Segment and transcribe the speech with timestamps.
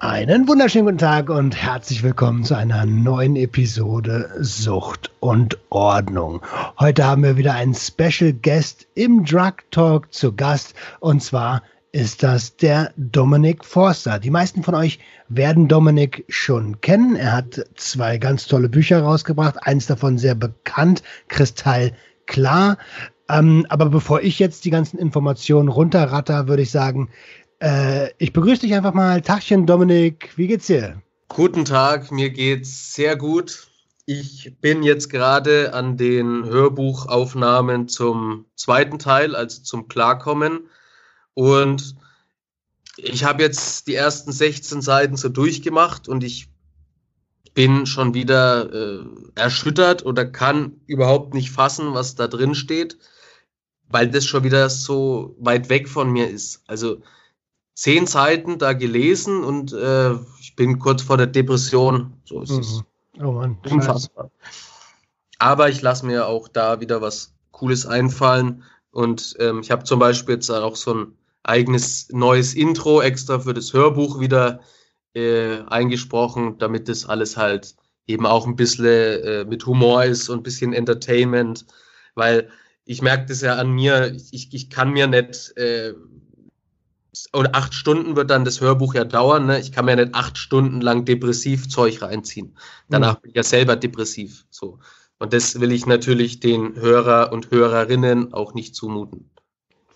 [0.00, 6.42] Einen wunderschönen guten Tag und herzlich willkommen zu einer neuen Episode Sucht und Ordnung.
[6.78, 11.62] Heute haben wir wieder einen Special Guest im Drug Talk zu Gast und zwar
[11.92, 14.18] ist das der Dominik Forster.
[14.18, 17.14] Die meisten von euch werden Dominik schon kennen.
[17.14, 21.92] Er hat zwei ganz tolle Bücher rausgebracht, eins davon sehr bekannt, Kristall
[22.26, 22.78] klar.
[23.28, 27.08] Ähm, aber bevor ich jetzt die ganzen Informationen runterratter, würde ich sagen,
[27.64, 29.22] äh, ich begrüße dich einfach mal.
[29.22, 31.02] Tachchen, Dominik, wie geht's dir?
[31.28, 33.68] Guten Tag, mir geht's sehr gut.
[34.06, 40.68] Ich bin jetzt gerade an den Hörbuchaufnahmen zum zweiten Teil, also zum Klarkommen.
[41.32, 41.96] Und
[42.98, 46.50] ich habe jetzt die ersten 16 Seiten so durchgemacht und ich
[47.54, 49.04] bin schon wieder äh,
[49.36, 52.98] erschüttert oder kann überhaupt nicht fassen, was da drin steht,
[53.88, 56.62] weil das schon wieder so weit weg von mir ist.
[56.66, 57.00] Also
[57.74, 62.12] zehn Seiten da gelesen und äh, ich bin kurz vor der Depression.
[62.24, 62.84] So ist es.
[63.16, 63.26] Mhm.
[63.26, 64.30] Oh Mann, unfassbar.
[65.38, 68.62] Aber ich lasse mir auch da wieder was Cooles einfallen.
[68.90, 73.54] Und ähm, ich habe zum Beispiel jetzt auch so ein eigenes neues Intro extra für
[73.54, 74.60] das Hörbuch wieder
[75.14, 77.74] äh, eingesprochen, damit das alles halt
[78.06, 81.66] eben auch ein bisschen äh, mit Humor ist und ein bisschen Entertainment,
[82.14, 82.50] weil
[82.84, 85.94] ich merke das ja an mir, ich, ich kann mir nicht äh,
[87.32, 89.46] und acht Stunden wird dann das Hörbuch ja dauern.
[89.46, 89.60] Ne?
[89.60, 92.56] Ich kann mir nicht acht Stunden lang depressiv Zeug reinziehen.
[92.88, 93.20] Danach mhm.
[93.22, 94.44] bin ich ja selber depressiv.
[94.50, 94.78] So.
[95.18, 99.30] Und das will ich natürlich den Hörer und Hörerinnen auch nicht zumuten.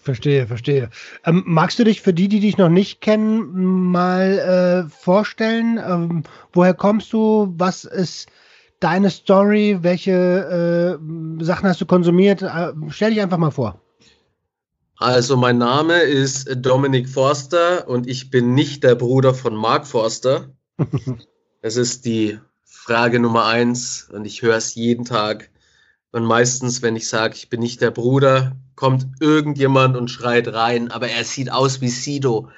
[0.01, 0.91] Verstehe, verstehe.
[1.25, 5.79] Ähm, magst du dich für die, die dich noch nicht kennen, mal äh, vorstellen?
[5.85, 7.53] Ähm, woher kommst du?
[7.59, 8.31] Was ist
[8.81, 9.79] deine Story?
[9.83, 12.43] Welche äh, Sachen hast du konsumiert?
[12.43, 13.83] Äh, stell dich einfach mal vor.
[15.01, 20.51] Also mein Name ist Dominik Forster und ich bin nicht der Bruder von Mark Forster.
[21.61, 25.51] Es ist die Frage Nummer eins und ich höre es jeden Tag.
[26.13, 30.93] Und meistens, wenn ich sage, ich bin nicht der Bruder, kommt irgendjemand und schreit rein,
[30.93, 32.49] aber er sieht aus wie Sido.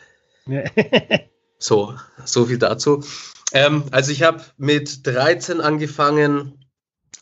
[1.59, 1.95] so,
[2.27, 3.03] so viel dazu.
[3.53, 6.62] Ähm, also ich habe mit 13 angefangen.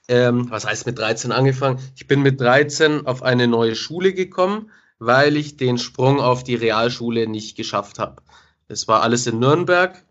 [0.08, 1.78] Ähm, was heißt mit 13 angefangen?
[1.94, 6.54] Ich bin mit 13 auf eine neue Schule gekommen weil ich den Sprung auf die
[6.54, 8.22] Realschule nicht geschafft habe.
[8.68, 10.04] Es war alles in Nürnberg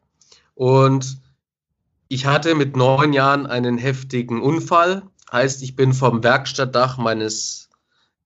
[0.55, 1.19] und
[2.09, 5.03] ich hatte mit neun Jahren einen heftigen Unfall.
[5.31, 7.69] Heißt, ich bin vom Werkstattdach meines,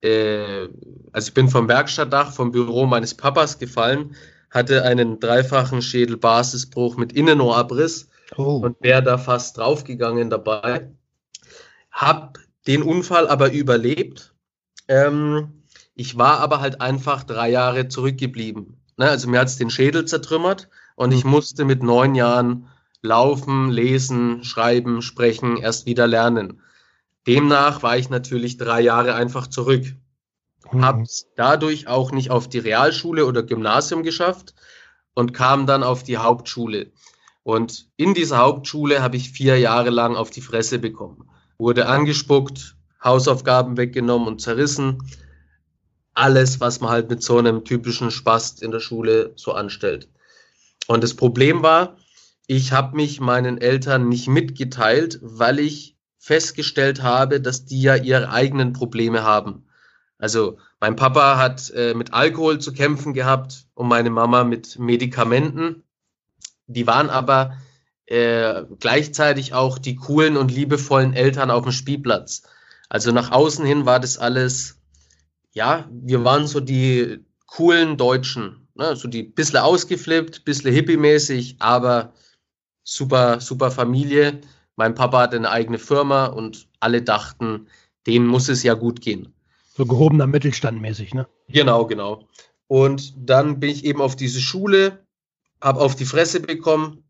[0.02, 0.68] äh,
[1.12, 4.16] also ich bin vom Werkstattdach vom Büro meines Papas gefallen,
[4.52, 8.08] hatte einen dreifachen Schädelbasisbruch mit Innenohrabriss
[8.38, 8.62] oh.
[8.64, 10.92] und wäre da fast draufgegangen dabei.
[11.92, 14.36] Hab den Unfall aber überlebt.
[14.88, 15.61] Ähm,
[16.02, 18.82] ich war aber halt einfach drei Jahre zurückgeblieben.
[18.98, 19.08] Ne?
[19.08, 21.30] Also mir hat es den Schädel zertrümmert und ich mhm.
[21.30, 22.68] musste mit neun Jahren
[23.04, 26.62] laufen, lesen, schreiben, sprechen, erst wieder lernen.
[27.28, 29.86] Demnach war ich natürlich drei Jahre einfach zurück.
[30.72, 30.84] Mhm.
[30.84, 34.56] Hab's dadurch auch nicht auf die Realschule oder Gymnasium geschafft
[35.14, 36.92] und kam dann auf die Hauptschule.
[37.44, 41.30] Und in dieser Hauptschule habe ich vier Jahre lang auf die Fresse bekommen.
[41.60, 44.98] Wurde angespuckt, Hausaufgaben weggenommen und zerrissen
[46.14, 50.10] alles, was man halt mit so einem typischen Spast in der Schule so anstellt.
[50.88, 51.98] Und das Problem war,
[52.48, 58.30] ich habe mich meinen Eltern nicht mitgeteilt, weil ich festgestellt habe, dass die ja ihre
[58.30, 59.66] eigenen Probleme haben.
[60.18, 65.84] Also mein Papa hat äh, mit Alkohol zu kämpfen gehabt und meine Mama mit Medikamenten.
[66.68, 67.58] Die waren aber
[68.06, 72.44] äh, gleichzeitig auch die coolen und liebevollen Eltern auf dem Spielplatz.
[72.90, 74.81] Also nach außen hin war das alles
[75.54, 78.96] ja, wir waren so die coolen Deutschen, ne?
[78.96, 82.14] so die bisschen ausgeflippt, bisschen hippie-mäßig, aber
[82.84, 84.42] super, super Familie.
[84.76, 87.68] Mein Papa hatte eine eigene Firma und alle dachten,
[88.08, 89.34] denen muss es ja gut gehen.
[89.76, 91.28] So gehobener Mittelstand mäßig, ne?
[91.50, 92.28] Genau, genau.
[92.68, 95.06] Und dann bin ich eben auf diese Schule,
[95.62, 97.04] habe auf die Fresse bekommen.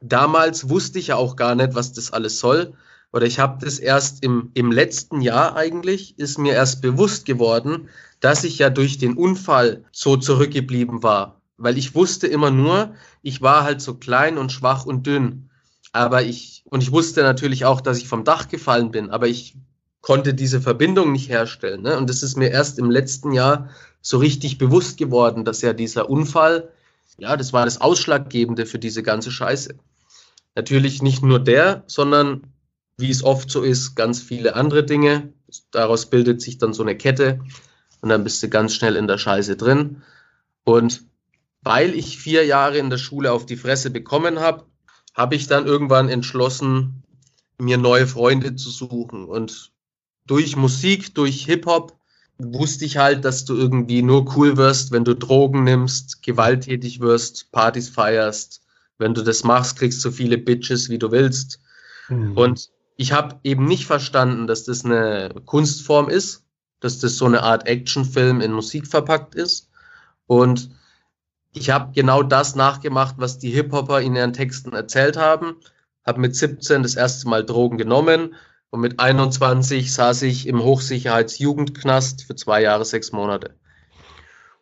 [0.00, 2.74] Damals wusste ich ja auch gar nicht, was das alles soll
[3.12, 7.88] oder ich habe das erst im, im letzten Jahr eigentlich, ist mir erst bewusst geworden,
[8.20, 11.40] dass ich ja durch den Unfall so zurückgeblieben war.
[11.58, 15.50] Weil ich wusste immer nur, ich war halt so klein und schwach und dünn.
[15.92, 19.56] Aber ich, und ich wusste natürlich auch, dass ich vom Dach gefallen bin, aber ich
[20.00, 21.82] konnte diese Verbindung nicht herstellen.
[21.82, 21.98] Ne?
[21.98, 23.68] Und das ist mir erst im letzten Jahr
[24.00, 26.70] so richtig bewusst geworden, dass ja dieser Unfall,
[27.18, 29.74] ja, das war das Ausschlaggebende für diese ganze Scheiße.
[30.54, 32.42] Natürlich nicht nur der, sondern
[32.96, 35.32] wie es oft so ist, ganz viele andere Dinge.
[35.70, 37.40] Daraus bildet sich dann so eine Kette
[38.00, 40.02] und dann bist du ganz schnell in der Scheiße drin.
[40.64, 41.02] Und
[41.62, 44.66] weil ich vier Jahre in der Schule auf die Fresse bekommen habe,
[45.14, 47.02] habe ich dann irgendwann entschlossen,
[47.58, 49.24] mir neue Freunde zu suchen.
[49.24, 49.72] Und
[50.26, 51.96] durch Musik, durch Hip-Hop
[52.38, 57.52] wusste ich halt, dass du irgendwie nur cool wirst, wenn du Drogen nimmst, gewalttätig wirst,
[57.52, 58.62] Partys feierst.
[58.98, 61.60] Wenn du das machst, kriegst du so viele Bitches, wie du willst.
[62.08, 62.36] Mhm.
[62.36, 66.44] Und ich habe eben nicht verstanden, dass das eine Kunstform ist,
[66.80, 69.70] dass das so eine Art Actionfilm in Musik verpackt ist.
[70.26, 70.70] Und
[71.52, 75.56] ich habe genau das nachgemacht, was die Hip-Hopper in ihren Texten erzählt haben.
[76.04, 78.34] Habe mit 17 das erste Mal Drogen genommen
[78.70, 83.54] und mit 21 saß ich im Hochsicherheitsjugendknast für zwei Jahre, sechs Monate.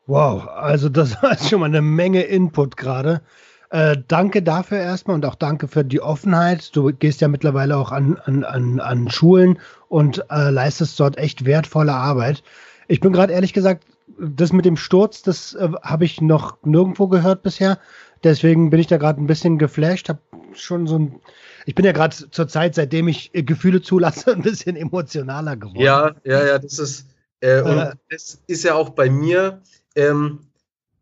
[0.06, 3.22] Wow, also das war schon mal eine Menge Input gerade.
[3.70, 6.74] Äh, danke dafür erstmal und auch danke für die Offenheit.
[6.74, 9.58] Du gehst ja mittlerweile auch an, an, an, an Schulen
[9.88, 12.42] und äh, leistest dort echt wertvolle Arbeit.
[12.88, 13.84] Ich bin gerade ehrlich gesagt,
[14.18, 17.78] das mit dem Sturz, das äh, habe ich noch nirgendwo gehört bisher.
[18.24, 20.20] Deswegen bin ich da gerade ein bisschen geflasht, habe
[20.52, 21.20] schon so ein
[21.66, 25.80] ich bin ja gerade zur Zeit, seitdem ich äh, Gefühle zulasse, ein bisschen emotionaler geworden.
[25.80, 27.06] Ja, ja, ja, das ist,
[27.40, 29.62] äh, und äh, das ist ja auch bei mir,
[29.94, 30.40] ähm,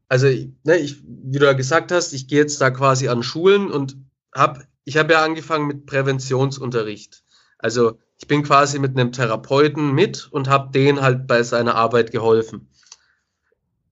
[0.08, 3.70] also, ne, ich, wie du ja gesagt hast, ich gehe jetzt da quasi an Schulen
[3.70, 3.96] und
[4.34, 7.22] habe, ich habe ja angefangen mit Präventionsunterricht.
[7.58, 12.10] Also, ich bin quasi mit einem Therapeuten mit und habe den halt bei seiner Arbeit
[12.10, 12.68] geholfen.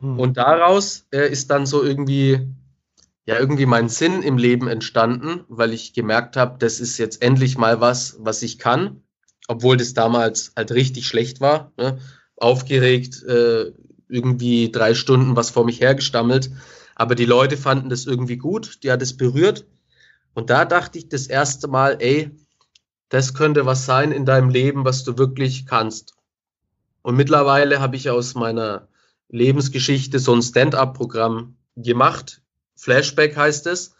[0.00, 0.18] Hm.
[0.18, 2.48] Und daraus äh, ist dann so irgendwie
[3.26, 7.58] ja irgendwie mein Sinn im Leben entstanden, weil ich gemerkt habe, das ist jetzt endlich
[7.58, 9.02] mal was, was ich kann,
[9.48, 11.72] obwohl das damals halt richtig schlecht war.
[11.76, 11.98] Ne?
[12.36, 13.72] Aufgeregt, äh,
[14.08, 16.50] irgendwie drei Stunden was vor mich hergestammelt.
[16.94, 19.66] Aber die Leute fanden das irgendwie gut, die hat es berührt.
[20.34, 22.30] Und da dachte ich das erste Mal, ey,
[23.08, 26.14] das könnte was sein in deinem Leben, was du wirklich kannst.
[27.02, 28.88] Und mittlerweile habe ich aus meiner
[29.28, 32.40] Lebensgeschichte so ein Stand-up-Programm gemacht,
[32.76, 33.94] Flashback heißt es,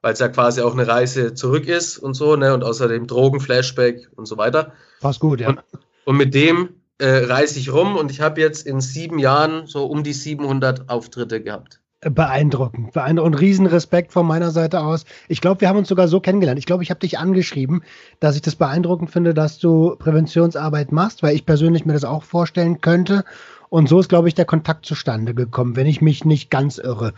[0.00, 2.52] weil es ja quasi auch eine Reise zurück ist und so, ne?
[2.52, 4.72] Und außerdem Drogen-Flashback und so weiter.
[5.00, 5.48] Passt gut, ja.
[5.48, 5.62] Und,
[6.04, 9.86] und mit dem äh, reise ich rum und ich habe jetzt in sieben Jahren so
[9.86, 11.80] um die 700 Auftritte gehabt.
[12.00, 13.34] Beeindruckend, beeindruckend.
[13.34, 15.04] Und Riesenrespekt von meiner Seite aus.
[15.28, 16.60] Ich glaube, wir haben uns sogar so kennengelernt.
[16.60, 17.82] Ich glaube, ich habe dich angeschrieben,
[18.20, 22.22] dass ich das beeindruckend finde, dass du Präventionsarbeit machst, weil ich persönlich mir das auch
[22.22, 23.24] vorstellen könnte.
[23.68, 27.14] Und so ist, glaube ich, der Kontakt zustande gekommen, wenn ich mich nicht ganz irre.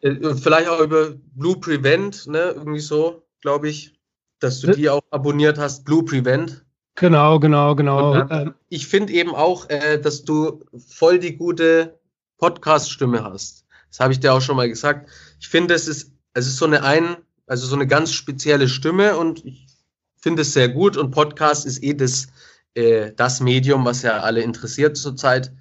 [0.00, 2.54] Äh, vielleicht auch über Blue Prevent, ne?
[2.56, 3.98] Irgendwie so, glaube ich,
[4.38, 6.64] dass du die auch abonniert hast, Blue Prevent.
[7.00, 8.12] Genau, genau, genau.
[8.12, 11.98] Dann, ähm, ich finde eben auch, äh, dass du voll die gute
[12.36, 13.64] Podcast-Stimme hast.
[13.88, 15.08] Das habe ich dir auch schon mal gesagt.
[15.40, 17.16] Ich finde, es ist, es ist so eine ein,
[17.46, 19.66] also so eine ganz spezielle Stimme und ich
[20.18, 20.98] finde es sehr gut.
[20.98, 22.28] Und Podcast ist eh das,
[22.74, 25.52] äh, das Medium, was ja alle interessiert zurzeit.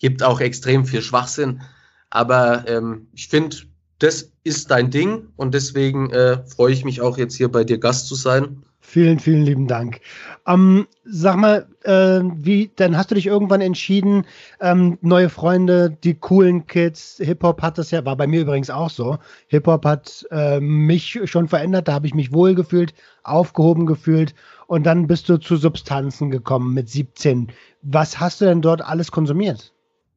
[0.00, 1.62] Gibt auch extrem viel Schwachsinn.
[2.10, 3.58] Aber ähm, ich finde,
[4.00, 7.78] das ist dein Ding und deswegen äh, freue ich mich auch jetzt hier bei dir
[7.78, 8.64] Gast zu sein.
[8.82, 10.00] Vielen, vielen lieben Dank.
[10.46, 14.26] Ähm, sag mal, äh, wie, dann hast du dich irgendwann entschieden,
[14.58, 18.88] ähm, neue Freunde, die coolen Kids, Hip-Hop hat das ja, war bei mir übrigens auch
[18.88, 19.18] so.
[19.48, 24.34] Hip-Hop hat äh, mich schon verändert, da habe ich mich wohlgefühlt, aufgehoben gefühlt
[24.66, 27.52] und dann bist du zu Substanzen gekommen mit 17.
[27.82, 29.72] Was hast du denn dort alles konsumiert?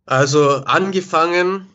[0.06, 1.68] Also angefangen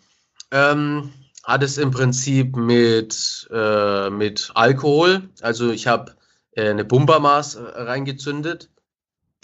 [0.50, 1.12] ähm,
[1.44, 5.28] hat es im Prinzip mit, äh, mit Alkohol.
[5.42, 6.17] Also ich habe
[6.62, 8.70] eine Bumpermaß äh, reingezündet,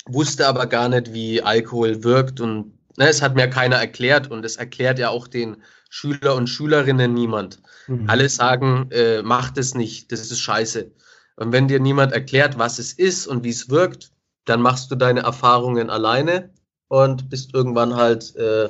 [0.06, 4.44] wusste aber gar nicht, wie Alkohol wirkt und ne, es hat mir keiner erklärt und
[4.44, 7.61] es erklärt ja auch den Schüler und Schülerinnen niemand.
[7.87, 8.09] Mhm.
[8.09, 10.90] Alle sagen, äh, mach das nicht, das ist scheiße.
[11.37, 14.11] Und wenn dir niemand erklärt, was es ist und wie es wirkt,
[14.44, 16.50] dann machst du deine Erfahrungen alleine
[16.88, 18.68] und bist irgendwann halt äh,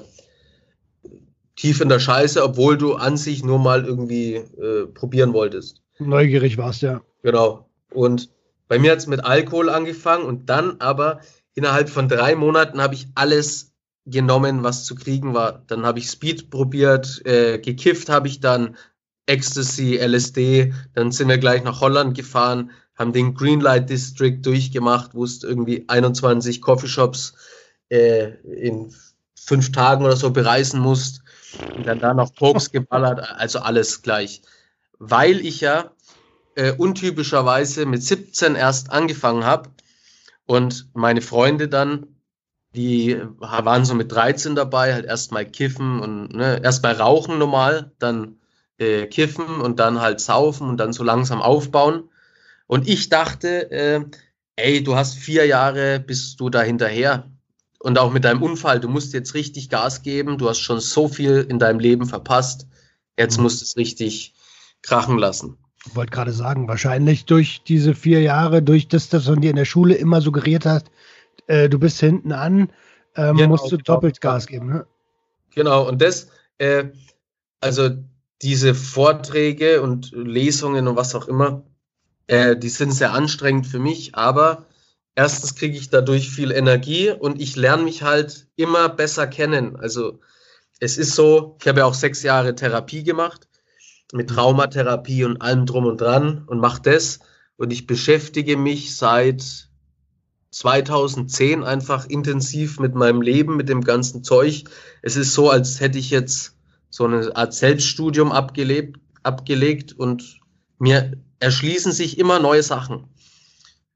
[1.56, 5.82] tief in der Scheiße, obwohl du an sich nur mal irgendwie äh, probieren wolltest.
[5.98, 7.02] Neugierig warst, ja.
[7.22, 7.68] Genau.
[7.90, 8.30] Und
[8.68, 11.20] bei mir hat es mit Alkohol angefangen und dann aber
[11.54, 13.72] innerhalb von drei Monaten habe ich alles
[14.06, 15.62] genommen, was zu kriegen war.
[15.66, 18.76] Dann habe ich Speed probiert, äh, gekifft habe ich dann,
[19.26, 25.24] Ecstasy, LSD, dann sind wir gleich nach Holland gefahren, haben den Greenlight District durchgemacht, wo
[25.24, 27.34] es irgendwie 21 Coffeeshops
[27.88, 28.94] äh, in
[29.34, 31.22] fünf Tagen oder so bereisen musst
[31.74, 34.42] und dann da noch Koks geballert, also alles gleich.
[34.98, 35.92] Weil ich ja
[36.56, 39.70] äh, untypischerweise mit 17 erst angefangen habe
[40.46, 42.06] Und meine Freunde dann,
[42.74, 48.38] die waren so mit 13 dabei, halt erstmal kiffen und ne, erstmal rauchen normal, dann
[48.78, 52.08] äh, kiffen und dann halt saufen und dann so langsam aufbauen.
[52.66, 54.04] Und ich dachte, äh,
[54.56, 57.30] ey, du hast vier Jahre, bist du da hinterher.
[57.78, 61.06] Und auch mit deinem Unfall, du musst jetzt richtig Gas geben, du hast schon so
[61.06, 62.66] viel in deinem Leben verpasst,
[63.18, 63.42] jetzt mhm.
[63.44, 64.34] musst du es richtig
[64.82, 65.58] krachen lassen.
[65.86, 69.56] Ich wollte gerade sagen, wahrscheinlich durch diese vier Jahre, durch das, dass du dir in
[69.56, 70.90] der Schule immer suggeriert hast,
[71.46, 72.70] äh, du bist hinten an,
[73.16, 73.84] ähm, genau, musst du genau.
[73.84, 74.68] doppelt Gas geben.
[74.68, 74.86] Ne?
[75.54, 76.84] Genau, und das, äh,
[77.60, 77.90] also
[78.42, 81.62] diese Vorträge und Lesungen und was auch immer,
[82.26, 84.66] äh, die sind sehr anstrengend für mich, aber
[85.14, 89.76] erstens kriege ich dadurch viel Energie und ich lerne mich halt immer besser kennen.
[89.76, 90.20] Also
[90.80, 93.48] es ist so, ich habe ja auch sechs Jahre Therapie gemacht
[94.12, 94.34] mit mhm.
[94.34, 97.20] Traumatherapie und allem drum und dran und mache das.
[97.56, 99.68] Und ich beschäftige mich seit
[100.50, 104.64] 2010 einfach intensiv mit meinem Leben, mit dem ganzen Zeug.
[105.02, 106.56] Es ist so, als hätte ich jetzt
[106.90, 110.38] so eine Art Selbststudium abgelebt, abgelegt und
[110.78, 113.08] mir erschließen sich immer neue Sachen.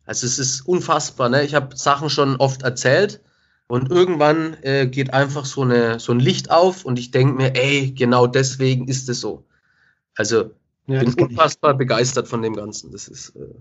[0.04, 1.28] Also es ist unfassbar.
[1.28, 1.44] Ne?
[1.44, 3.20] Ich habe Sachen schon oft erzählt
[3.68, 7.54] und irgendwann äh, geht einfach so, eine, so ein Licht auf und ich denke mir,
[7.54, 9.44] ey, genau deswegen ist es so.
[10.18, 10.50] Also
[10.86, 11.78] ja, bin unfassbar ich.
[11.78, 12.90] begeistert von dem Ganzen.
[12.92, 13.34] Das ist.
[13.36, 13.54] Äh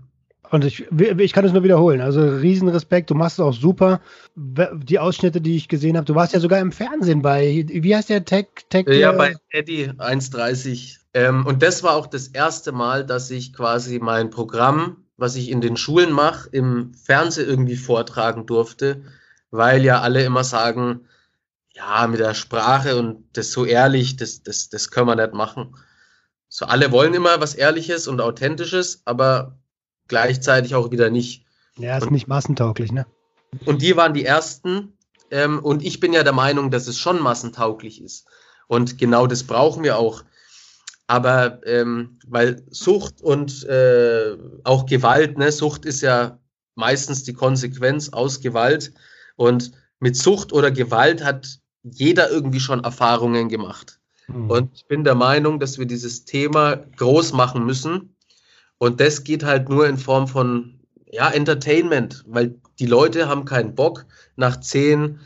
[0.50, 2.00] und ich, ich kann es nur wiederholen.
[2.00, 4.00] Also Riesenrespekt, du machst es auch super.
[4.34, 8.08] Die Ausschnitte, die ich gesehen habe, du warst ja sogar im Fernsehen bei, wie heißt
[8.08, 8.46] der Tech?
[8.70, 10.96] Tech ja, bei Eddie 1.30.
[11.12, 15.50] Ähm, und das war auch das erste Mal, dass ich quasi mein Programm, was ich
[15.50, 19.02] in den Schulen mache, im Fernsehen irgendwie vortragen durfte,
[19.50, 21.00] weil ja alle immer sagen,
[21.74, 25.74] ja, mit der Sprache und das so ehrlich, das, das, das können wir nicht machen.
[26.48, 29.58] So, alle wollen immer was Ehrliches und Authentisches, aber
[30.08, 31.44] gleichzeitig auch wieder nicht.
[31.76, 33.06] Ja, ist und, nicht massentauglich, ne?
[33.64, 34.96] Und die waren die ersten.
[35.30, 38.26] Ähm, und ich bin ja der Meinung, dass es schon massentauglich ist.
[38.66, 40.24] Und genau das brauchen wir auch.
[41.06, 46.38] Aber ähm, weil Sucht und äh, auch Gewalt, ne, Sucht ist ja
[46.74, 48.92] meistens die Konsequenz aus Gewalt.
[49.36, 53.97] Und mit Sucht oder Gewalt hat jeder irgendwie schon Erfahrungen gemacht.
[54.28, 54.50] Mhm.
[54.50, 58.14] Und ich bin der Meinung, dass wir dieses Thema groß machen müssen.
[58.78, 60.78] Und das geht halt nur in Form von
[61.10, 64.06] ja, Entertainment, weil die Leute haben keinen Bock,
[64.36, 65.20] nach zehn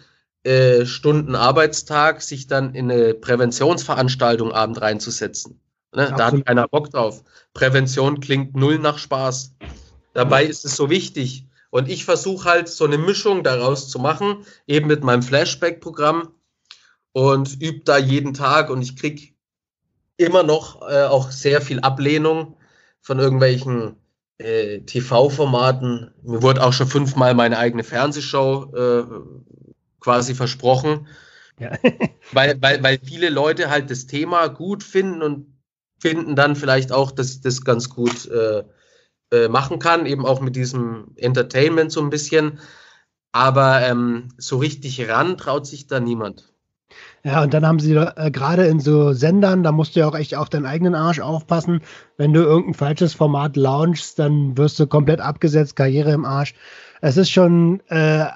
[0.44, 5.60] äh, Stunden Arbeitstag sich dann in eine Präventionsveranstaltung abend reinzusetzen.
[5.94, 6.12] Ne?
[6.16, 7.22] Da hat keiner Bock drauf.
[7.52, 9.54] Prävention klingt null nach Spaß.
[10.14, 11.46] Dabei ist es so wichtig.
[11.70, 16.28] Und ich versuche halt so eine Mischung daraus zu machen, eben mit meinem Flashback-Programm,
[17.12, 19.36] und übe da jeden Tag und ich krieg
[20.16, 22.56] immer noch äh, auch sehr viel Ablehnung
[23.00, 23.96] von irgendwelchen
[24.38, 26.12] äh, TV-Formaten.
[26.22, 29.04] Mir wurde auch schon fünfmal meine eigene Fernsehshow äh,
[30.00, 31.06] quasi versprochen.
[31.58, 31.72] Ja.
[32.32, 35.46] weil, weil, weil viele Leute halt das Thema gut finden und
[35.98, 38.64] finden dann vielleicht auch, dass ich das ganz gut äh,
[39.30, 42.58] äh, machen kann, eben auch mit diesem Entertainment so ein bisschen.
[43.32, 46.51] Aber ähm, so richtig ran traut sich da niemand.
[47.24, 50.16] Ja, und dann haben sie äh, gerade in so Sendern, da musst du ja auch
[50.16, 51.80] echt auf deinen eigenen Arsch aufpassen.
[52.16, 56.54] Wenn du irgendein falsches Format launchst, dann wirst du komplett abgesetzt, Karriere im Arsch.
[57.00, 58.26] Es ist schon äh,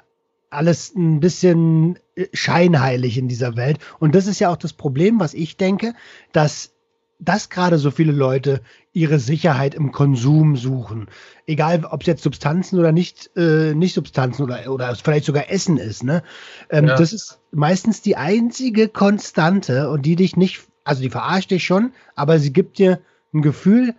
[0.49, 3.79] alles ein bisschen äh, scheinheilig in dieser Welt.
[3.99, 5.93] Und das ist ja auch das Problem, was ich denke,
[6.31, 6.71] dass
[7.19, 8.61] dass gerade so viele Leute
[8.97, 11.07] ihre Sicherheit im Konsum suchen.
[11.45, 15.77] Egal, ob es jetzt Substanzen oder nicht, äh, nicht Substanzen oder, oder vielleicht sogar Essen
[15.77, 16.03] ist.
[16.03, 16.23] Ne?
[16.71, 16.95] Ähm, ja.
[16.95, 21.93] Das ist meistens die einzige Konstante und die dich nicht, also die verarscht dich schon,
[22.15, 22.99] aber sie gibt dir
[23.33, 23.93] ein Gefühl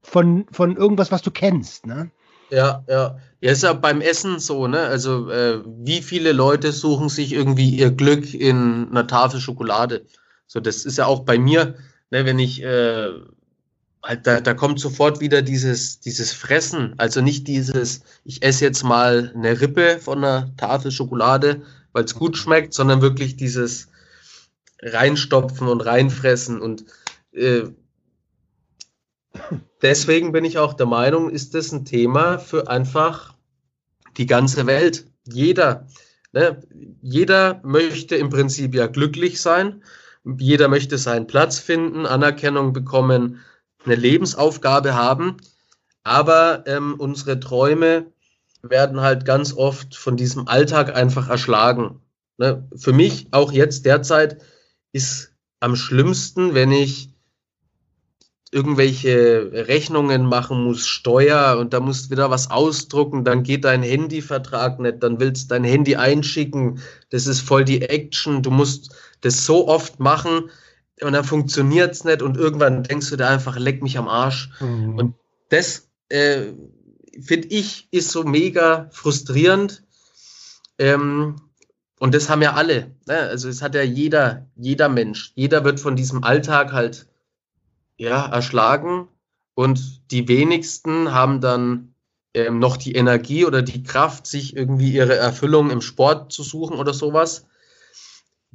[0.00, 1.86] von, von irgendwas, was du kennst.
[1.86, 2.12] Ne?
[2.50, 3.18] Ja, ja.
[3.40, 4.80] Ja, ist ja beim Essen so, ne?
[4.80, 10.04] Also, äh, wie viele Leute suchen sich irgendwie ihr Glück in einer Tafel Schokolade?
[10.46, 11.74] So, das ist ja auch bei mir
[12.10, 13.10] ne, wenn ich, äh,
[14.22, 16.94] da, da kommt sofort wieder dieses, dieses Fressen.
[16.98, 22.14] Also nicht dieses, ich esse jetzt mal eine Rippe von einer Tafel Schokolade, weil es
[22.14, 23.88] gut schmeckt, sondern wirklich dieses
[24.80, 26.60] reinstopfen und reinfressen.
[26.60, 26.84] Und
[27.32, 27.64] äh,
[29.82, 33.34] deswegen bin ich auch der Meinung, ist das ein Thema für einfach
[34.16, 35.06] die ganze Welt.
[35.24, 35.86] Jeder,
[36.32, 36.62] ne?
[37.02, 39.82] jeder möchte im Prinzip ja glücklich sein
[40.24, 43.40] jeder möchte seinen Platz finden, Anerkennung bekommen,
[43.84, 45.36] eine Lebensaufgabe haben.
[46.02, 48.06] Aber ähm, unsere Träume
[48.62, 52.00] werden halt ganz oft von diesem Alltag einfach erschlagen.
[52.38, 52.68] Ne?
[52.76, 54.42] Für mich auch jetzt derzeit
[54.92, 57.10] ist am schlimmsten, wenn ich
[58.52, 64.80] irgendwelche Rechnungen machen musst, Steuer und da musst wieder was ausdrucken, dann geht dein Handyvertrag
[64.80, 69.68] nicht, dann willst dein Handy einschicken, das ist voll die Action, du musst das so
[69.68, 70.50] oft machen
[71.02, 74.50] und dann funktioniert es nicht und irgendwann denkst du dir einfach, leck mich am Arsch.
[74.60, 74.96] Mhm.
[74.96, 75.14] Und
[75.48, 76.52] das äh,
[77.20, 79.82] finde ich ist so mega frustrierend.
[80.78, 81.36] Ähm,
[81.98, 82.94] und das haben ja alle.
[83.06, 83.18] Ne?
[83.18, 85.32] Also es hat ja jeder, jeder Mensch.
[85.34, 87.06] Jeder wird von diesem Alltag halt
[87.98, 89.08] ja, erschlagen
[89.54, 91.94] und die wenigsten haben dann
[92.32, 96.78] ähm, noch die Energie oder die Kraft, sich irgendwie ihre Erfüllung im Sport zu suchen
[96.78, 97.46] oder sowas.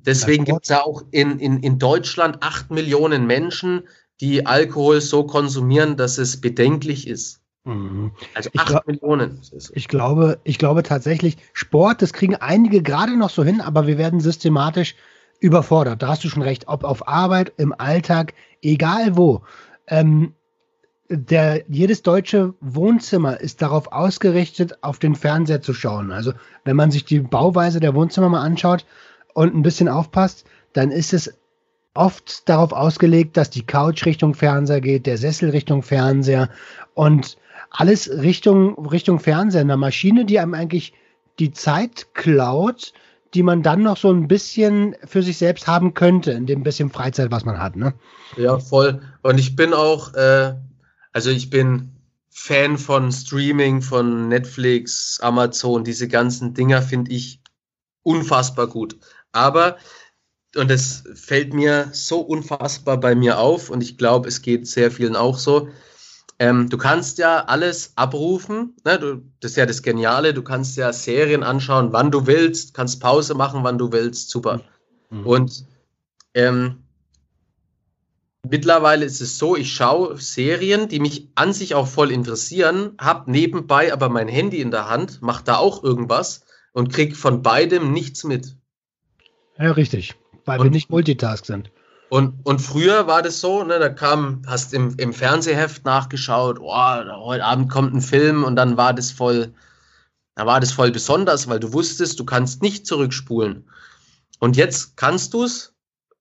[0.06, 3.84] Deswegen gibt es ja auch in, in, in Deutschland acht Millionen Menschen,
[4.22, 7.42] die Alkohol so konsumieren, dass es bedenklich ist.
[7.66, 8.12] Mhm.
[8.36, 9.42] Also acht ich Millionen.
[9.74, 13.98] Ich glaube, ich glaube tatsächlich, Sport, das kriegen einige gerade noch so hin, aber wir
[13.98, 14.96] werden systematisch
[15.40, 16.02] überfordert.
[16.02, 19.42] Da hast du schon recht, ob auf Arbeit, im Alltag, egal wo.
[19.88, 20.34] Ähm,
[21.10, 26.12] der, jedes deutsche Wohnzimmer ist darauf ausgerichtet, auf den Fernseher zu schauen.
[26.12, 26.34] Also
[26.64, 28.86] wenn man sich die Bauweise der Wohnzimmer mal anschaut
[29.36, 31.32] und ein bisschen aufpasst, dann ist es
[31.94, 36.50] oft darauf ausgelegt, dass die Couch Richtung Fernseher geht, der Sessel Richtung Fernseher
[36.94, 37.38] und
[37.70, 39.62] alles Richtung, Richtung Fernseher.
[39.62, 40.94] Eine Maschine, die einem eigentlich
[41.40, 42.94] die Zeit klaut,
[43.34, 46.90] die man dann noch so ein bisschen für sich selbst haben könnte, in dem bisschen
[46.90, 47.76] Freizeit, was man hat.
[47.76, 47.94] Ne?
[48.38, 49.02] Ja, voll.
[49.22, 50.54] Und ich bin auch, äh,
[51.12, 51.92] also ich bin
[52.30, 57.42] Fan von Streaming, von Netflix, Amazon, diese ganzen Dinger finde ich
[58.04, 58.98] unfassbar gut.
[59.36, 59.78] Aber,
[60.56, 64.92] und das fällt mir so unfassbar bei mir auf, und ich glaube, es geht sehr
[64.92, 65.70] vielen auch so,
[66.38, 68.76] ähm, du kannst ja alles abrufen.
[68.84, 69.00] Ne?
[69.00, 70.34] Du, das ist ja das Geniale.
[70.34, 74.30] Du kannst ja Serien anschauen, wann du willst, kannst Pause machen, wann du willst.
[74.30, 74.62] Super.
[75.10, 75.26] Mhm.
[75.26, 75.66] Und
[76.34, 76.84] ähm,
[78.44, 83.32] mittlerweile ist es so, ich schaue Serien, die mich an sich auch voll interessieren, habe
[83.32, 86.42] nebenbei aber mein Handy in der Hand, mache da auch irgendwas
[86.74, 88.58] und krieg von beidem nichts mit.
[89.58, 90.16] Ja, richtig.
[90.46, 91.72] Weil und, wir nicht Multitask sind.
[92.10, 96.74] Und, und früher war das so, ne, da kam, hast im, im Fernsehheft nachgeschaut, oh,
[97.26, 99.54] heute Abend kommt ein Film und dann war das voll,
[100.36, 103.66] da war das voll besonders, weil du wusstest, du kannst nicht zurückspulen.
[104.40, 105.74] Und jetzt kannst du es,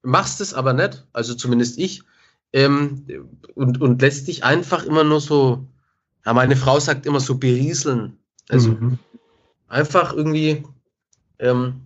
[0.03, 2.03] machst es aber nicht, also zumindest ich,
[2.53, 3.05] ähm,
[3.55, 5.67] und, und lässt dich einfach immer nur so,
[6.25, 8.17] ja, meine Frau sagt immer so berieseln.
[8.49, 8.99] Also mhm.
[9.69, 10.65] einfach irgendwie,
[11.39, 11.81] ähm,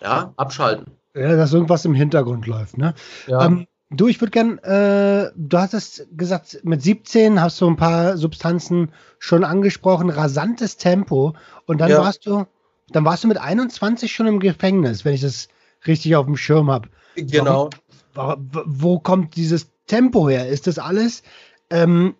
[0.00, 0.92] ja, abschalten.
[1.14, 2.94] Ja, dass irgendwas im Hintergrund läuft, ne?
[3.26, 3.44] Ja.
[3.44, 8.16] Ähm, du, ich würde gern, äh, du hattest gesagt, mit 17 hast du ein paar
[8.16, 11.34] Substanzen schon angesprochen, rasantes Tempo.
[11.66, 12.00] Und dann ja.
[12.00, 12.46] warst du,
[12.90, 15.48] dann warst du mit 21 schon im Gefängnis, wenn ich das
[15.86, 16.88] richtig auf dem Schirm habe.
[17.16, 17.70] Genau.
[18.14, 20.48] Warum, wo kommt dieses Tempo her?
[20.48, 21.22] Ist das alles
[21.70, 22.14] ähm,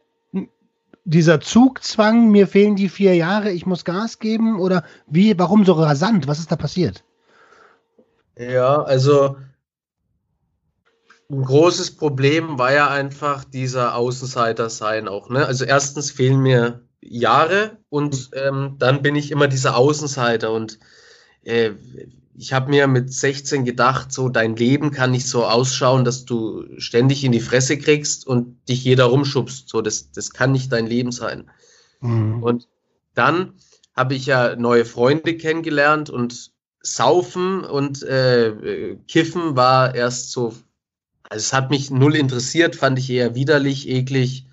[1.04, 4.58] dieser Zugzwang, mir fehlen die vier Jahre, ich muss Gas geben?
[4.60, 6.28] Oder wie, warum so rasant?
[6.28, 7.04] Was ist da passiert?
[8.40, 9.36] Ja, also
[11.30, 15.28] ein großes Problem war ja einfach dieser Außenseiter sein auch.
[15.28, 15.44] Ne?
[15.44, 20.78] Also erstens fehlen mir Jahre und ähm, dann bin ich immer dieser Außenseiter und
[21.44, 21.72] äh,
[22.34, 26.64] ich habe mir mit 16 gedacht, so dein Leben kann nicht so ausschauen, dass du
[26.78, 29.68] ständig in die Fresse kriegst und dich jeder rumschubst.
[29.68, 31.50] So, das, das kann nicht dein Leben sein.
[32.00, 32.42] Mhm.
[32.42, 32.68] Und
[33.14, 33.52] dann
[33.94, 40.54] habe ich ja neue Freunde kennengelernt und Saufen und äh, Kiffen war erst so,
[41.28, 44.46] also es hat mich null interessiert, fand ich eher widerlich, eklig.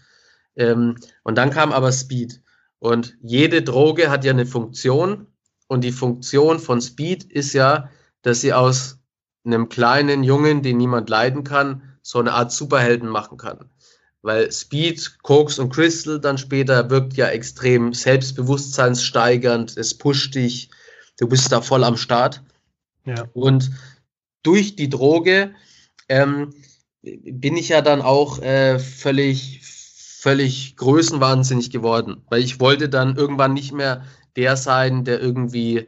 [0.56, 2.42] Ähm, und dann kam aber Speed.
[2.80, 5.28] Und jede Droge hat ja eine Funktion.
[5.68, 7.90] Und die Funktion von Speed ist ja,
[8.22, 9.00] dass sie aus
[9.46, 13.70] einem kleinen Jungen, den niemand leiden kann, so eine Art Superhelden machen kann.
[14.22, 20.70] Weil Speed, Koks und Crystal dann später wirkt ja extrem selbstbewusstseinssteigernd, es pusht dich,
[21.20, 22.44] du bist da voll am Start.
[23.06, 23.26] Ja.
[23.34, 23.72] Und
[24.44, 25.54] durch die Droge
[26.10, 26.54] ähm,
[27.02, 33.54] bin ich ja dann auch äh, völlig, völlig größenwahnsinnig geworden, weil ich wollte dann irgendwann
[33.54, 34.04] nicht mehr
[34.36, 35.88] der sein, der irgendwie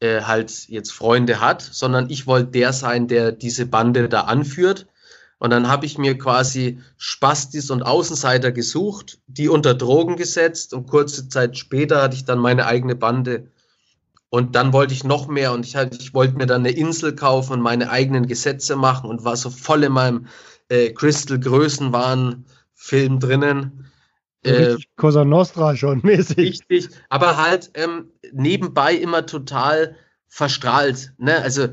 [0.00, 4.86] äh, halt jetzt Freunde hat, sondern ich wollte der sein, der diese Bande da anführt.
[5.38, 10.88] Und dann habe ich mir quasi Spastis und Außenseiter gesucht, die unter Drogen gesetzt und
[10.88, 13.48] kurze Zeit später hatte ich dann meine eigene Bande
[14.30, 17.54] und dann wollte ich noch mehr und ich, ich wollte mir dann eine Insel kaufen
[17.54, 20.26] und meine eigenen Gesetze machen und war so voll in meinem
[20.68, 23.86] äh, Crystal Größenwahn Film drinnen.
[24.44, 26.36] Äh, Cosa Nostra schon mäßig.
[26.38, 29.96] Richtig, aber halt ähm, nebenbei immer total
[30.28, 31.12] verstrahlt.
[31.18, 31.40] Ne?
[31.42, 31.68] Also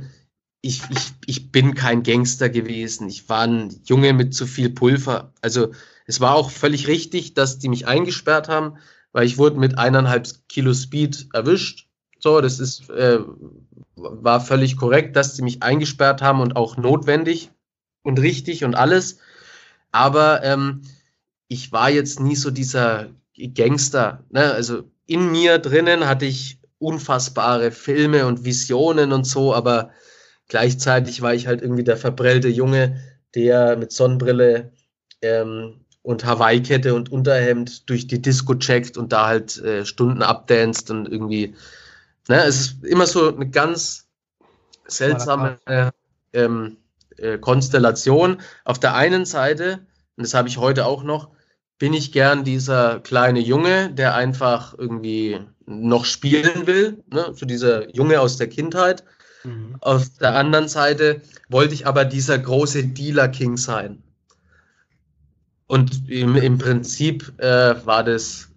[0.61, 3.07] ich, ich, ich bin kein Gangster gewesen.
[3.07, 5.33] Ich war ein Junge mit zu viel Pulver.
[5.41, 5.73] Also
[6.07, 8.77] es war auch völlig richtig, dass die mich eingesperrt haben,
[9.11, 11.84] weil ich wurde mit eineinhalb Kilo Speed erwischt.
[12.25, 13.19] So, das ist, äh,
[13.95, 17.51] war völlig korrekt, dass sie mich eingesperrt haben und auch notwendig
[18.01, 19.19] und richtig und alles.
[19.91, 20.81] Aber ähm,
[21.49, 23.09] ich war jetzt nie so dieser
[23.53, 24.23] Gangster.
[24.31, 24.51] Ne?
[24.51, 29.91] Also in mir drinnen hatte ich unfassbare Filme und Visionen und so, aber
[30.47, 33.03] gleichzeitig war ich halt irgendwie der verbrellte Junge,
[33.35, 34.71] der mit Sonnenbrille
[35.21, 40.89] ähm, und Hawaii-Kette und Unterhemd durch die Disco checkt und da halt äh, Stunden abdanzt
[40.89, 41.53] und irgendwie,
[42.27, 44.07] ne, es ist immer so eine ganz
[44.87, 45.57] seltsame
[46.33, 46.77] ähm,
[47.17, 48.41] äh, Konstellation.
[48.63, 49.79] Auf der einen Seite,
[50.15, 51.29] und das habe ich heute auch noch,
[51.77, 57.33] bin ich gern dieser kleine Junge, der einfach irgendwie noch spielen will, ne?
[57.33, 59.03] so dieser Junge aus der Kindheit.
[59.43, 59.77] Mhm.
[59.81, 64.01] Auf der anderen Seite wollte ich aber dieser große Dealer King sein.
[65.67, 68.49] Und im, im Prinzip äh, war das,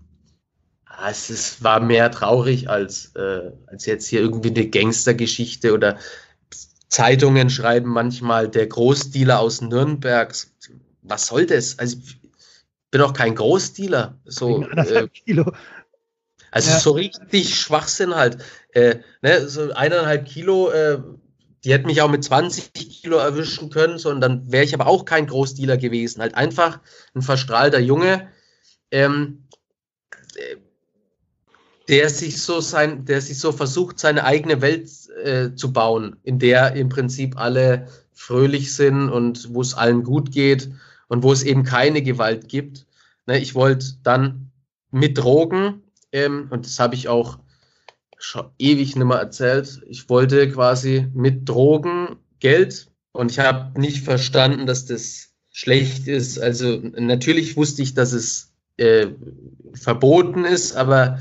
[0.98, 5.98] ah, es ist, war mehr traurig als, äh, als jetzt hier irgendwie eine Gangstergeschichte oder
[6.88, 10.34] Zeitungen schreiben manchmal der Großdealer aus Nürnberg.
[11.02, 11.78] Was soll das?
[11.78, 12.18] Also ich
[12.90, 14.18] bin auch kein Großdealer.
[14.24, 15.52] So, äh, Kilo.
[16.50, 16.80] Also ja.
[16.80, 18.38] so richtig Schwachsinn halt.
[18.72, 20.98] Äh, ne, so eineinhalb Kilo, äh,
[21.64, 24.87] die hätten mich auch mit 20 Kilo erwischen können, so, und dann wäre ich aber
[24.87, 26.22] auch kein Großdealer gewesen.
[26.22, 26.80] Halt einfach
[27.14, 28.28] ein verstrahlter Junge,
[28.90, 29.44] ähm,
[31.88, 34.90] der sich so sein, der sich so versucht, seine eigene Welt
[35.22, 40.31] äh, zu bauen, in der im Prinzip alle fröhlich sind und wo es allen gut
[40.31, 40.70] geht
[41.09, 42.87] und wo es eben keine Gewalt gibt.
[43.27, 44.51] Ne, ich wollte dann
[44.90, 47.38] mit Drogen ähm, und das habe ich auch
[48.18, 49.81] schon ewig nicht mehr erzählt.
[49.87, 56.38] Ich wollte quasi mit Drogen Geld und ich habe nicht verstanden, dass das schlecht ist.
[56.38, 59.07] Also natürlich wusste ich, dass es äh,
[59.74, 61.18] verboten ist, aber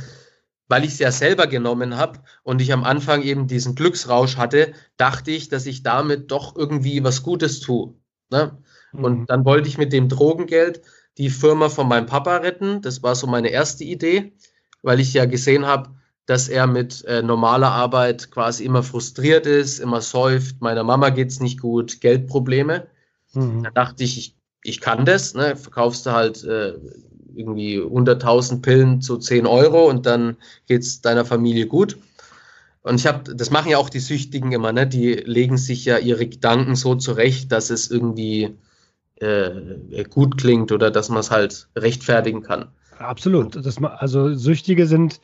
[0.68, 4.74] weil ich es ja selber genommen habe und ich am Anfang eben diesen Glücksrausch hatte,
[4.98, 7.94] dachte ich, dass ich damit doch irgendwie was Gutes tue.
[8.30, 8.58] Ne?
[8.92, 9.04] Mhm.
[9.04, 10.82] Und dann wollte ich mit dem Drogengeld
[11.18, 12.82] die Firma von meinem Papa retten.
[12.82, 14.34] Das war so meine erste Idee
[14.88, 15.90] weil ich ja gesehen habe,
[16.26, 21.30] dass er mit äh, normaler Arbeit quasi immer frustriert ist, immer säuft, meiner Mama geht
[21.30, 22.88] es nicht gut, Geldprobleme.
[23.34, 23.64] Mhm.
[23.64, 25.56] Da dachte ich, ich, ich kann das, ne?
[25.56, 26.74] verkaufst du halt äh,
[27.38, 31.98] irgendwie 100.000 Pillen zu 10 Euro und dann geht es deiner Familie gut.
[32.84, 34.88] Und ich habe, das machen ja auch die Süchtigen immer, ne?
[34.88, 38.56] Die legen sich ja ihre Gedanken so zurecht, dass es irgendwie
[39.20, 42.70] äh, gut klingt oder dass man es halt rechtfertigen kann.
[43.00, 43.56] Absolut.
[43.56, 45.20] Das, also Süchtige sind,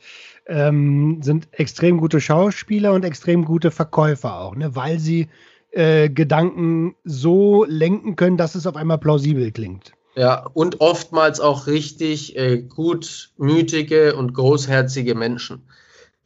[0.46, 4.76] ähm, sind extrem gute Schauspieler und extrem gute Verkäufer auch, ne?
[4.76, 5.28] weil sie
[5.70, 9.92] äh, Gedanken so lenken können, dass es auf einmal plausibel klingt.
[10.16, 15.68] Ja, und oftmals auch richtig äh, gutmütige und großherzige Menschen,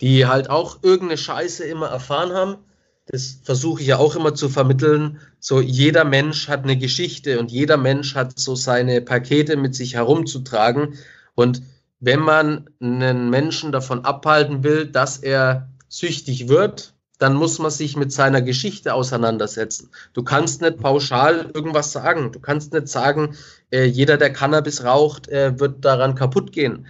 [0.01, 2.57] die halt auch irgendeine Scheiße immer erfahren haben.
[3.07, 5.21] Das versuche ich ja auch immer zu vermitteln.
[5.41, 9.95] So, jeder Mensch hat eine Geschichte und jeder Mensch hat so seine Pakete mit sich
[9.95, 10.99] herumzutragen.
[11.35, 11.63] Und
[12.01, 17.97] wenn man einen Menschen davon abhalten will, dass er süchtig wird, dann muss man sich
[17.97, 19.91] mit seiner Geschichte auseinandersetzen.
[20.13, 22.31] Du kannst nicht pauschal irgendwas sagen.
[22.31, 23.37] Du kannst nicht sagen,
[23.71, 26.87] äh, jeder, der Cannabis raucht, äh, wird daran kaputt gehen.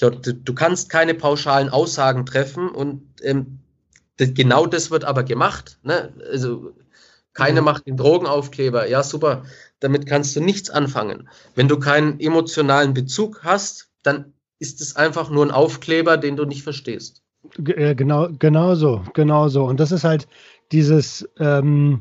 [0.00, 3.58] Du, du, kannst keine pauschalen Aussagen treffen und ähm,
[4.16, 5.78] das, genau das wird aber gemacht.
[5.82, 6.12] Ne?
[6.30, 6.72] Also
[7.32, 7.64] keine mhm.
[7.64, 8.88] macht den Drogenaufkleber.
[8.88, 9.42] Ja, super
[9.80, 11.28] damit kannst du nichts anfangen.
[11.54, 16.44] Wenn du keinen emotionalen Bezug hast, dann ist es einfach nur ein Aufkleber, den du
[16.44, 17.22] nicht verstehst.
[17.64, 19.64] Äh, genau, genau so, genau so.
[19.64, 20.26] Und das ist halt
[20.72, 22.00] dieses, ähm,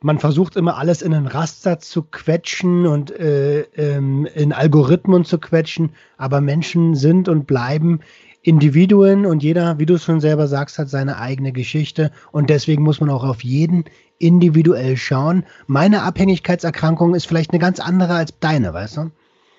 [0.00, 5.38] man versucht immer alles in einen Raster zu quetschen und äh, ähm, in Algorithmen zu
[5.38, 8.00] quetschen, aber Menschen sind und bleiben
[8.42, 12.82] Individuen und jeder, wie du es schon selber sagst, hat seine eigene Geschichte und deswegen
[12.82, 13.84] muss man auch auf jeden
[14.18, 15.44] individuell schauen.
[15.66, 19.10] Meine Abhängigkeitserkrankung ist vielleicht eine ganz andere als deine, weißt du?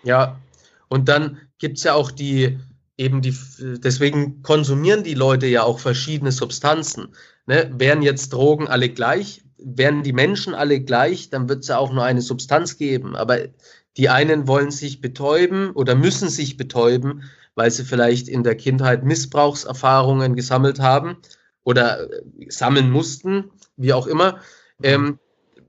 [0.03, 0.37] Ja,
[0.87, 2.59] und dann gibt es ja auch die,
[2.95, 7.09] eben die, deswegen konsumieren die Leute ja auch verschiedene Substanzen.
[7.45, 7.69] Ne?
[7.77, 11.91] Wären jetzt Drogen alle gleich, wären die Menschen alle gleich, dann wird es ja auch
[11.91, 13.15] nur eine Substanz geben.
[13.15, 13.39] Aber
[13.97, 17.23] die einen wollen sich betäuben oder müssen sich betäuben,
[17.55, 21.17] weil sie vielleicht in der Kindheit Missbrauchserfahrungen gesammelt haben
[21.63, 22.07] oder
[22.49, 24.39] sammeln mussten wie auch immer,
[24.83, 25.19] ähm,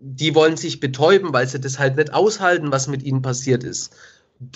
[0.00, 3.94] die wollen sich betäuben, weil sie das halt nicht aushalten, was mit ihnen passiert ist.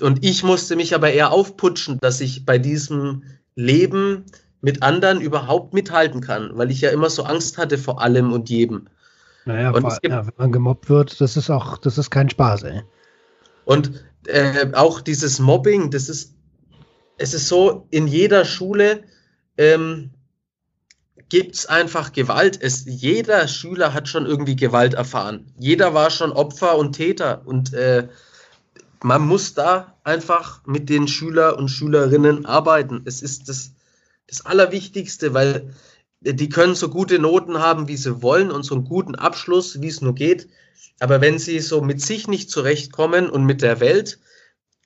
[0.01, 4.25] Und ich musste mich aber eher aufputschen, dass ich bei diesem Leben
[4.61, 8.49] mit anderen überhaupt mithalten kann, weil ich ja immer so Angst hatte vor allem und
[8.49, 8.89] jedem.
[9.45, 12.31] Naja, und es gibt, ja, wenn man gemobbt wird, das ist auch, das ist kein
[12.31, 12.83] Spaß, ey.
[13.65, 16.35] Und äh, auch dieses Mobbing, das ist,
[17.19, 19.03] es ist so, in jeder Schule
[19.57, 20.11] ähm,
[21.29, 22.59] gibt es einfach Gewalt.
[22.61, 25.53] Es, jeder Schüler hat schon irgendwie Gewalt erfahren.
[25.59, 27.43] Jeder war schon Opfer und Täter.
[27.47, 28.09] Und äh,
[29.03, 33.03] man muss da einfach mit den Schüler und Schülerinnen arbeiten.
[33.05, 33.73] Es ist das,
[34.29, 35.73] das Allerwichtigste, weil
[36.25, 39.89] die können so gute Noten haben, wie sie wollen und so einen guten Abschluss, wie
[39.89, 40.49] es nur geht.
[41.01, 44.21] Aber wenn sie so mit sich nicht zurechtkommen und mit der Welt,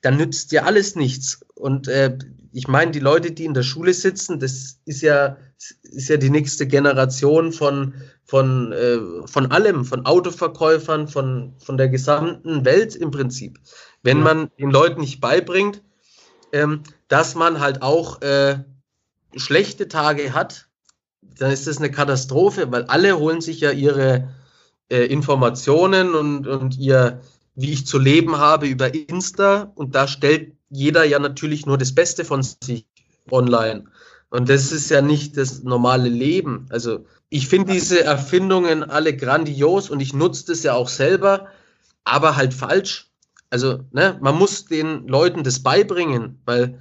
[0.01, 1.41] dann nützt dir alles nichts.
[1.55, 2.17] Und äh,
[2.51, 5.37] ich meine, die Leute, die in der Schule sitzen, das ist ja,
[5.83, 11.89] ist ja die nächste Generation von, von, äh, von allem, von Autoverkäufern, von, von der
[11.89, 13.59] gesamten Welt im Prinzip.
[14.01, 15.83] Wenn man den Leuten nicht beibringt,
[16.51, 18.59] ähm, dass man halt auch äh,
[19.35, 20.66] schlechte Tage hat,
[21.37, 24.29] dann ist das eine Katastrophe, weil alle holen sich ja ihre
[24.89, 27.21] äh, Informationen und, und ihr,
[27.55, 31.95] wie ich zu leben habe, über Insta und da stellt jeder ja natürlich nur das
[31.95, 32.85] Beste von sich
[33.31, 33.85] online.
[34.29, 36.65] Und das ist ja nicht das normale Leben.
[36.69, 41.47] Also ich finde diese Erfindungen alle grandios und ich nutze das ja auch selber,
[42.03, 43.09] aber halt falsch.
[43.49, 46.79] Also ne, man muss den Leuten das beibringen, weil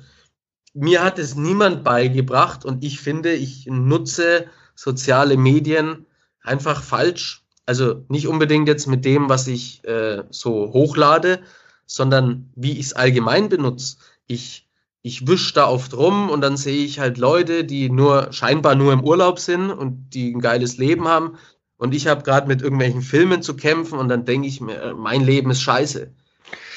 [0.76, 6.06] mir hat es niemand beigebracht und ich finde, ich nutze soziale Medien
[6.42, 7.44] einfach falsch.
[7.64, 11.40] Also nicht unbedingt jetzt mit dem, was ich äh, so hochlade,
[11.86, 13.96] sondern wie ich es allgemein benutze.
[14.26, 14.68] Ich,
[15.02, 18.92] ich wische da oft rum und dann sehe ich halt Leute, die nur scheinbar nur
[18.92, 21.38] im Urlaub sind und die ein geiles Leben haben.
[21.78, 25.24] Und ich habe gerade mit irgendwelchen Filmen zu kämpfen und dann denke ich mir, mein
[25.24, 26.12] Leben ist scheiße.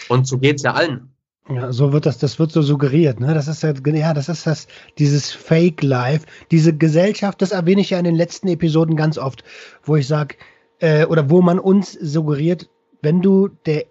[0.08, 1.09] Und so geht es ja allen.
[1.52, 3.34] Ja, so wird das, das wird so suggeriert, ne?
[3.34, 4.68] Das ist ja, ja, das ist das,
[5.00, 9.44] dieses Fake Life, diese Gesellschaft, das erwähne ich ja in den letzten Episoden ganz oft,
[9.84, 10.36] wo ich sage,
[10.80, 12.70] äh, oder wo man uns suggeriert,
[13.02, 13.86] wenn du der,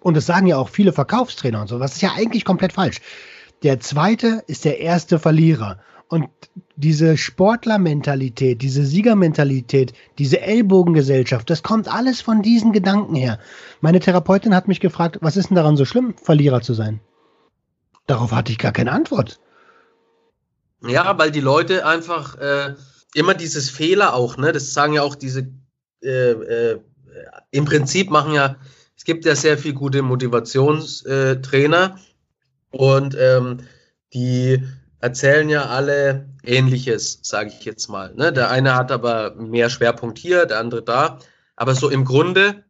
[0.00, 3.00] und das sagen ja auch viele Verkaufstrainer und so, was ist ja eigentlich komplett falsch.
[3.62, 5.78] Der zweite ist der erste Verlierer.
[6.08, 6.28] Und
[6.76, 13.38] diese Sportlermentalität, diese Siegermentalität, diese Ellbogengesellschaft, das kommt alles von diesen Gedanken her.
[13.80, 17.00] Meine Therapeutin hat mich gefragt, was ist denn daran so schlimm, Verlierer zu sein?
[18.06, 19.40] Darauf hatte ich gar keine Antwort.
[20.86, 22.74] Ja, weil die Leute einfach äh,
[23.14, 25.48] immer dieses Fehler auch, ne, das sagen ja auch diese,
[26.02, 26.80] äh, äh,
[27.50, 28.56] im Prinzip machen ja,
[28.96, 31.98] es gibt ja sehr viele gute Motivationstrainer
[32.70, 33.58] und ähm,
[34.12, 34.62] die
[35.04, 38.14] erzählen ja alle Ähnliches, sage ich jetzt mal.
[38.14, 38.32] Ne?
[38.32, 41.18] Der eine hat aber mehr Schwerpunkt hier, der andere da.
[41.56, 42.64] Aber so im Grunde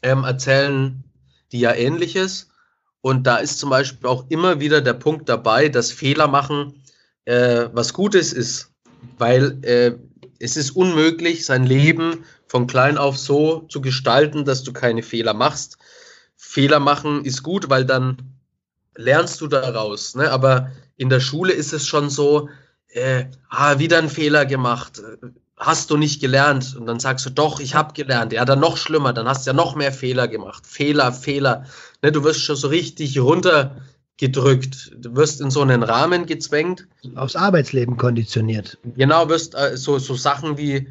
[0.00, 1.04] ähm, erzählen
[1.52, 2.48] die ja Ähnliches.
[3.02, 6.82] Und da ist zum Beispiel auch immer wieder der Punkt dabei, dass Fehler machen
[7.26, 8.70] äh, was Gutes ist.
[9.18, 9.92] Weil äh,
[10.38, 15.34] es ist unmöglich, sein Leben von klein auf so zu gestalten, dass du keine Fehler
[15.34, 15.76] machst.
[16.34, 18.31] Fehler machen ist gut, weil dann
[18.96, 20.14] lernst du daraus.
[20.14, 20.30] Ne?
[20.30, 22.48] Aber in der Schule ist es schon so,
[22.88, 25.02] äh, ah, wieder ein Fehler gemacht,
[25.56, 26.76] hast du nicht gelernt?
[26.76, 28.32] Und dann sagst du, doch, ich habe gelernt.
[28.32, 30.66] Ja, dann noch schlimmer, dann hast du ja noch mehr Fehler gemacht.
[30.66, 31.64] Fehler, Fehler.
[32.02, 34.92] Ne, du wirst schon so richtig runtergedrückt.
[34.96, 36.86] Du wirst in so einen Rahmen gezwängt.
[37.14, 38.78] Aufs Arbeitsleben konditioniert.
[38.96, 40.88] Genau, wirst äh, so, so Sachen wie,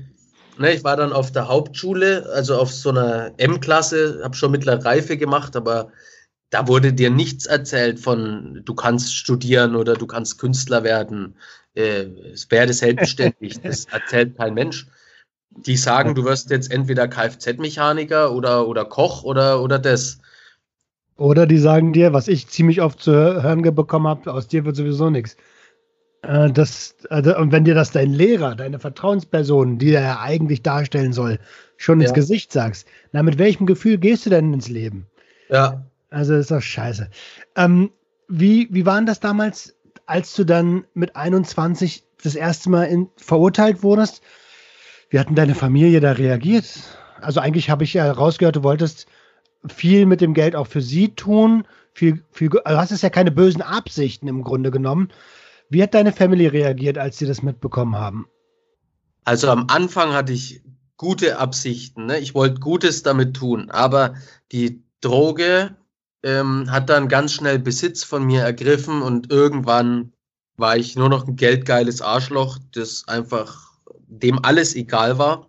[0.58, 4.84] ne, ich war dann auf der Hauptschule, also auf so einer M-Klasse, habe schon mittlere
[4.84, 5.92] Reife gemacht, aber
[6.52, 11.36] da wurde dir nichts erzählt von, du kannst studieren oder du kannst Künstler werden.
[11.74, 13.62] Äh, es werde selbstständig.
[13.64, 14.86] das erzählt kein Mensch.
[15.66, 20.20] Die sagen, du wirst jetzt entweder Kfz-Mechaniker oder, oder Koch oder, oder das.
[21.18, 24.76] Oder die sagen dir, was ich ziemlich oft zu hören bekommen habe, aus dir wird
[24.76, 25.38] sowieso nichts.
[26.24, 30.64] Äh, das, also, und wenn dir das dein Lehrer, deine Vertrauensperson, die er ja eigentlich
[30.64, 31.40] darstellen soll,
[31.78, 32.08] schon ja.
[32.08, 35.08] ins Gesicht sagst, na, mit welchem Gefühl gehst du denn ins Leben?
[35.50, 35.86] Ja.
[36.12, 37.10] Also ist doch scheiße.
[37.56, 37.90] Ähm,
[38.28, 43.10] wie, wie war denn das damals, als du dann mit 21 das erste Mal in,
[43.18, 44.22] verurteilt wurdest?
[45.10, 46.66] Wie hat denn deine Familie da reagiert?
[47.22, 49.08] Also eigentlich habe ich ja rausgehört, du wolltest
[49.68, 51.66] viel mit dem Geld auch für sie tun.
[51.94, 55.10] Viel, viel, also hast es ja keine bösen Absichten im Grunde genommen.
[55.70, 58.28] Wie hat deine Familie reagiert, als sie das mitbekommen haben?
[59.24, 60.62] Also am Anfang hatte ich
[60.98, 62.08] gute Absichten.
[62.08, 62.20] Ne?
[62.20, 64.16] Ich wollte Gutes damit tun, aber
[64.52, 65.76] die Droge
[66.24, 70.14] ähm, hat dann ganz schnell Besitz von mir ergriffen und irgendwann
[70.58, 73.72] war ich nur noch ein geldgeiles Arschloch, das einfach
[74.08, 75.48] dem alles egal war.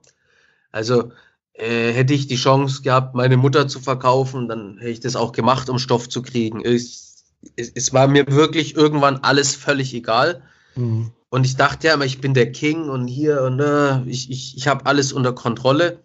[0.70, 1.12] Also
[1.52, 5.32] äh, hätte ich die Chance gehabt, meine Mutter zu verkaufen, dann hätte ich das auch
[5.32, 6.64] gemacht, um Stoff zu kriegen.
[6.64, 7.24] Es,
[7.56, 10.42] es, es war mir wirklich irgendwann alles völlig egal.
[10.76, 11.12] Mhm.
[11.28, 14.56] Und ich dachte ja immer, ich bin der King und hier und äh, ich, ich,
[14.56, 16.02] ich habe alles unter Kontrolle.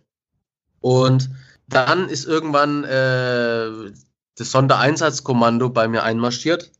[0.80, 1.30] Und
[1.68, 3.92] dann ist irgendwann äh,
[4.38, 6.72] das Sondereinsatzkommando bei mir einmarschiert.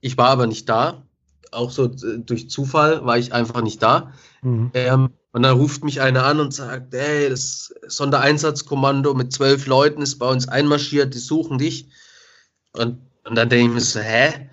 [0.00, 1.06] Ich war aber nicht da.
[1.52, 4.12] Auch so äh, durch Zufall war ich einfach nicht da.
[4.42, 4.70] Mhm.
[4.74, 10.02] Ähm, und dann ruft mich einer an und sagt, hey, das Sondereinsatzkommando mit zwölf Leuten
[10.02, 11.88] ist bei uns einmarschiert, die suchen dich.
[12.72, 14.48] Und, und dann denke ich mir so, hä?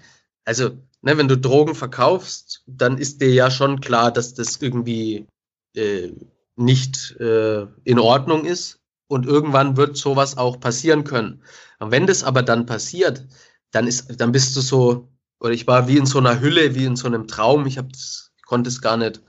[0.45, 5.27] Also, ne, wenn du Drogen verkaufst, dann ist dir ja schon klar, dass das irgendwie
[5.75, 6.11] äh,
[6.55, 8.82] nicht äh, in Ordnung ist.
[9.07, 11.43] Und irgendwann wird sowas auch passieren können.
[11.79, 13.25] Und wenn das aber dann passiert,
[13.71, 16.85] dann ist, dann bist du so, oder ich war wie in so einer Hülle, wie
[16.85, 17.65] in so einem Traum.
[17.65, 19.21] Ich, ich konnte es gar nicht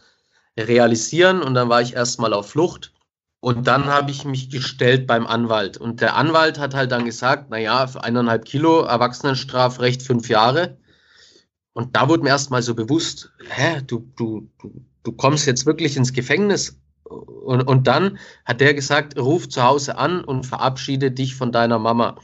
[0.59, 2.93] realisieren und dann war ich erstmal auf Flucht.
[3.41, 5.77] Und dann habe ich mich gestellt beim Anwalt.
[5.77, 10.79] Und der Anwalt hat halt dann gesagt, naja, für eineinhalb Kilo Erwachsenenstrafrecht fünf Jahre.
[11.75, 15.97] Und da wurde mir erstmal so bewusst, hä, du, du, du, du kommst jetzt wirklich
[15.97, 16.81] ins Gefängnis.
[17.05, 21.79] Und, und dann hat der gesagt, ruf zu Hause an und verabschiede dich von deiner
[21.79, 22.17] Mama.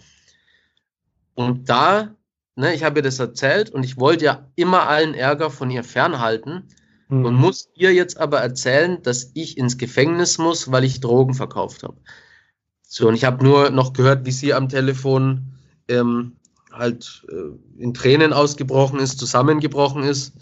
[1.34, 2.14] Und da,
[2.56, 5.84] ne, ich habe ihr das erzählt und ich wollte ja immer allen Ärger von ihr
[5.84, 6.68] fernhalten
[7.08, 7.24] mhm.
[7.24, 11.82] und muss ihr jetzt aber erzählen, dass ich ins Gefängnis muss, weil ich Drogen verkauft
[11.82, 11.96] habe.
[12.82, 15.52] So, und ich habe nur noch gehört, wie sie am Telefon
[15.88, 16.36] ähm,
[16.72, 20.32] halt äh, in Tränen ausgebrochen ist, zusammengebrochen ist.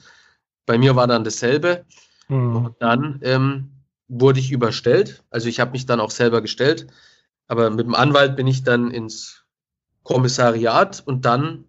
[0.64, 1.84] Bei mir war dann dasselbe.
[2.28, 2.56] Mhm.
[2.56, 3.70] Und dann ähm,
[4.08, 5.22] wurde ich überstellt.
[5.30, 6.86] Also ich habe mich dann auch selber gestellt.
[7.46, 9.44] Aber mit dem Anwalt bin ich dann ins
[10.02, 11.64] Kommissariat und dann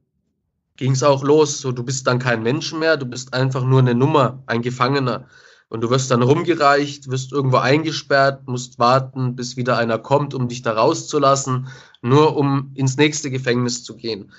[0.78, 1.60] ging es auch los.
[1.60, 5.28] So, du bist dann kein Mensch mehr, du bist einfach nur eine Nummer, ein Gefangener.
[5.68, 10.48] Und du wirst dann rumgereicht, wirst irgendwo eingesperrt, musst warten, bis wieder einer kommt, um
[10.48, 11.68] dich da rauszulassen,
[12.02, 14.32] nur um ins nächste Gefängnis zu gehen.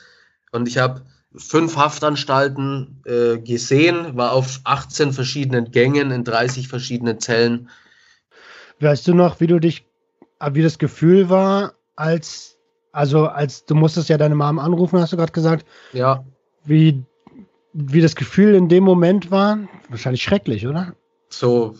[0.51, 1.03] Und ich habe
[1.37, 7.69] fünf Haftanstalten äh, gesehen, war auf 18 verschiedenen Gängen in 30 verschiedenen Zellen.
[8.81, 9.85] Weißt du noch, wie du dich,
[10.53, 12.51] wie das Gefühl war, als
[12.93, 15.67] also als du musstest ja deine Mom anrufen, hast du gerade gesagt.
[15.93, 16.25] Ja.
[16.65, 17.03] Wie,
[17.73, 19.59] wie das Gefühl in dem Moment war?
[19.89, 20.95] Wahrscheinlich schrecklich, oder?
[21.29, 21.77] So,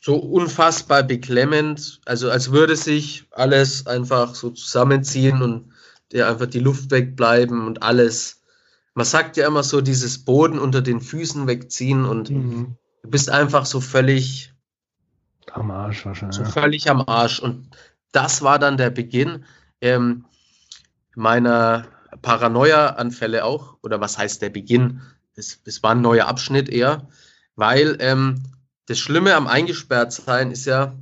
[0.00, 2.00] so unfassbar beklemmend.
[2.06, 5.70] Also als würde sich alles einfach so zusammenziehen und
[6.12, 8.42] dir einfach die Luft wegbleiben und alles.
[8.94, 12.76] Man sagt ja immer so, dieses Boden unter den Füßen wegziehen und mhm.
[13.02, 14.54] du bist einfach so völlig
[15.56, 16.36] am Arsch wahrscheinlich.
[16.36, 17.40] So völlig am Arsch.
[17.40, 17.70] Und
[18.12, 19.44] das war dann der Beginn
[19.80, 20.24] ähm,
[21.14, 21.86] meiner
[22.22, 25.02] Paranoia-Anfälle auch, oder was heißt der Beginn?
[25.34, 27.08] Es, es war ein neuer Abschnitt eher,
[27.56, 28.42] weil ähm,
[28.86, 30.94] das Schlimme am Eingesperrtsein ist ja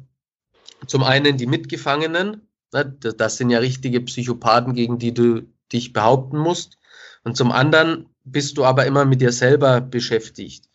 [0.87, 6.38] zum einen die Mitgefangenen, ne, das sind ja richtige Psychopathen, gegen die du dich behaupten
[6.38, 6.79] musst,
[7.25, 10.69] und zum anderen bist du aber immer mit dir selber beschäftigt.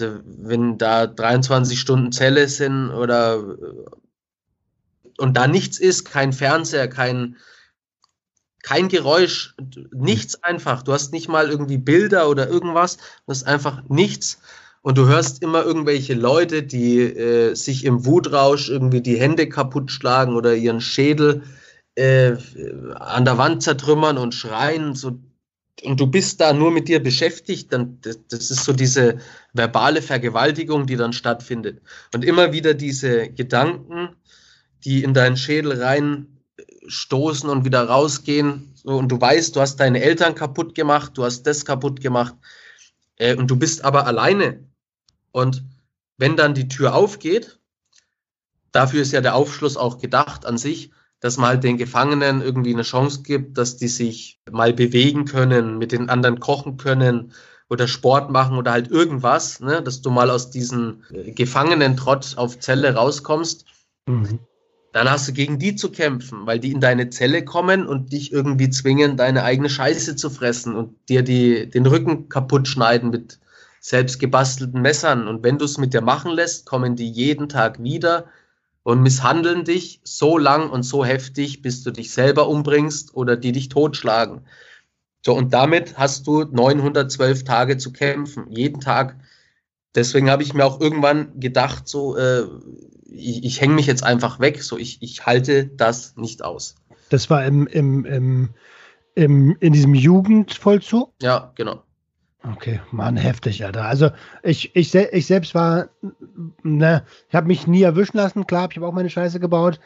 [0.00, 3.56] Also wenn da 23 Stunden Zelle sind oder
[5.18, 7.36] und da nichts ist, kein Fernseher, kein,
[8.62, 9.54] kein Geräusch,
[9.92, 10.82] nichts einfach.
[10.82, 14.40] Du hast nicht mal irgendwie Bilder oder irgendwas, du hast einfach nichts.
[14.82, 19.90] Und du hörst immer irgendwelche Leute, die äh, sich im Wutrausch irgendwie die Hände kaputt
[19.90, 21.42] schlagen oder ihren Schädel
[21.94, 22.34] äh,
[22.96, 24.94] an der Wand zertrümmern und schreien.
[24.94, 25.18] So.
[25.82, 27.72] Und du bist da nur mit dir beschäftigt.
[27.72, 29.20] Dann, das, das ist so diese
[29.54, 31.80] verbale Vergewaltigung, die dann stattfindet.
[32.12, 34.16] Und immer wieder diese Gedanken,
[34.84, 38.74] die in deinen Schädel reinstoßen und wieder rausgehen.
[38.82, 42.34] Und du weißt, du hast deine Eltern kaputt gemacht, du hast das kaputt gemacht.
[43.16, 44.64] Äh, und du bist aber alleine.
[45.30, 45.64] Und
[46.18, 47.58] wenn dann die Tür aufgeht,
[48.72, 50.90] dafür ist ja der Aufschluss auch gedacht an sich,
[51.20, 55.78] dass man halt den Gefangenen irgendwie eine Chance gibt, dass die sich mal bewegen können,
[55.78, 57.32] mit den anderen kochen können
[57.74, 62.58] oder Sport machen oder halt irgendwas, ne, dass du mal aus diesem äh, Gefangenentrott auf
[62.58, 63.66] Zelle rauskommst.
[64.06, 64.38] Mhm
[64.94, 68.32] dann hast du gegen die zu kämpfen, weil die in deine Zelle kommen und dich
[68.32, 73.40] irgendwie zwingen, deine eigene Scheiße zu fressen und dir die, den Rücken kaputt schneiden mit
[73.80, 75.26] selbst gebastelten Messern.
[75.26, 78.26] Und wenn du es mit dir machen lässt, kommen die jeden Tag wieder
[78.84, 83.50] und misshandeln dich so lang und so heftig, bis du dich selber umbringst oder die
[83.50, 84.42] dich totschlagen.
[85.24, 89.16] So, und damit hast du 912 Tage zu kämpfen, jeden Tag.
[89.94, 92.44] Deswegen habe ich mir auch irgendwann gedacht, so, äh,
[93.06, 96.74] ich, ich hänge mich jetzt einfach weg, so ich, ich halte das nicht aus.
[97.08, 98.50] Das war im, im, im,
[99.14, 101.12] im, in diesem Jugendvollzug?
[101.22, 101.82] Ja, genau.
[102.42, 103.86] Okay, Mann, heftig, Alter.
[103.86, 104.10] Also
[104.42, 105.88] ich, ich, ich selbst war,
[106.62, 108.46] ne, ich habe mich nie erwischen lassen.
[108.46, 109.80] Klar, ich habe auch meine Scheiße gebaut.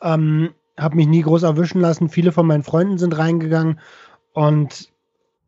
[0.00, 2.08] Ähm, habe mich nie groß erwischen lassen.
[2.08, 3.80] Viele von meinen Freunden sind reingegangen
[4.34, 4.90] und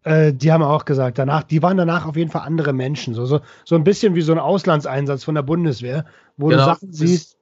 [0.04, 3.12] äh, die haben auch gesagt, danach, die waren danach auf jeden Fall andere Menschen.
[3.12, 6.06] So, so, so ein bisschen wie so ein Auslandseinsatz von der Bundeswehr,
[6.36, 6.62] wo genau.
[6.62, 7.36] du Sachen siehst,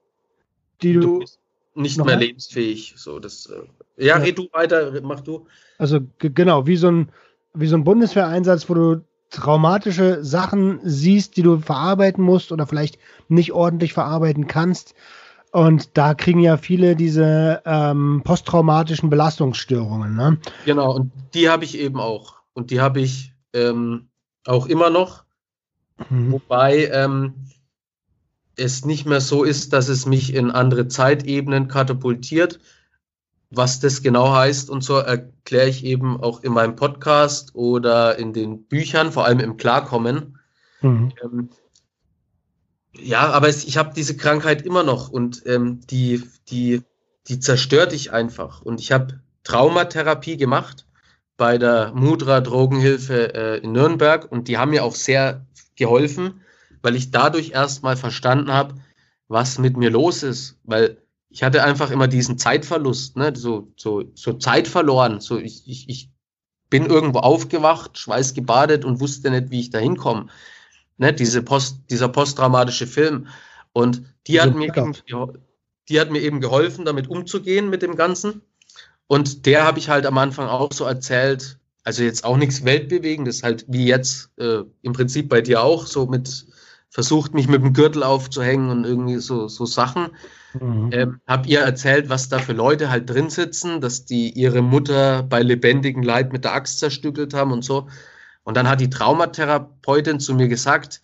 [0.81, 1.25] die du, du
[1.75, 2.95] nicht mehr lebensfähig.
[2.97, 5.45] So, das, äh, ja, ja, red du weiter, mach du.
[5.77, 7.09] Also genau, wie so ein,
[7.53, 12.97] wie so ein Bundeswehreinsatz, wo du traumatische Sachen siehst, die du verarbeiten musst oder vielleicht
[13.27, 14.95] nicht ordentlich verarbeiten kannst.
[15.55, 20.13] Und da kriegen ja viele diese ähm, posttraumatischen Belastungsstörungen.
[20.13, 20.37] Ne?
[20.65, 22.35] Genau, und die habe ich eben auch.
[22.51, 24.09] Und die habe ich ähm,
[24.45, 25.23] auch immer noch.
[26.09, 26.33] Mhm.
[26.33, 27.35] Wobei ähm,
[28.57, 32.59] es nicht mehr so ist, dass es mich in andere Zeitebenen katapultiert.
[33.49, 38.33] Was das genau heißt und so erkläre ich eben auch in meinem Podcast oder in
[38.33, 40.37] den Büchern, vor allem im Klarkommen.
[40.81, 41.13] Mhm.
[41.23, 41.49] Ähm,
[43.01, 46.81] ja, aber es, ich habe diese Krankheit immer noch und ähm, die, die,
[47.27, 48.61] die zerstört dich einfach.
[48.61, 50.85] Und ich habe Traumatherapie gemacht
[51.37, 56.41] bei der Mudra Drogenhilfe äh, in Nürnberg und die haben mir auch sehr geholfen,
[56.81, 58.75] weil ich dadurch erstmal verstanden habe,
[59.27, 60.97] was mit mir los ist, weil
[61.29, 63.33] ich hatte einfach immer diesen Zeitverlust, ne?
[63.35, 65.19] so, so, so Zeit verloren.
[65.19, 66.09] So ich, ich, ich
[66.69, 70.27] bin irgendwo aufgewacht, schweißgebadet und wusste nicht, wie ich da hinkomme.
[70.97, 71.13] Ne?
[71.13, 73.27] Diese Post, dieser posttraumatische Film.
[73.73, 74.93] Und die hat, mir eben,
[75.89, 78.41] die hat mir eben geholfen, damit umzugehen mit dem Ganzen.
[79.07, 83.43] Und der habe ich halt am Anfang auch so erzählt, also jetzt auch nichts Weltbewegendes,
[83.43, 86.47] halt wie jetzt äh, im Prinzip bei dir auch, so mit
[86.89, 90.11] versucht, mich mit dem Gürtel aufzuhängen und irgendwie so, so Sachen.
[90.59, 90.89] Mhm.
[90.93, 95.21] Ähm, hab ihr erzählt, was da für Leute halt drin sitzen, dass die ihre Mutter
[95.21, 97.87] bei lebendigem Leib mit der Axt zerstückelt haben und so.
[98.45, 101.01] Und dann hat die Traumatherapeutin zu mir gesagt,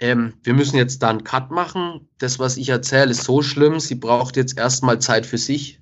[0.00, 2.08] ähm, wir müssen jetzt da einen Cut machen.
[2.18, 3.80] Das, was ich erzähle, ist so schlimm.
[3.80, 5.80] Sie braucht jetzt erstmal Zeit für sich.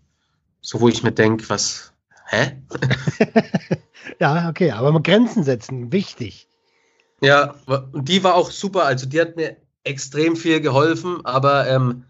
[0.62, 1.92] So, wo ich mir denke, was,
[2.26, 2.62] hä?
[4.20, 6.48] ja, okay, aber Grenzen setzen, wichtig.
[7.20, 7.54] Ja,
[7.92, 8.84] und die war auch super.
[8.84, 12.04] Also die hat mir extrem viel geholfen, aber ähm,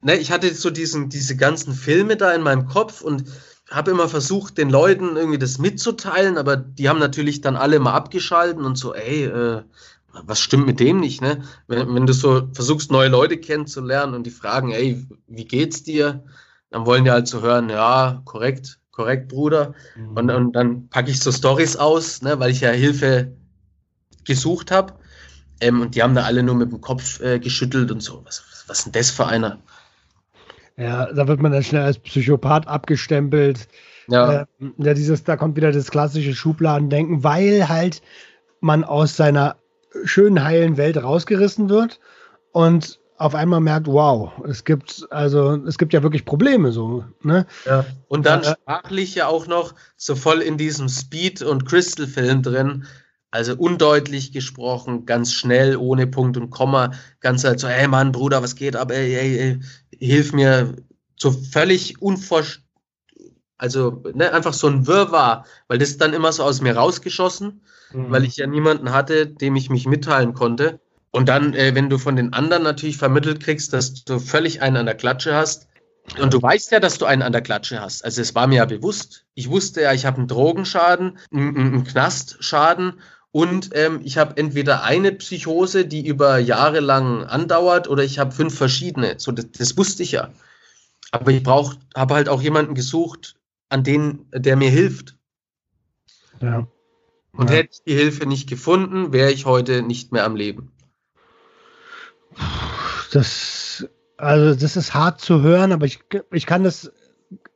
[0.00, 3.24] ne, ich hatte so diesen, diese ganzen Filme da in meinem Kopf und
[3.72, 7.94] habe immer versucht, den Leuten irgendwie das mitzuteilen, aber die haben natürlich dann alle mal
[7.94, 9.62] abgeschalten und so, ey, äh,
[10.12, 11.42] was stimmt mit dem nicht, ne?
[11.68, 16.22] Wenn, wenn du so versuchst, neue Leute kennenzulernen und die fragen, ey, wie geht's dir?
[16.70, 19.74] Dann wollen die halt so hören, ja, korrekt, korrekt, Bruder.
[19.96, 20.16] Mhm.
[20.16, 23.32] Und, und dann packe ich so Stories aus, ne, weil ich ja Hilfe
[24.24, 24.94] gesucht habe.
[25.60, 28.22] Ähm, und die haben da alle nur mit dem Kopf äh, geschüttelt und so.
[28.24, 29.58] Was, was ist denn das für einer?
[30.82, 33.68] Ja, da wird man dann schnell als Psychopath abgestempelt.
[34.08, 34.42] Ja.
[34.42, 34.46] Äh,
[34.78, 38.02] ja, dieses, da kommt wieder das klassische Schubladendenken, weil halt
[38.60, 39.56] man aus seiner
[40.04, 42.00] schönen, heilen Welt rausgerissen wird
[42.52, 47.46] und auf einmal merkt, wow, es gibt also es gibt ja wirklich Probleme so, ne?
[47.64, 47.84] Ja.
[48.08, 52.42] Und dann äh, sprachlich ja auch noch so voll in diesem Speed und Crystal Film
[52.42, 52.86] drin,
[53.30, 58.42] also undeutlich gesprochen, ganz schnell, ohne Punkt und Komma, ganz halt so, hey Mann, Bruder,
[58.42, 59.60] was geht ab, ey, ey, ey
[60.06, 60.76] hilf mir,
[61.16, 62.68] so völlig unvorstellbar,
[63.58, 68.10] also ne, einfach so ein Wirrwarr, weil das dann immer so aus mir rausgeschossen, mhm.
[68.10, 70.80] weil ich ja niemanden hatte, dem ich mich mitteilen konnte.
[71.12, 74.78] Und dann, äh, wenn du von den anderen natürlich vermittelt kriegst, dass du völlig einen
[74.78, 75.68] an der Klatsche hast,
[76.18, 78.04] und du weißt ja, dass du einen an der Klatsche hast.
[78.04, 79.24] Also es war mir ja bewusst.
[79.34, 83.00] Ich wusste ja, ich habe einen Drogenschaden, einen, einen Knastschaden
[83.32, 88.32] und ähm, ich habe entweder eine Psychose, die über Jahre lang andauert, oder ich habe
[88.32, 89.14] fünf verschiedene.
[89.18, 90.30] So, das, das, wusste ich ja.
[91.12, 93.36] Aber ich brauch, habe halt auch jemanden gesucht,
[93.70, 95.16] an den, der mir hilft.
[96.40, 96.66] Ja.
[97.32, 97.56] Und ja.
[97.56, 100.70] hätte ich die Hilfe nicht gefunden, wäre ich heute nicht mehr am Leben.
[103.12, 103.86] Das,
[104.18, 106.00] also das ist hart zu hören, aber ich,
[106.32, 106.92] ich kann das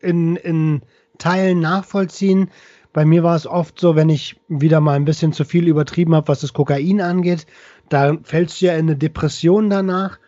[0.00, 0.82] in, in
[1.18, 2.50] Teilen nachvollziehen.
[2.96, 6.14] Bei mir war es oft so, wenn ich wieder mal ein bisschen zu viel übertrieben
[6.14, 7.46] habe, was das Kokain angeht,
[7.90, 10.18] da fällst du ja in eine Depression danach.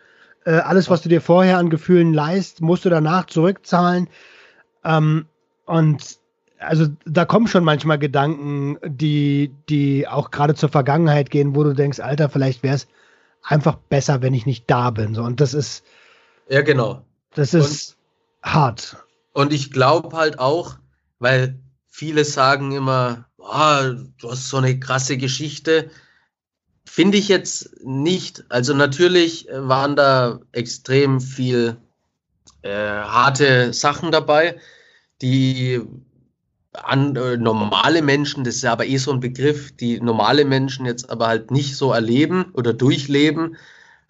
[0.45, 4.07] Äh, alles, was du dir vorher an Gefühlen leist, musst du danach zurückzahlen.
[4.83, 5.25] Ähm,
[5.65, 6.19] und
[6.59, 11.73] also da kommen schon manchmal Gedanken, die, die auch gerade zur Vergangenheit gehen, wo du
[11.73, 12.87] denkst, Alter, vielleicht wäre es
[13.41, 15.15] einfach besser, wenn ich nicht da bin.
[15.15, 15.83] So, und das ist.
[16.49, 17.01] Ja, genau.
[17.33, 17.97] Das ist
[18.43, 18.97] und, hart.
[19.33, 20.75] Und ich glaube halt auch,
[21.17, 21.57] weil
[21.89, 25.89] Viele sagen immer, oh, du hast so eine krasse Geschichte.
[26.85, 28.45] Finde ich jetzt nicht.
[28.49, 31.77] Also natürlich waren da extrem viel
[32.61, 34.59] äh, harte Sachen dabei,
[35.21, 35.81] die
[36.73, 40.85] an, äh, normale Menschen, das ist ja aber eh so ein Begriff, die normale Menschen
[40.85, 43.57] jetzt aber halt nicht so erleben oder durchleben.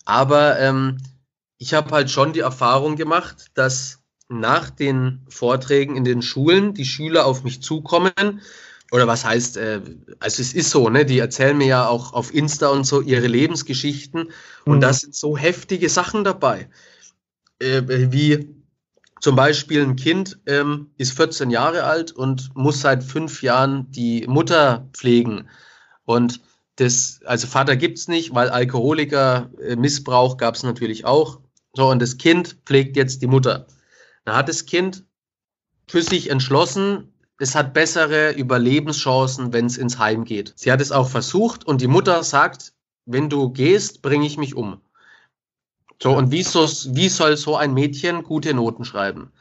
[0.06, 0.98] Aber ähm,
[1.58, 3.99] ich habe halt schon die Erfahrung gemacht, dass
[4.30, 8.42] nach den Vorträgen in den Schulen die Schüler auf mich zukommen.
[8.92, 9.82] Oder was heißt, äh,
[10.20, 13.28] also es ist so, ne, die erzählen mir ja auch auf Insta und so ihre
[13.28, 14.32] Lebensgeschichten.
[14.66, 14.82] Und mhm.
[14.82, 16.70] da sind so heftige Sachen dabei.
[17.60, 18.56] Äh, wie
[19.20, 24.26] Zum Beispiel ein Kind ähm, ist 14 Jahre alt und muss seit fünf Jahren die
[24.28, 25.50] Mutter pflegen.
[26.06, 26.40] Und
[26.78, 31.42] das, also Vater gibt es nicht, weil Alkoholiker, äh, Missbrauch gab es natürlich auch.
[31.74, 33.68] So, und das Kind pflegt jetzt die Mutter.
[34.30, 35.06] Da hat das Kind
[35.88, 40.54] für sich entschlossen, es hat bessere Überlebenschancen, wenn es ins Heim geht.
[40.56, 42.74] Sie hat es auch versucht und die Mutter sagt,
[43.08, 44.82] wenn du gehst, bringe ich mich um.
[46.00, 49.32] So, und wie, so, wie soll so ein Mädchen gute Noten schreiben?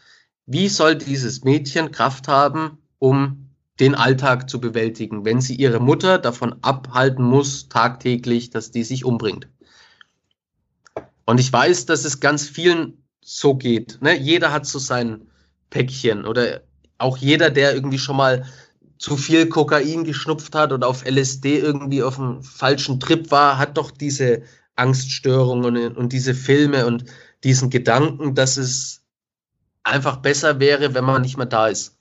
[0.46, 6.16] Wie soll dieses Mädchen Kraft haben, um den Alltag zu bewältigen, wenn sie ihre Mutter
[6.16, 9.48] davon abhalten muss, tagtäglich, dass die sich umbringt?
[11.26, 13.98] Und ich weiß, dass es ganz vielen so geht.
[14.00, 14.18] Ne?
[14.18, 15.28] Jeder hat so sein
[15.68, 16.62] Päckchen oder
[16.96, 18.46] auch jeder, der irgendwie schon mal
[18.96, 23.76] zu viel Kokain geschnupft hat oder auf LSD irgendwie auf einem falschen Trip war, hat
[23.76, 24.42] doch diese
[24.76, 27.04] Angststörungen und, und diese Filme und
[27.44, 29.02] diesen Gedanken, dass es
[29.84, 31.96] einfach besser wäre, wenn man nicht mehr da ist.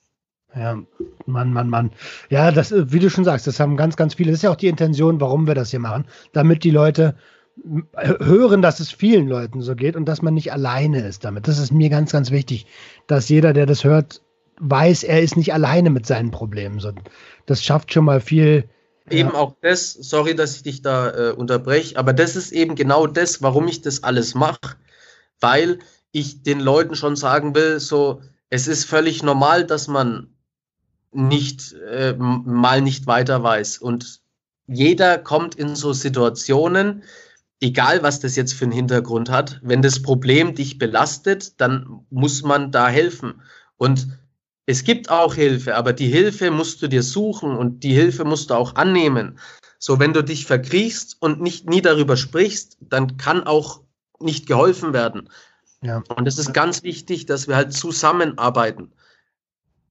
[0.55, 0.77] Ja,
[1.25, 1.91] Mann, Mann, Mann.
[2.29, 4.31] Ja, das, wie du schon sagst, das haben ganz, ganz viele.
[4.31, 7.15] Das ist ja auch die Intention, warum wir das hier machen, damit die Leute
[7.95, 11.47] hören, dass es vielen Leuten so geht und dass man nicht alleine ist damit.
[11.47, 12.65] Das ist mir ganz, ganz wichtig,
[13.07, 14.21] dass jeder, der das hört,
[14.59, 16.81] weiß, er ist nicht alleine mit seinen Problemen.
[17.45, 18.69] Das schafft schon mal viel,
[19.09, 23.07] eben auch das, sorry, dass ich dich da äh, unterbreche, aber das ist eben genau
[23.07, 24.75] das, warum ich das alles mache,
[25.39, 25.79] weil
[26.11, 30.33] ich den Leuten schon sagen will, so, es ist völlig normal, dass man
[31.11, 34.21] nicht äh, mal nicht weiter weiß und
[34.67, 37.03] jeder kommt in so Situationen,
[37.59, 42.43] egal was das jetzt für einen Hintergrund hat, wenn das Problem dich belastet, dann muss
[42.43, 43.41] man da helfen
[43.77, 44.07] und
[44.69, 48.49] es gibt auch Hilfe, aber die Hilfe musst du dir suchen und die Hilfe musst
[48.49, 49.39] du auch annehmen.
[49.79, 53.81] So, wenn du dich verkriechst und nicht nie darüber sprichst, dann kann auch
[54.19, 55.29] nicht geholfen werden.
[55.81, 56.03] Ja.
[56.15, 58.91] Und es ist ganz wichtig, dass wir halt zusammenarbeiten.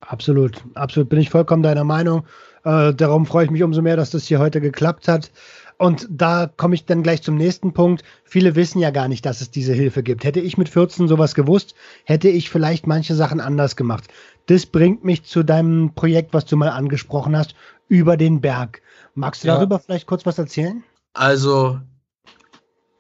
[0.01, 2.27] Absolut, absolut bin ich vollkommen deiner Meinung.
[2.65, 5.31] Äh, darum freue ich mich umso mehr, dass das hier heute geklappt hat.
[5.79, 8.03] Und da komme ich dann gleich zum nächsten Punkt.
[8.25, 10.25] Viele wissen ja gar nicht, dass es diese Hilfe gibt.
[10.25, 11.75] Hätte ich mit 14 sowas gewusst,
[12.05, 14.09] hätte ich vielleicht manche Sachen anders gemacht.
[14.47, 17.55] Das bringt mich zu deinem Projekt, was du mal angesprochen hast,
[17.89, 18.81] über den Berg.
[19.15, 19.57] Magst du ja.
[19.57, 20.83] darüber vielleicht kurz was erzählen?
[21.13, 21.81] Also,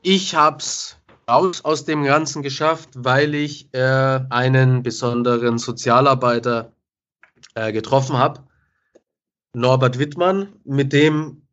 [0.03, 0.99] ich habe es
[1.29, 6.73] raus aus dem Ganzen geschafft, weil ich äh, einen besonderen Sozialarbeiter
[7.55, 8.43] äh, getroffen habe.
[9.55, 11.46] Norbert Wittmann, mit dem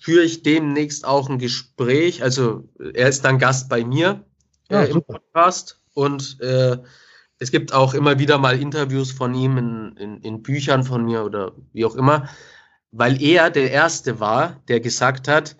[0.00, 2.22] führe ich demnächst auch ein Gespräch.
[2.22, 4.24] Also er ist dann Gast bei mir
[4.68, 5.80] äh, im Podcast.
[5.94, 6.78] Und äh,
[7.38, 11.24] es gibt auch immer wieder mal Interviews von ihm in, in, in, Büchern von mir
[11.24, 12.28] oder wie auch immer,
[12.90, 15.56] weil er der Erste war, der gesagt hat,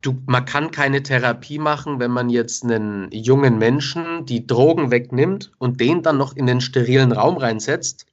[0.00, 5.52] du, man kann keine Therapie machen, wenn man jetzt einen jungen Menschen die Drogen wegnimmt
[5.58, 8.06] und den dann noch in den sterilen Raum reinsetzt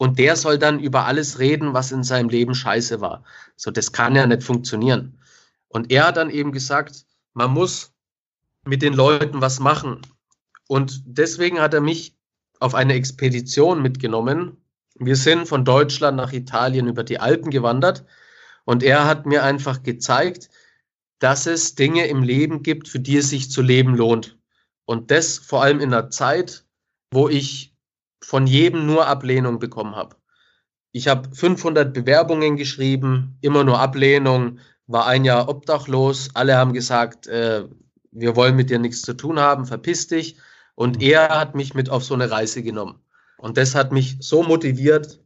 [0.00, 3.22] und der soll dann über alles reden, was in seinem Leben scheiße war.
[3.56, 5.18] So, das kann ja nicht funktionieren.
[5.68, 7.92] Und er hat dann eben gesagt, man muss
[8.64, 10.00] mit den Leuten was machen.
[10.68, 12.16] Und deswegen hat er mich
[12.60, 14.56] auf eine Expedition mitgenommen.
[14.94, 18.06] Wir sind von Deutschland nach Italien über die Alpen gewandert
[18.64, 20.48] und er hat mir einfach gezeigt,
[21.18, 24.38] dass es Dinge im Leben gibt, für die es sich zu leben lohnt.
[24.86, 26.64] Und das vor allem in einer Zeit,
[27.12, 27.69] wo ich
[28.22, 30.16] von jedem nur Ablehnung bekommen habe.
[30.92, 36.30] Ich habe 500 Bewerbungen geschrieben, immer nur Ablehnung, war ein Jahr obdachlos.
[36.34, 37.64] Alle haben gesagt, äh,
[38.10, 40.36] wir wollen mit dir nichts zu tun haben, verpiss dich.
[40.74, 41.02] Und mhm.
[41.02, 43.00] er hat mich mit auf so eine Reise genommen.
[43.38, 45.20] Und das hat mich so motiviert,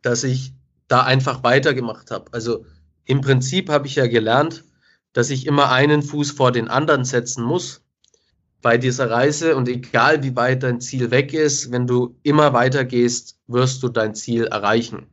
[0.00, 0.54] dass ich
[0.88, 2.32] da einfach weitergemacht habe.
[2.32, 2.64] Also
[3.04, 4.64] im Prinzip habe ich ja gelernt,
[5.12, 7.82] dass ich immer einen Fuß vor den anderen setzen muss
[8.62, 12.84] bei dieser Reise und egal wie weit dein Ziel weg ist, wenn du immer weiter
[12.84, 15.06] gehst, wirst du dein Ziel erreichen.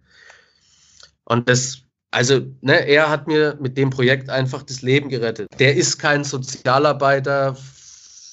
[1.26, 1.80] Und das,
[2.12, 5.48] also, ne, er hat mir mit dem Projekt einfach das Leben gerettet.
[5.60, 7.58] Der ist kein Sozialarbeiter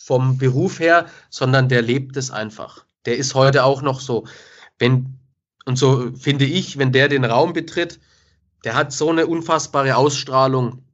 [0.05, 2.85] vom Beruf her, sondern der lebt es einfach.
[3.07, 4.27] Der ist heute auch noch so.
[4.79, 5.19] Wenn,
[5.65, 7.99] und so finde ich, wenn der den Raum betritt,
[8.65, 10.86] der hat so eine unfassbare Ausstrahlung,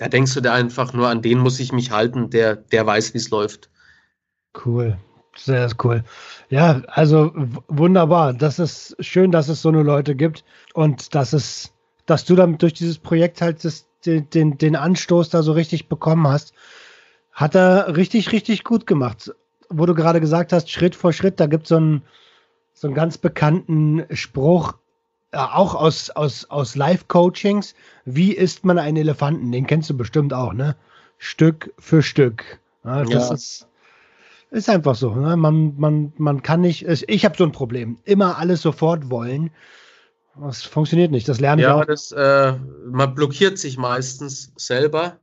[0.00, 3.12] da denkst du dir einfach nur, an den muss ich mich halten, der, der weiß,
[3.12, 3.68] wie es läuft.
[4.64, 4.96] Cool.
[5.36, 6.04] Sehr cool.
[6.48, 7.32] Ja, also
[7.68, 8.32] wunderbar.
[8.32, 10.42] Das ist schön, dass es so eine Leute gibt
[10.72, 11.74] und dass es,
[12.06, 15.90] dass du dann durch dieses Projekt halt das, den, den, den Anstoß da so richtig
[15.90, 16.54] bekommen hast.
[17.32, 19.34] Hat er richtig, richtig gut gemacht.
[19.68, 22.04] Wo du gerade gesagt hast, Schritt vor Schritt, da gibt es einen,
[22.72, 24.78] so einen ganz bekannten Spruch,
[25.32, 27.74] auch aus, aus, aus Live-Coachings,
[28.04, 29.52] wie isst man einen Elefanten?
[29.52, 30.76] Den kennst du bestimmt auch, ne?
[31.18, 32.60] Stück für Stück.
[32.84, 33.34] Ja, das ja.
[33.34, 33.66] ist
[34.50, 35.14] Ist einfach so.
[35.14, 35.36] Ne?
[35.36, 36.86] Man, man, man kann nicht.
[37.08, 37.98] Ich habe so ein Problem.
[38.04, 39.50] Immer alles sofort wollen.
[40.40, 41.28] Das funktioniert nicht.
[41.28, 41.84] Das lerne ich ja, auch.
[41.84, 42.54] Das, äh,
[42.86, 45.18] man blockiert sich meistens selber.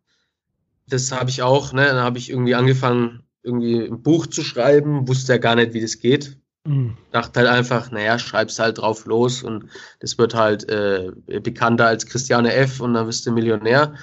[0.87, 1.73] Das habe ich auch.
[1.73, 1.85] Ne?
[1.85, 5.81] Dann habe ich irgendwie angefangen, irgendwie ein Buch zu schreiben, wusste ja gar nicht, wie
[5.81, 6.37] das geht.
[6.67, 6.97] Mhm.
[7.11, 9.69] Dachte halt einfach, naja, schreib's halt drauf los und
[10.01, 12.81] das wird halt äh, bekannter als Christiane F.
[12.81, 13.93] und dann wirst du Millionär.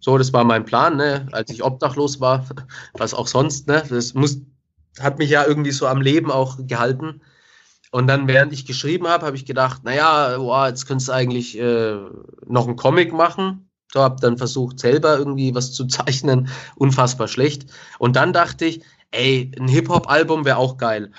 [0.00, 1.28] So, das war mein Plan, ne?
[1.30, 2.44] als ich obdachlos war,
[2.94, 3.68] was auch sonst.
[3.68, 3.84] Ne?
[3.88, 4.40] Das muss,
[4.98, 7.20] hat mich ja irgendwie so am Leben auch gehalten.
[7.92, 11.56] Und dann, während ich geschrieben habe, habe ich gedacht, naja, wow, jetzt könntest du eigentlich
[11.58, 11.98] äh,
[12.46, 13.70] noch einen Comic machen.
[13.92, 16.48] So, habe dann versucht, selber irgendwie was zu zeichnen.
[16.74, 17.70] Unfassbar schlecht.
[18.00, 21.12] Und dann dachte ich, ey, ein Hip-Hop-Album wäre auch geil.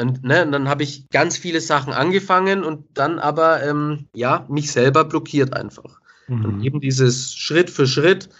[0.00, 4.72] Dann, ne, dann habe ich ganz viele Sachen angefangen und dann aber, ähm, ja, mich
[4.72, 6.00] selber blockiert einfach.
[6.26, 6.44] Mhm.
[6.44, 8.30] Und eben dieses Schritt für Schritt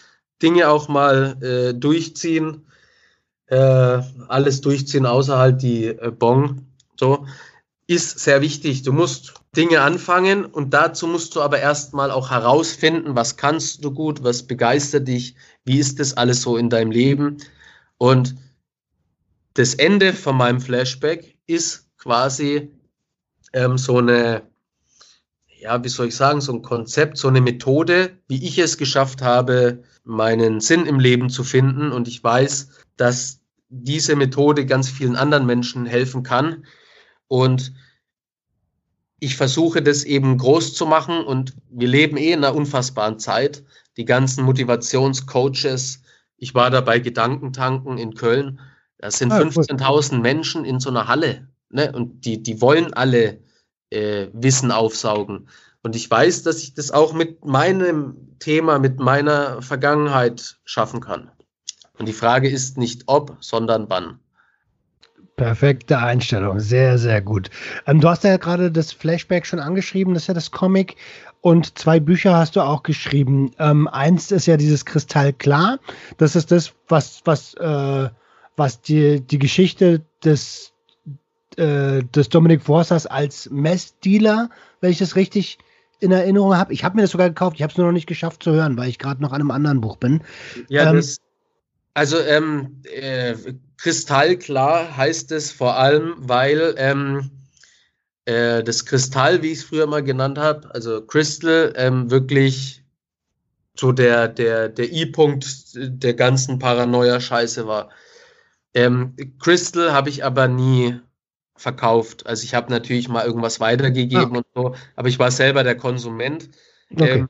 [0.43, 2.67] Dinge auch mal äh, durchziehen,
[3.49, 6.65] äh, alles durchziehen, außer halt die äh, Bong.
[6.99, 7.27] So,
[7.87, 8.83] ist sehr wichtig.
[8.83, 13.91] Du musst Dinge anfangen und dazu musst du aber erstmal auch herausfinden, was kannst du
[13.91, 15.35] gut, was begeistert dich,
[15.67, 17.37] wie ist das alles so in deinem Leben.
[17.99, 18.35] Und
[19.53, 22.71] das Ende von meinem Flashback ist quasi
[23.53, 24.43] ähm, so eine,
[25.59, 29.23] ja, wie soll ich sagen, so ein Konzept, so eine Methode, wie ich es geschafft
[29.23, 31.93] habe, meinen Sinn im Leben zu finden.
[31.93, 36.65] Und ich weiß, dass diese Methode ganz vielen anderen Menschen helfen kann,
[37.31, 37.73] und
[39.21, 43.63] ich versuche das eben groß zu machen und wir leben eh in einer unfassbaren Zeit.
[43.97, 46.03] Die ganzen Motivationscoaches,
[46.39, 48.59] ich war da bei Gedankentanken in Köln,
[49.01, 51.93] das sind ah, 15.000 Menschen in so einer Halle ne?
[51.93, 53.41] und die, die wollen alle
[53.91, 55.49] äh, Wissen aufsaugen.
[55.83, 61.31] Und ich weiß, dass ich das auch mit meinem Thema, mit meiner Vergangenheit schaffen kann.
[61.99, 64.19] Und die Frage ist nicht ob, sondern wann.
[65.37, 67.49] Perfekte Einstellung, sehr, sehr gut.
[67.87, 70.97] Ähm, du hast ja gerade das Flashback schon angeschrieben, das ist ja das Comic.
[71.41, 73.53] Und zwei Bücher hast du auch geschrieben.
[73.59, 75.79] Ähm, eins ist ja dieses Kristallklar.
[76.19, 78.11] Das ist das, was, was, äh,
[78.57, 80.73] was die, die Geschichte des,
[81.57, 85.59] äh, des Dominic Forsters als Messdealer, wenn ich das richtig
[86.01, 86.73] in Erinnerung habe.
[86.73, 88.77] Ich habe mir das sogar gekauft, ich habe es nur noch nicht geschafft zu hören,
[88.77, 90.23] weil ich gerade noch an einem anderen Buch bin.
[90.69, 91.19] Ja, ähm, das,
[91.95, 93.35] also ähm, äh,
[93.77, 97.31] kristallklar heißt es vor allem, weil ähm,
[98.25, 102.85] äh, das Kristall, wie ich es früher mal genannt habe, also Crystal, ähm, wirklich
[103.75, 107.91] so der, der, der I-Punkt der ganzen Paranoia-Scheiße war.
[108.75, 111.01] Ähm, Crystal habe ich aber nie
[111.57, 112.27] verkauft.
[112.27, 114.39] Also ich habe natürlich mal irgendwas weitergegeben ah.
[114.39, 116.49] und so, aber ich war selber der Konsument.
[116.93, 117.11] Okay.
[117.11, 117.29] Ähm,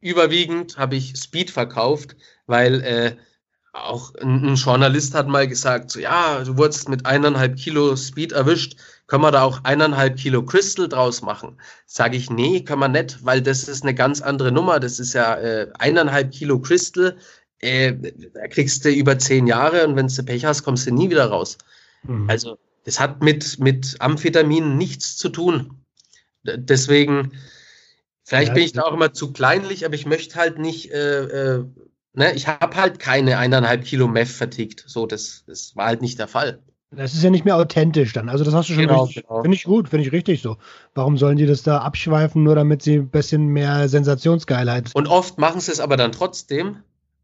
[0.00, 2.16] überwiegend habe ich Speed verkauft,
[2.46, 3.16] weil äh,
[3.72, 8.32] auch ein, ein, Journalist hat mal gesagt, so ja, du wurdest mit eineinhalb Kilo Speed
[8.32, 8.76] erwischt,
[9.06, 11.60] können wir da auch eineinhalb Kilo Crystal draus machen?
[11.86, 14.80] Sage ich, nee, können wir nicht, weil das ist eine ganz andere Nummer.
[14.80, 17.16] Das ist ja äh, eineinhalb Kilo Crystal,
[17.64, 21.10] äh, da kriegst du über zehn Jahre und wenn du Pech hast, kommst du nie
[21.10, 21.58] wieder raus.
[22.02, 22.28] Mhm.
[22.28, 25.84] Also das hat mit, mit Amphetaminen nichts zu tun.
[26.44, 27.32] Deswegen,
[28.22, 31.56] vielleicht ja, bin ich da auch immer zu kleinlich, aber ich möchte halt nicht äh,
[31.56, 31.64] äh,
[32.14, 34.84] ne, ich habe halt keine eineinhalb Kilo Meth vertickt.
[34.86, 36.60] So, das, das war halt nicht der Fall.
[36.90, 38.28] Das ist ja nicht mehr authentisch dann.
[38.28, 39.26] Also das hast du schon genau, richtig.
[39.26, 39.42] Genau.
[39.42, 40.58] Finde ich gut, finde ich richtig so.
[40.94, 44.90] Warum sollen die das da abschweifen, nur damit sie ein bisschen mehr Sensationsgeilheit.
[44.94, 46.76] Und oft machen sie es aber dann trotzdem.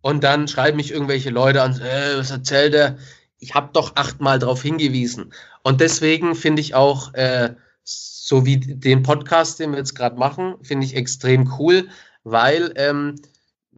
[0.03, 2.99] Und dann schreiben mich irgendwelche Leute an, äh, was erzählt er?
[3.39, 5.33] Ich habe doch achtmal darauf hingewiesen.
[5.63, 10.55] Und deswegen finde ich auch, äh, so wie den Podcast, den wir jetzt gerade machen,
[10.63, 11.89] finde ich extrem cool,
[12.23, 13.17] weil ähm,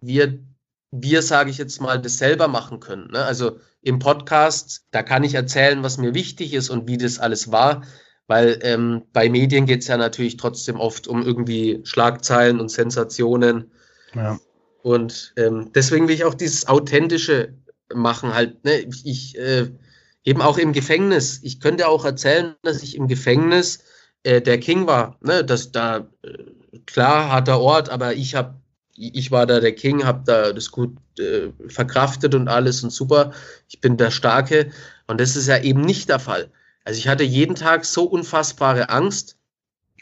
[0.00, 0.38] wir
[0.92, 3.10] wir, sage ich jetzt mal, das selber machen können.
[3.10, 3.24] Ne?
[3.24, 7.50] Also im Podcast, da kann ich erzählen, was mir wichtig ist und wie das alles
[7.50, 7.82] war,
[8.26, 13.72] weil ähm, bei Medien geht es ja natürlich trotzdem oft um irgendwie Schlagzeilen und Sensationen.
[14.14, 14.38] Ja.
[14.82, 17.54] Und ähm, deswegen will ich auch dieses Authentische
[17.94, 18.86] machen, halt, ne?
[19.04, 19.70] ich, äh,
[20.24, 21.40] eben auch im Gefängnis.
[21.42, 23.84] Ich könnte auch erzählen, dass ich im Gefängnis
[24.22, 25.18] äh, der King war.
[25.20, 25.44] Ne?
[25.44, 28.60] Das da äh, klar harter Ort, aber ich habe
[28.94, 33.32] ich war da der King, habe da das gut äh, verkraftet und alles und super.
[33.68, 34.70] Ich bin der Starke.
[35.06, 36.50] Und das ist ja eben nicht der Fall.
[36.84, 39.38] Also ich hatte jeden Tag so unfassbare Angst.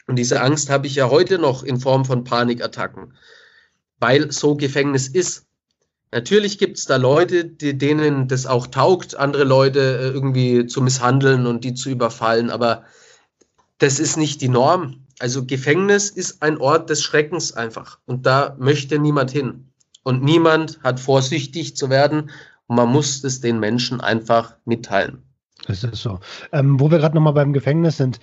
[0.07, 3.13] Und diese Angst habe ich ja heute noch in Form von Panikattacken,
[4.01, 5.45] weil so Gefängnis ist.
[6.11, 10.81] Natürlich gibt es da Leute, die, denen das auch taugt, andere Leute äh, irgendwie zu
[10.81, 12.83] misshandeln und die zu überfallen, aber
[13.77, 15.05] das ist nicht die Norm.
[15.19, 17.99] Also Gefängnis ist ein Ort des Schreckens einfach.
[18.05, 19.71] Und da möchte niemand hin.
[20.03, 22.31] Und niemand hat vorsichtig zu werden.
[22.67, 25.23] Und man muss es den Menschen einfach mitteilen.
[25.67, 26.19] Das ist so.
[26.51, 28.19] Ähm, wo wir gerade nochmal beim Gefängnis sind,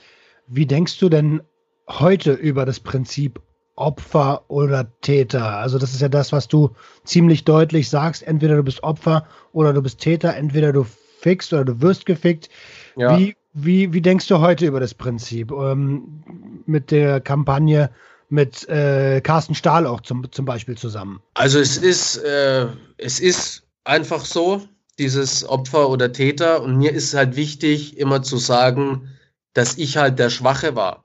[0.48, 1.42] wie denkst du denn
[1.88, 3.40] heute über das Prinzip
[3.78, 5.56] Opfer oder Täter?
[5.56, 6.74] Also das ist ja das, was du
[7.04, 8.22] ziemlich deutlich sagst.
[8.26, 10.34] Entweder du bist Opfer oder du bist Täter.
[10.36, 10.84] Entweder du
[11.20, 12.48] fickst oder du wirst gefickt.
[12.96, 13.18] Ja.
[13.18, 15.50] Wie, wie, wie denkst du heute über das Prinzip?
[15.50, 17.90] Ähm, mit der Kampagne
[18.28, 21.22] mit äh, Carsten Stahl auch zum, zum Beispiel zusammen.
[21.34, 22.66] Also es ist, äh,
[22.98, 24.62] es ist einfach so,
[24.98, 26.62] dieses Opfer oder Täter.
[26.62, 29.08] Und mir ist halt wichtig, immer zu sagen,
[29.54, 31.04] dass ich halt der Schwache war.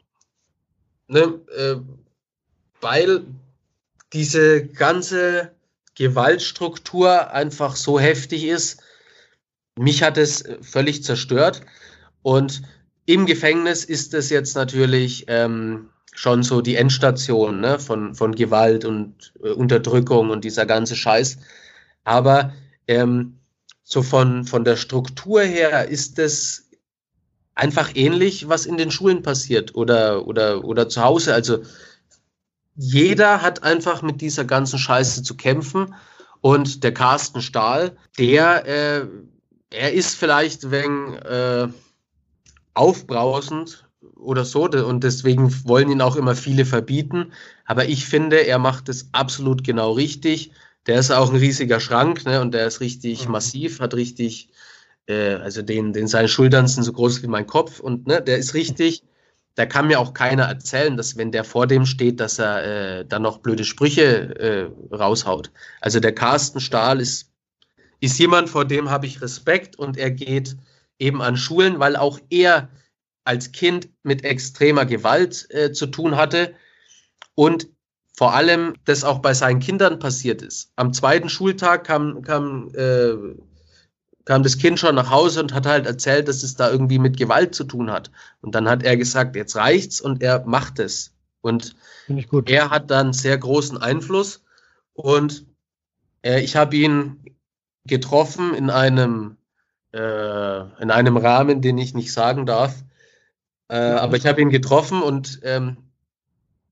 [1.08, 1.40] Ne?
[1.56, 1.76] Äh,
[2.84, 3.26] weil
[4.14, 5.52] diese ganze
[5.96, 8.82] Gewaltstruktur einfach so heftig ist.
[9.78, 11.62] Mich hat es völlig zerstört.
[12.22, 12.62] Und
[13.06, 17.80] im Gefängnis ist es jetzt natürlich ähm, schon so die Endstation ne?
[17.80, 21.38] von, von Gewalt und äh, Unterdrückung und dieser ganze Scheiß.
[22.04, 22.54] Aber
[22.88, 23.40] ähm,
[23.84, 26.70] so von, von der Struktur her ist es
[27.56, 31.34] einfach ähnlich, was in den Schulen passiert oder, oder, oder zu Hause.
[31.34, 31.60] Also
[32.76, 35.94] jeder hat einfach mit dieser ganzen Scheiße zu kämpfen.
[36.42, 39.08] Und der Carsten Stahl, der, äh,
[39.70, 41.70] er ist vielleicht wegen äh,
[42.74, 47.32] aufbrausend oder so und deswegen wollen ihn auch immer viele verbieten.
[47.66, 50.52] Aber ich finde, er macht es absolut genau richtig.
[50.86, 53.32] Der ist auch ein riesiger Schrank ne, und der ist richtig mhm.
[53.32, 54.50] massiv, hat richtig,
[55.08, 58.38] äh, also den, den seine Schultern sind so groß wie mein Kopf und ne, der
[58.38, 59.04] ist richtig
[59.56, 62.64] da kann mir auch keiner erzählen, dass wenn der vor dem steht, dass er
[63.00, 65.52] äh, dann noch blöde Sprüche äh, raushaut.
[65.82, 67.32] Also der Carsten Stahl ist,
[68.00, 70.58] ist jemand, vor dem habe ich Respekt und er geht
[70.98, 72.70] eben an Schulen, weil auch er
[73.26, 76.56] als Kind mit extremer Gewalt äh, zu tun hatte
[77.36, 77.68] und
[78.16, 80.72] vor allem das auch bei seinen Kindern passiert ist.
[80.76, 83.14] Am zweiten Schultag kam, kam äh,
[84.26, 87.18] kam das Kind schon nach Hause und hat halt erzählt, dass es da irgendwie mit
[87.18, 88.12] Gewalt zu tun hat.
[88.42, 91.12] Und dann hat er gesagt, jetzt reicht's und er macht es.
[91.42, 91.76] Und
[92.50, 94.42] er hat dann sehr großen Einfluss.
[94.94, 95.46] Und
[96.22, 97.36] äh, ich habe ihn
[97.86, 99.38] getroffen in einem,
[99.92, 102.76] äh, in einem Rahmen, den ich nicht sagen darf.
[103.68, 105.78] Äh, aber ich habe ihn getroffen und ähm,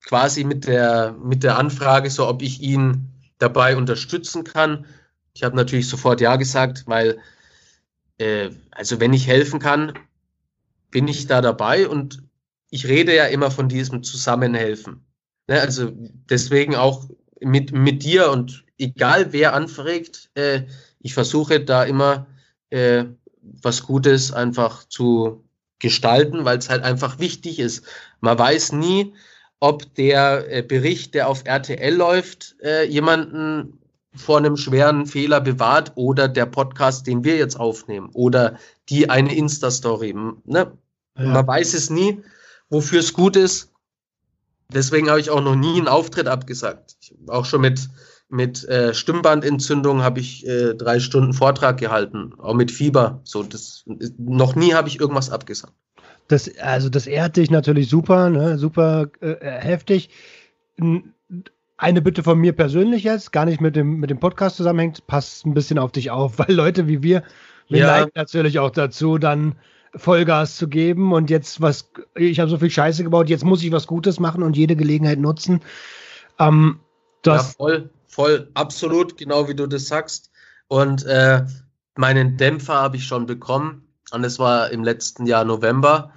[0.05, 4.85] quasi mit der, mit der Anfrage, so ob ich ihn dabei unterstützen kann.
[5.33, 7.19] Ich habe natürlich sofort Ja gesagt, weil
[8.21, 9.93] äh, also wenn ich helfen kann,
[10.91, 12.23] bin ich da dabei und
[12.69, 15.05] ich rede ja immer von diesem Zusammenhelfen.
[15.47, 15.59] Ne?
[15.59, 15.91] Also
[16.29, 17.09] deswegen auch
[17.41, 20.63] mit, mit dir und egal wer anfragt, äh,
[20.99, 22.27] ich versuche da immer
[22.69, 23.05] äh,
[23.41, 25.43] was Gutes einfach zu
[25.79, 27.85] gestalten, weil es halt einfach wichtig ist.
[28.19, 29.13] Man weiß nie,
[29.59, 33.80] ob der äh, Bericht, der auf RTL läuft, äh, jemanden
[34.15, 38.57] vor einem schweren Fehler bewahrt oder der Podcast, den wir jetzt aufnehmen oder
[38.89, 40.13] die eine Insta-Story.
[40.45, 40.71] Ne?
[41.17, 41.25] Ja.
[41.25, 42.21] Man weiß es nie,
[42.69, 43.71] wofür es gut ist.
[44.73, 46.95] Deswegen habe ich auch noch nie einen Auftritt abgesagt.
[47.01, 47.89] Ich, auch schon mit,
[48.29, 53.21] mit äh, Stimmbandentzündung habe ich äh, drei Stunden Vortrag gehalten, auch mit Fieber.
[53.23, 53.83] So, das,
[54.17, 55.73] noch nie habe ich irgendwas abgesagt.
[56.27, 58.57] Das, also das ehrt dich natürlich super, ne?
[58.57, 60.09] super äh, heftig
[61.81, 65.47] eine Bitte von mir persönlich jetzt, gar nicht mit dem, mit dem Podcast zusammenhängt, passt
[65.47, 67.23] ein bisschen auf dich auf, weil Leute wie wir,
[67.69, 67.87] wir ja.
[67.87, 69.55] neigen natürlich auch dazu, dann
[69.95, 73.71] Vollgas zu geben und jetzt was, ich habe so viel Scheiße gebaut, jetzt muss ich
[73.71, 75.61] was Gutes machen und jede Gelegenheit nutzen.
[76.37, 76.79] Ähm,
[77.23, 80.29] das ja, voll, voll, absolut, genau wie du das sagst.
[80.67, 81.43] Und äh,
[81.95, 86.13] meinen Dämpfer habe ich schon bekommen und es war im letzten Jahr November.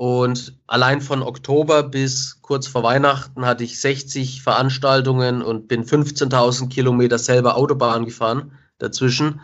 [0.00, 6.70] Und allein von Oktober bis kurz vor Weihnachten hatte ich 60 Veranstaltungen und bin 15.000
[6.70, 9.42] Kilometer selber Autobahn gefahren dazwischen.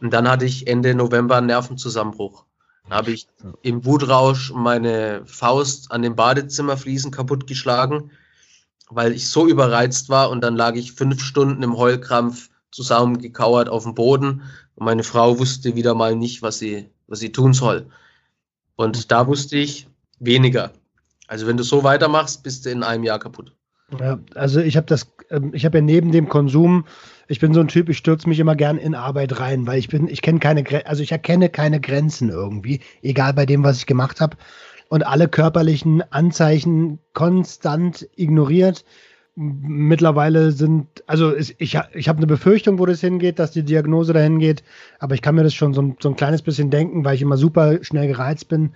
[0.00, 2.44] Und dann hatte ich Ende November einen Nervenzusammenbruch.
[2.82, 3.28] Dann habe ich
[3.62, 8.10] im Wutrausch meine Faust an den Badezimmerfliesen kaputtgeschlagen,
[8.90, 10.30] weil ich so überreizt war.
[10.30, 14.42] Und dann lag ich fünf Stunden im Heulkrampf zusammengekauert auf dem Boden.
[14.74, 17.86] Und meine Frau wusste wieder mal nicht, was sie, was sie tun soll.
[18.74, 19.86] Und da wusste ich,
[20.24, 20.72] weniger.
[21.26, 23.54] Also wenn du so weitermachst, bist du in einem Jahr kaputt.
[23.98, 26.84] Ja, also ich habe das, ähm, ich habe ja neben dem Konsum,
[27.28, 29.88] ich bin so ein Typ, ich stürze mich immer gern in Arbeit rein, weil ich
[29.88, 33.86] bin, ich kenne keine, also ich erkenne keine Grenzen irgendwie, egal bei dem, was ich
[33.86, 34.36] gemacht habe
[34.88, 38.84] und alle körperlichen Anzeichen konstant ignoriert.
[39.34, 44.38] Mittlerweile sind, also ich, ich habe eine Befürchtung, wo das hingeht, dass die Diagnose dahin
[44.38, 44.62] geht,
[44.98, 47.38] aber ich kann mir das schon so, so ein kleines bisschen denken, weil ich immer
[47.38, 48.72] super schnell gereizt bin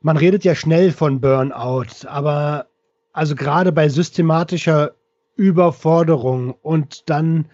[0.00, 2.66] man redet ja schnell von Burnout, aber
[3.12, 4.92] also gerade bei systematischer
[5.36, 7.46] Überforderung und dann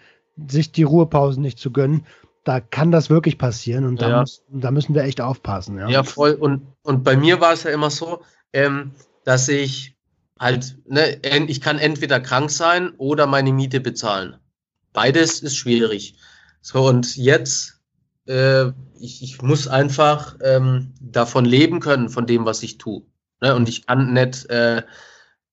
[0.47, 2.05] sich die Ruhepausen nicht zu gönnen,
[2.43, 4.19] da kann das wirklich passieren und da, ja.
[4.21, 5.79] muss, da müssen wir echt aufpassen.
[5.79, 6.33] Ja, ja voll.
[6.33, 8.21] Und, und bei mir war es ja immer so,
[8.53, 8.91] ähm,
[9.23, 9.95] dass ich
[10.39, 14.37] halt, ne, ich kann entweder krank sein oder meine Miete bezahlen.
[14.93, 16.17] Beides ist schwierig.
[16.61, 17.81] So, und jetzt,
[18.27, 23.03] äh, ich, ich muss einfach ähm, davon leben können, von dem, was ich tue.
[23.41, 23.55] Ne?
[23.55, 24.83] Und ich kann nicht äh,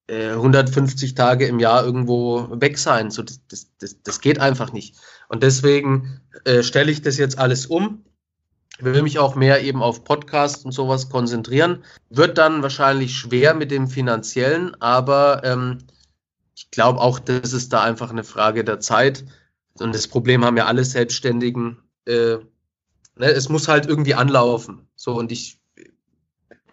[0.08, 3.10] 150 äh, Tage im Jahr irgendwo weg sein.
[3.10, 3.40] So, das,
[3.78, 4.96] das, das geht einfach nicht.
[5.28, 8.04] Und deswegen äh, stelle ich das jetzt alles um.
[8.78, 11.84] Will mich auch mehr eben auf Podcasts und sowas konzentrieren.
[12.10, 15.78] Wird dann wahrscheinlich schwer mit dem finanziellen, aber ähm,
[16.54, 19.24] ich glaube auch, das ist da einfach eine Frage der Zeit.
[19.78, 21.78] Und das Problem haben ja alle Selbstständigen.
[22.06, 22.38] Äh,
[23.16, 24.88] ne, es muss halt irgendwie anlaufen.
[24.96, 25.58] So, und ich,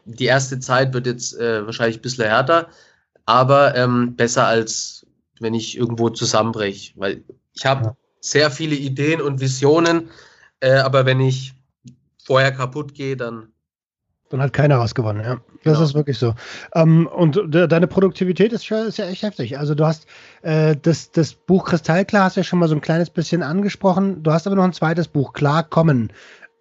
[0.05, 2.69] die erste Zeit wird jetzt äh, wahrscheinlich ein bisschen härter
[3.29, 5.05] aber ähm, besser als
[5.39, 7.23] wenn ich irgendwo zusammenbreche, weil
[7.53, 7.97] ich habe ja.
[8.21, 10.09] sehr viele Ideen und Visionen,
[10.61, 11.53] äh, aber wenn ich
[12.23, 13.51] vorher kaputt gehe, dann
[14.29, 15.41] dann hat keiner was gewonnen, ja.
[15.63, 15.85] Das genau.
[15.85, 16.35] ist wirklich so.
[16.73, 19.57] Ähm, und de deine Produktivität ist, ist, ja echt heftig.
[19.57, 20.05] Also du hast
[20.41, 24.23] äh, das, das Buch Kristallklar hast ja schon mal so ein kleines bisschen angesprochen.
[24.23, 26.13] Du hast aber noch ein zweites Buch, Klarkommen.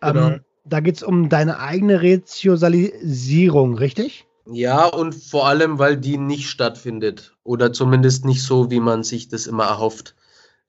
[0.02, 0.36] Ähm, genau.
[0.64, 4.26] Da geht es um deine eigene Reziosalisierung, richtig?
[4.50, 7.36] Ja, und vor allem, weil die nicht stattfindet.
[7.44, 10.14] Oder zumindest nicht so, wie man sich das immer erhofft.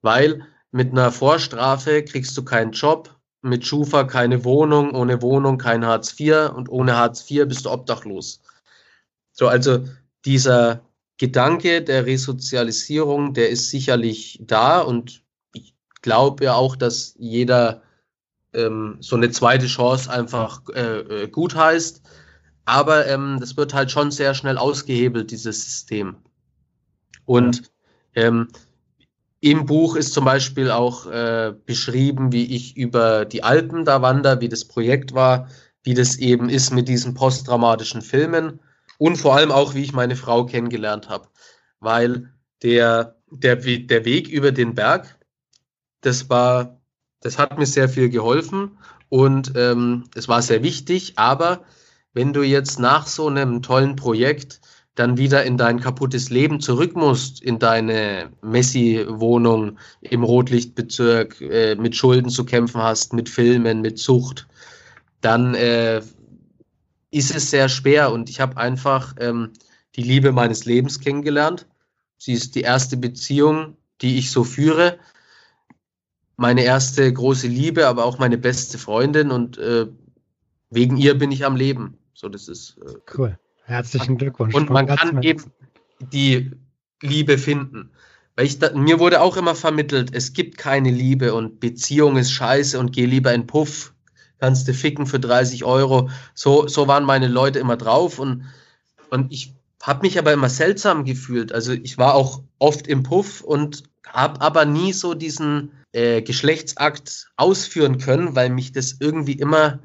[0.01, 5.85] Weil mit einer Vorstrafe kriegst du keinen Job, mit Schufa keine Wohnung, ohne Wohnung kein
[5.85, 8.41] Hartz IV und ohne Hartz IV bist du obdachlos.
[9.31, 9.85] So, also
[10.25, 10.81] dieser
[11.17, 15.23] Gedanke der Resozialisierung, der ist sicherlich da und
[15.53, 17.81] ich glaube ja auch, dass jeder
[18.53, 22.01] ähm, so eine zweite Chance einfach äh, äh gut heißt.
[22.65, 26.17] Aber ähm, das wird halt schon sehr schnell ausgehebelt, dieses System.
[27.25, 27.71] Und
[28.15, 28.47] ähm,
[29.41, 34.41] im Buch ist zum Beispiel auch äh, beschrieben, wie ich über die Alpen da wandere,
[34.41, 35.47] wie das Projekt war,
[35.83, 38.59] wie das eben ist mit diesen posttraumatischen Filmen
[38.97, 41.29] und vor allem auch, wie ich meine Frau kennengelernt habe.
[41.79, 42.33] Weil
[42.63, 45.17] der, der, der Weg über den Berg,
[46.01, 46.81] das war,
[47.21, 48.77] das hat mir sehr viel geholfen
[49.07, 51.63] und ähm, es war sehr wichtig, aber
[52.13, 54.59] wenn du jetzt nach so einem tollen Projekt
[54.99, 61.95] dann wieder in dein kaputtes Leben zurück musst, in deine Messi-Wohnung im Rotlichtbezirk, äh, mit
[61.95, 64.45] Schulden zu kämpfen hast, mit Filmen, mit Zucht,
[65.21, 66.01] dann äh,
[67.11, 68.11] ist es sehr schwer.
[68.11, 69.53] Und ich habe einfach ähm,
[69.95, 71.65] die Liebe meines Lebens kennengelernt.
[72.17, 74.99] Sie ist die erste Beziehung, die ich so führe.
[76.35, 79.31] Meine erste große Liebe, aber auch meine beste Freundin.
[79.31, 79.87] Und äh,
[80.69, 81.97] wegen ihr bin ich am Leben.
[82.13, 83.39] So, das ist äh, cool.
[83.69, 84.55] Herzlichen Glückwunsch.
[84.55, 85.43] Und man kann eben
[85.99, 86.51] die
[87.03, 87.91] Liebe finden.
[88.35, 92.31] Weil ich da, mir wurde auch immer vermittelt, es gibt keine Liebe und Beziehung ist
[92.31, 93.93] scheiße und geh lieber in Puff,
[94.39, 96.09] kannst du ficken für 30 Euro.
[96.33, 98.45] So, so waren meine Leute immer drauf und,
[99.11, 99.53] und ich
[99.83, 101.51] habe mich aber immer seltsam gefühlt.
[101.51, 107.29] Also ich war auch oft im Puff und habe aber nie so diesen äh, Geschlechtsakt
[107.37, 109.79] ausführen können, weil mich das irgendwie immer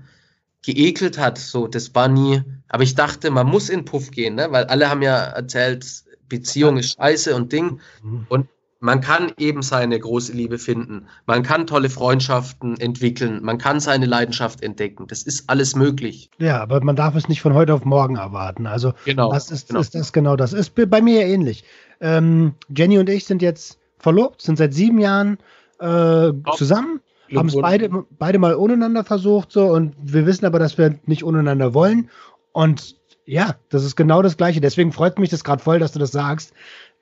[0.65, 1.39] geekelt hat.
[1.39, 2.43] So, das war nie.
[2.69, 4.49] Aber ich dachte, man muss in Puff gehen, ne?
[4.51, 5.87] weil alle haben ja erzählt,
[6.29, 7.81] Beziehung ist scheiße und Ding.
[8.03, 8.27] Mhm.
[8.29, 8.49] Und
[8.81, 11.07] man kann eben seine große Liebe finden.
[11.25, 13.43] Man kann tolle Freundschaften entwickeln.
[13.43, 15.07] Man kann seine Leidenschaft entdecken.
[15.07, 16.29] Das ist alles möglich.
[16.39, 18.67] Ja, aber man darf es nicht von heute auf morgen erwarten.
[18.67, 19.81] Also, genau, das ist, genau.
[19.81, 20.53] ist das genau das.
[20.53, 21.65] Ist bei mir ähnlich.
[22.01, 25.39] Ähm, Jenny und ich sind jetzt verlobt, sind seit sieben Jahren
[25.81, 27.01] äh, zusammen
[27.39, 31.25] haben es beide, beide mal ohneinander versucht, so, und wir wissen aber, dass wir nicht
[31.25, 32.11] ohneinander wollen.
[32.53, 34.61] Und ja, das ist genau das Gleiche.
[34.61, 36.53] Deswegen freut mich das gerade voll, dass du das sagst.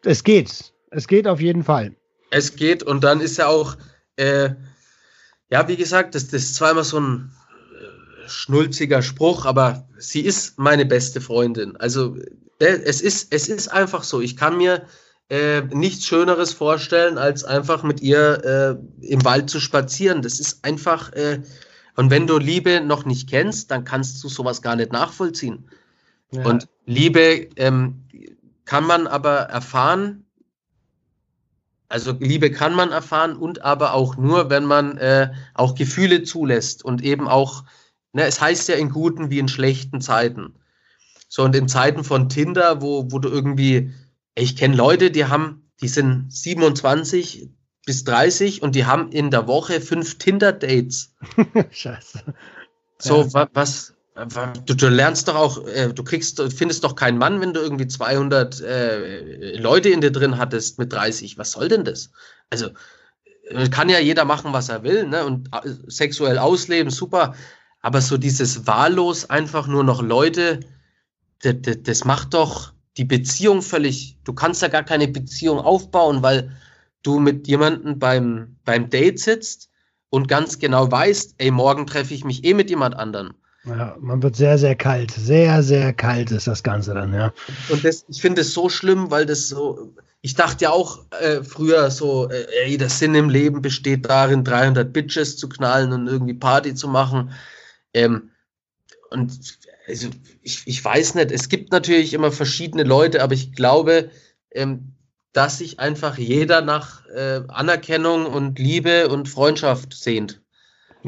[0.04, 0.72] Es geht.
[0.90, 1.94] Es geht auf jeden Fall.
[2.30, 3.76] Es geht und dann ist ja auch,
[4.16, 4.50] äh,
[5.50, 7.32] ja, wie gesagt, das, das ist zweimal so ein
[7.80, 11.76] äh, schnulziger Spruch, aber sie ist meine beste Freundin.
[11.76, 12.16] Also
[12.58, 14.20] äh, es ist, es ist einfach so.
[14.20, 14.86] Ich kann mir
[15.28, 20.22] äh, nichts Schöneres vorstellen, als einfach mit ihr äh, im Wald zu spazieren.
[20.22, 21.42] Das ist einfach, äh,
[21.96, 25.68] und wenn du Liebe noch nicht kennst, dann kannst du sowas gar nicht nachvollziehen.
[26.32, 26.44] Ja.
[26.44, 28.04] Und Liebe ähm,
[28.64, 30.24] kann man aber erfahren,
[31.88, 36.82] also Liebe kann man erfahren und aber auch nur, wenn man äh, auch Gefühle zulässt
[36.84, 37.64] und eben auch,
[38.12, 40.54] ne, es heißt ja in guten wie in schlechten Zeiten.
[41.28, 43.92] So und in Zeiten von Tinder, wo, wo du irgendwie
[44.34, 47.50] ich kenne Leute, die haben, die sind 27
[47.84, 51.14] bis 30 und die haben in der Woche fünf Tinder-Dates.
[51.70, 52.22] Scheiße.
[52.98, 53.48] So, ja.
[53.52, 53.94] was,
[54.66, 57.88] du, du, lernst doch auch, äh, du kriegst, findest doch keinen Mann, wenn du irgendwie
[57.88, 61.38] 200 äh, Leute in dir drin hattest mit 30.
[61.38, 62.10] Was soll denn das?
[62.50, 62.70] Also,
[63.48, 65.24] äh, kann ja jeder machen, was er will, ne?
[65.24, 67.34] Und äh, sexuell ausleben, super.
[67.80, 70.60] Aber so dieses wahllos einfach nur noch Leute,
[71.40, 74.18] das, das macht doch die Beziehung völlig.
[74.24, 76.52] Du kannst ja gar keine Beziehung aufbauen, weil
[77.02, 79.70] du mit jemandem beim, beim Date sitzt
[80.10, 83.34] und ganz genau weißt, ey, morgen treffe ich mich eh mit jemand anderen.
[83.64, 85.12] Ja, man wird sehr, sehr kalt.
[85.12, 87.32] Sehr, sehr kalt ist das Ganze dann, ja.
[87.68, 91.42] Und das, ich finde es so schlimm, weil das so, ich dachte ja auch äh,
[91.42, 96.08] früher so, äh, ey, der Sinn im Leben besteht darin, 300 Bitches zu knallen und
[96.08, 97.30] irgendwie Party zu machen.
[97.94, 98.30] Ähm,
[99.10, 100.08] und also
[100.42, 104.10] ich, ich weiß nicht, es gibt natürlich immer verschiedene Leute, aber ich glaube,
[104.52, 104.94] ähm,
[105.32, 110.42] dass sich einfach jeder nach äh, Anerkennung und Liebe und Freundschaft sehnt.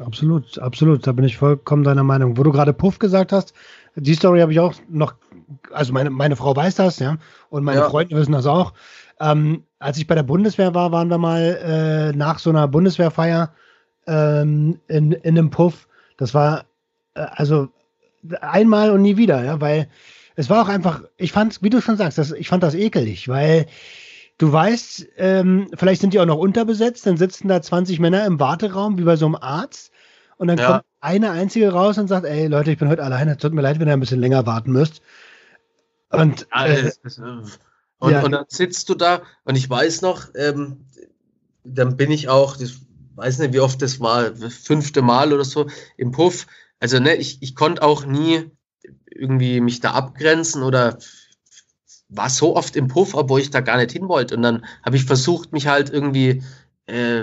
[0.00, 2.36] Absolut, absolut, da bin ich vollkommen deiner Meinung.
[2.36, 3.54] Wo du gerade Puff gesagt hast,
[3.94, 5.14] die Story habe ich auch noch,
[5.70, 7.18] also meine, meine Frau weiß das, ja,
[7.50, 7.90] und meine ja.
[7.90, 8.72] Freunde wissen das auch.
[9.20, 13.52] Ähm, als ich bei der Bundeswehr war, waren wir mal äh, nach so einer Bundeswehrfeier
[14.06, 15.86] ähm, in, in einem Puff.
[16.16, 16.64] Das war
[17.14, 17.68] äh, also
[18.40, 19.88] einmal und nie wieder, ja, weil
[20.36, 23.28] es war auch einfach, ich fand, wie du schon sagst, das, ich fand das ekelig,
[23.28, 23.66] weil
[24.38, 28.40] du weißt, ähm, vielleicht sind die auch noch unterbesetzt, dann sitzen da 20 Männer im
[28.40, 29.92] Warteraum, wie bei so einem Arzt,
[30.36, 30.66] und dann ja.
[30.66, 33.78] kommt eine einzige raus und sagt, ey Leute, ich bin heute alleine, tut mir leid,
[33.78, 35.00] wenn ihr ein bisschen länger warten müsst.
[36.10, 36.90] Und, äh,
[37.98, 38.22] und, ja.
[38.22, 40.84] und, dann sitzt du da und ich weiß noch, ähm,
[41.64, 42.76] dann bin ich auch, ich
[43.14, 46.46] weiß nicht, wie oft das war, fünfte Mal oder so im Puff,
[46.85, 48.51] also ne, ich, ich konnte auch nie
[49.11, 50.99] irgendwie mich da abgrenzen oder
[52.11, 54.37] war so oft im Puff, obwohl ich da gar nicht hin wollte.
[54.37, 56.43] Und dann habe ich versucht, mich halt irgendwie
[56.87, 57.22] äh,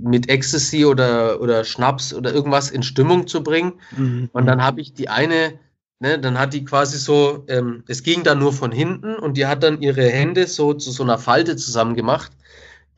[0.00, 3.74] mit Ecstasy oder, oder Schnaps oder irgendwas in Stimmung zu bringen.
[3.96, 4.30] Mhm.
[4.32, 5.60] Und dann habe ich die eine,
[6.00, 9.46] ne, dann hat die quasi so, ähm, es ging dann nur von hinten und die
[9.46, 12.32] hat dann ihre Hände so zu so einer Falte zusammen gemacht.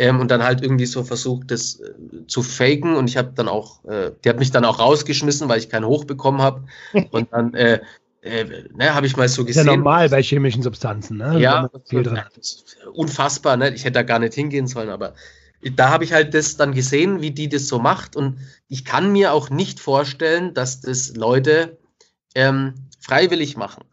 [0.00, 2.96] Ähm, und dann halt irgendwie so versucht, das äh, zu faken.
[2.96, 5.84] Und ich habe dann auch, äh, die hat mich dann auch rausgeschmissen, weil ich keinen
[5.84, 6.64] Hoch bekommen habe.
[7.10, 7.80] Und dann äh,
[8.22, 8.44] äh,
[8.74, 9.60] ne, habe ich mal so gesehen.
[9.60, 11.38] Ist ja normal bei chemischen Substanzen, ne?
[11.38, 12.18] Ja, viel drin.
[12.94, 13.74] unfassbar, ne?
[13.74, 15.12] Ich hätte da gar nicht hingehen sollen, aber
[15.76, 18.16] da habe ich halt das dann gesehen, wie die das so macht.
[18.16, 18.38] Und
[18.68, 21.76] ich kann mir auch nicht vorstellen, dass das Leute
[22.34, 23.84] ähm, freiwillig machen.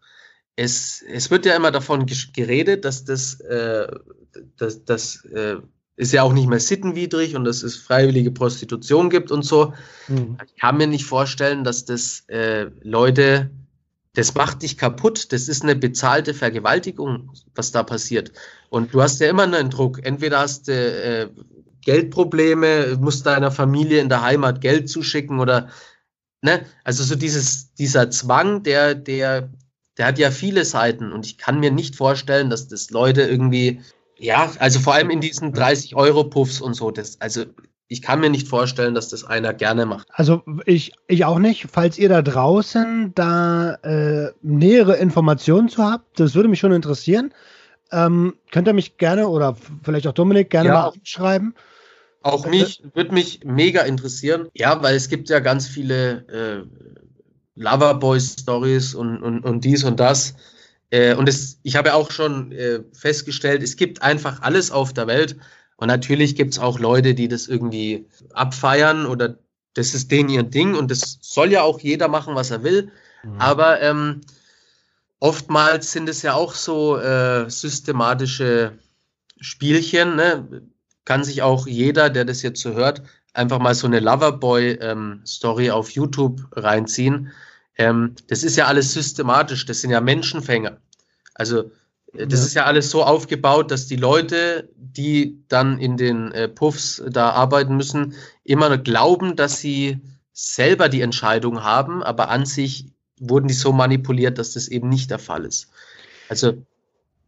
[0.55, 3.87] Es, es wird ja immer davon geredet, dass das, äh,
[4.55, 5.57] dass, dass äh,
[5.97, 9.73] ist ja auch nicht mehr sittenwidrig und dass es freiwillige Prostitution gibt und so.
[10.07, 10.37] Mhm.
[10.45, 13.49] Ich kann mir nicht vorstellen, dass das äh, Leute,
[14.13, 15.33] das macht dich kaputt.
[15.33, 18.31] Das ist eine bezahlte Vergewaltigung, was da passiert.
[18.69, 20.05] Und du hast ja immer einen Druck.
[20.05, 21.29] Entweder hast du äh,
[21.81, 25.69] Geldprobleme, musst deiner Familie in der Heimat Geld zuschicken oder
[26.43, 29.49] ne, also so dieses, dieser Zwang, der, der,
[29.97, 33.81] der hat ja viele Seiten und ich kann mir nicht vorstellen, dass das Leute irgendwie
[34.19, 36.91] ja, also vor allem in diesen 30-Euro-Puffs und so.
[36.91, 37.45] Das, also
[37.87, 40.07] ich kann mir nicht vorstellen, dass das einer gerne macht.
[40.11, 41.67] Also ich, ich auch nicht.
[41.71, 47.33] Falls ihr da draußen da äh, nähere Informationen zu habt, das würde mich schon interessieren.
[47.91, 50.73] Ähm, könnt ihr mich gerne oder vielleicht auch Dominik gerne ja.
[50.73, 51.55] mal schreiben.
[52.23, 54.49] Auch äh, mich würde mich mega interessieren.
[54.53, 56.63] Ja, weil es gibt ja ganz viele äh,
[57.55, 60.35] Loverboy-Stories und, und, und dies und das.
[60.89, 65.07] Äh, und es, ich habe auch schon äh, festgestellt, es gibt einfach alles auf der
[65.07, 65.37] Welt.
[65.77, 69.37] Und natürlich gibt es auch Leute, die das irgendwie abfeiern oder
[69.73, 72.91] das ist denen ihr Ding und das soll ja auch jeder machen, was er will.
[73.23, 73.39] Mhm.
[73.39, 74.21] Aber ähm,
[75.19, 78.79] oftmals sind es ja auch so äh, systematische
[79.39, 80.15] Spielchen.
[80.15, 80.63] Ne?
[81.05, 85.71] Kann sich auch jeder, der das jetzt so hört, einfach mal so eine Loverboy-Story ähm,
[85.71, 87.31] auf YouTube reinziehen.
[87.77, 90.77] Ähm, das ist ja alles systematisch, das sind ja Menschenfänger.
[91.35, 91.71] Also
[92.13, 92.45] äh, das ja.
[92.45, 97.31] ist ja alles so aufgebaut, dass die Leute, die dann in den äh, Puffs da
[97.31, 99.99] arbeiten müssen, immer glauben, dass sie
[100.33, 102.85] selber die Entscheidung haben, aber an sich
[103.19, 105.69] wurden die so manipuliert, dass das eben nicht der Fall ist.
[106.29, 106.63] Also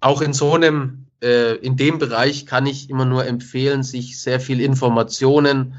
[0.02, 4.40] auch in so einem, äh, in dem Bereich kann ich immer nur empfehlen, sich sehr
[4.40, 5.76] viel Informationen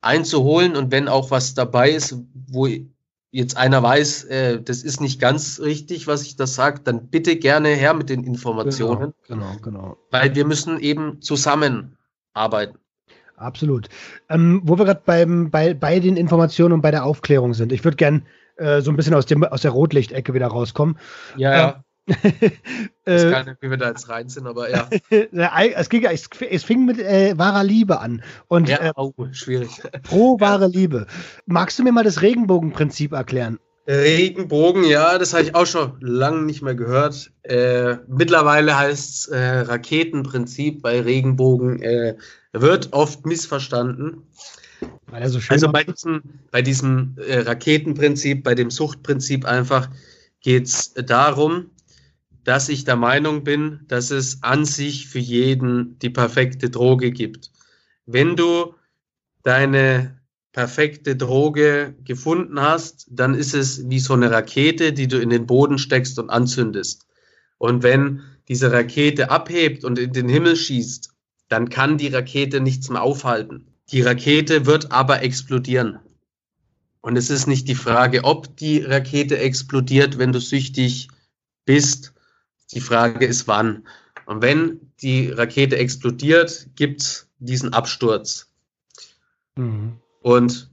[0.00, 2.16] einzuholen und wenn auch was dabei ist,
[2.48, 2.66] wo
[3.32, 7.36] jetzt einer weiß, äh, das ist nicht ganz richtig, was ich da sage, dann bitte
[7.36, 9.14] gerne her mit den Informationen.
[9.26, 9.80] Genau, genau.
[9.80, 9.96] genau.
[10.10, 12.78] Weil wir müssen eben zusammenarbeiten.
[13.36, 13.88] Absolut.
[14.28, 15.02] Ähm, wo wir gerade
[15.50, 17.72] bei, bei den Informationen und bei der Aufklärung sind.
[17.72, 18.26] Ich würde gern
[18.56, 20.98] äh, so ein bisschen aus, dem, aus der Rotlichtecke wieder rauskommen.
[21.36, 21.84] Ja, ja.
[22.06, 22.14] Ich
[23.04, 24.88] weiß gar nicht, wie wir da jetzt rein sind, aber ja.
[25.10, 28.22] es, ging, es, es fing mit äh, wahrer Liebe an.
[28.48, 29.82] Und, ja, äh, oh, schwierig.
[30.02, 31.06] Pro wahre Liebe.
[31.46, 33.58] Magst du mir mal das Regenbogenprinzip erklären?
[33.86, 37.32] Regenbogen, ja, das habe ich auch schon lange nicht mehr gehört.
[37.42, 42.16] Äh, mittlerweile heißt es äh, Raketenprinzip bei Regenbogen, äh,
[42.52, 44.28] wird oft missverstanden.
[45.06, 46.22] Weil er so schön also bei diesem,
[46.52, 49.88] bei diesem äh, Raketenprinzip, bei dem Suchtprinzip einfach
[50.42, 51.71] geht es darum,
[52.44, 57.50] dass ich der Meinung bin, dass es an sich für jeden die perfekte Droge gibt.
[58.06, 58.74] Wenn du
[59.42, 60.20] deine
[60.52, 65.46] perfekte Droge gefunden hast, dann ist es wie so eine Rakete, die du in den
[65.46, 67.06] Boden steckst und anzündest.
[67.58, 71.10] Und wenn diese Rakete abhebt und in den Himmel schießt,
[71.48, 73.66] dann kann die Rakete nichts mehr aufhalten.
[73.90, 75.98] Die Rakete wird aber explodieren.
[77.00, 81.08] Und es ist nicht die Frage, ob die Rakete explodiert, wenn du süchtig
[81.64, 82.11] bist.
[82.72, 83.86] Die Frage ist wann.
[84.26, 88.50] Und wenn die Rakete explodiert, gibt es diesen Absturz.
[89.56, 89.98] Mhm.
[90.20, 90.70] Und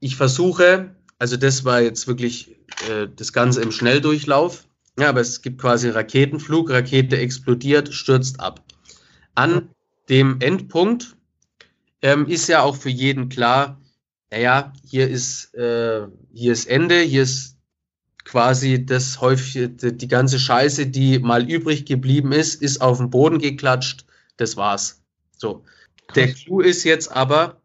[0.00, 2.56] ich versuche, also das war jetzt wirklich
[2.88, 4.66] äh, das Ganze im Schnelldurchlauf.
[4.98, 8.62] Ja, aber es gibt quasi Raketenflug, Rakete explodiert, stürzt ab.
[9.34, 9.70] An
[10.08, 11.16] dem Endpunkt
[12.02, 13.80] ähm, ist ja auch für jeden klar,
[14.30, 17.56] naja, hier ist, äh, hier ist Ende, hier ist
[18.24, 23.38] quasi das häufig, die ganze Scheiße, die mal übrig geblieben ist, ist auf den Boden
[23.38, 24.04] geklatscht,
[24.36, 25.02] das war's.
[25.36, 25.64] So.
[26.14, 27.60] Der Clou ist jetzt aber,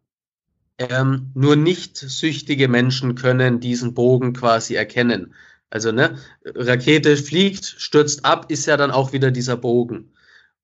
[0.78, 5.34] ähm, nur nicht süchtige Menschen können diesen Bogen quasi erkennen.
[5.70, 10.14] Also, ne, Rakete fliegt, stürzt ab, ist ja dann auch wieder dieser Bogen.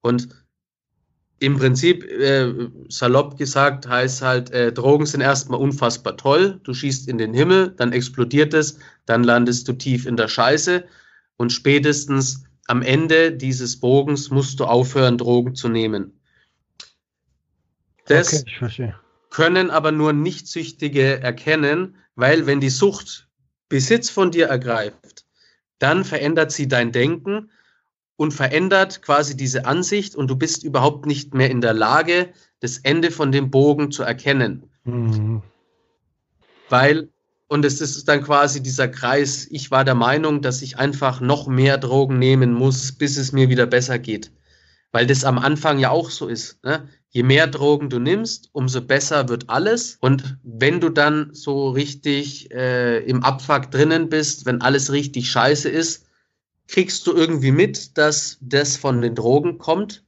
[0.02, 0.30] Und
[1.44, 2.54] im Prinzip, äh,
[2.88, 6.62] salopp gesagt, heißt halt, äh, Drogen sind erstmal unfassbar toll.
[6.64, 10.86] Du schießt in den Himmel, dann explodiert es, dann landest du tief in der Scheiße
[11.36, 16.18] und spätestens am Ende dieses Bogens musst du aufhören, Drogen zu nehmen.
[18.06, 18.94] Das, okay,
[19.30, 23.28] können aber nur Nichtsüchtige erkennen, weil wenn die Sucht
[23.68, 25.26] Besitz von dir ergreift,
[25.80, 27.52] dann verändert sie dein Denken
[28.24, 32.30] und verändert quasi diese Ansicht und du bist überhaupt nicht mehr in der Lage,
[32.62, 34.64] das Ende von dem Bogen zu erkennen.
[34.86, 35.44] Mhm.
[36.70, 37.10] Weil,
[37.48, 41.48] und es ist dann quasi dieser Kreis, ich war der Meinung, dass ich einfach noch
[41.48, 44.32] mehr Drogen nehmen muss, bis es mir wieder besser geht.
[44.94, 46.64] Weil das am Anfang ja auch so ist.
[46.64, 46.88] Ne?
[47.14, 49.98] je mehr Drogen du nimmst, umso besser wird alles.
[50.02, 55.70] Und wenn du dann so richtig äh, im Abfuck drinnen bist, wenn alles richtig scheiße
[55.70, 56.08] ist,
[56.68, 60.03] kriegst du irgendwie mit, dass das von den Drogen kommt.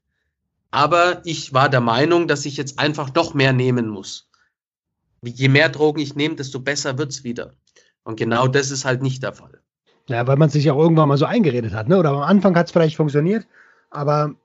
[0.72, 4.30] Aber ich war der Meinung, dass ich jetzt einfach noch mehr nehmen muss.
[5.22, 7.54] Je mehr Drogen ich nehme, desto besser wird's wieder.
[8.04, 9.62] Und genau das ist halt nicht der Fall.
[10.08, 11.98] Ja, weil man sich auch irgendwann mal so eingeredet hat, ne?
[11.98, 13.48] Oder am Anfang hat es vielleicht funktioniert,
[13.90, 14.36] aber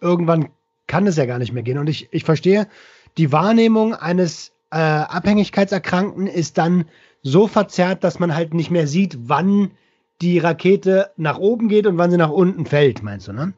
[0.00, 0.50] irgendwann
[0.86, 1.78] kann es ja gar nicht mehr gehen.
[1.78, 2.68] Und ich, ich verstehe,
[3.16, 6.84] die Wahrnehmung eines äh, Abhängigkeitserkrankten ist dann
[7.22, 9.72] so verzerrt, dass man halt nicht mehr sieht, wann
[10.20, 13.52] die Rakete nach oben geht und wann sie nach unten fällt, meinst du, ne?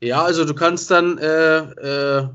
[0.00, 2.28] Ja, also du kannst dann, äh, äh,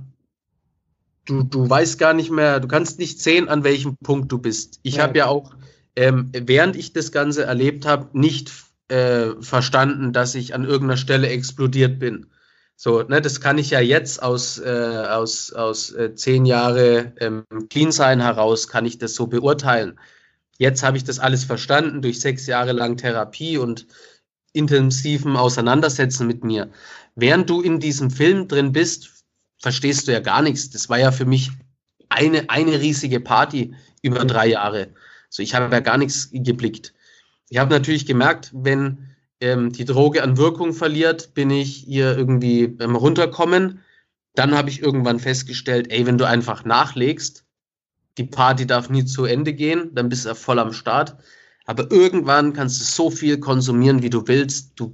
[1.25, 4.79] du, du weißt gar nicht mehr, du kannst nicht sehen, an welchem Punkt du bist.
[4.83, 5.03] Ich ja.
[5.03, 5.53] habe ja auch,
[5.95, 8.51] ähm, während ich das Ganze erlebt habe, nicht
[8.87, 12.27] äh, verstanden, dass ich an irgendeiner Stelle explodiert bin.
[12.75, 17.43] So, ne, das kann ich ja jetzt aus, äh, aus, aus äh, zehn Jahre ähm,
[17.69, 19.99] Clean sein heraus, kann ich das so beurteilen.
[20.59, 23.87] Jetzt habe ich das alles verstanden durch sechs Jahre lang Therapie und
[24.51, 26.69] intensiven Auseinandersetzen mit mir.
[27.15, 29.23] Während du in diesem Film drin bist,
[29.57, 30.69] verstehst du ja gar nichts.
[30.69, 31.51] Das war ja für mich
[32.09, 34.89] eine, eine riesige Party über drei Jahre.
[35.29, 36.93] So, ich habe ja gar nichts geblickt.
[37.47, 42.67] Ich habe natürlich gemerkt, wenn ähm, die Droge an Wirkung verliert, bin ich hier irgendwie
[42.67, 43.79] beim Runterkommen.
[44.35, 47.45] Dann habe ich irgendwann festgestellt, ey, wenn du einfach nachlegst,
[48.19, 51.15] die Party darf nie zu Ende gehen, dann bist du voll am Start.
[51.65, 54.73] Aber irgendwann kannst du so viel konsumieren, wie du willst.
[54.75, 54.93] Du,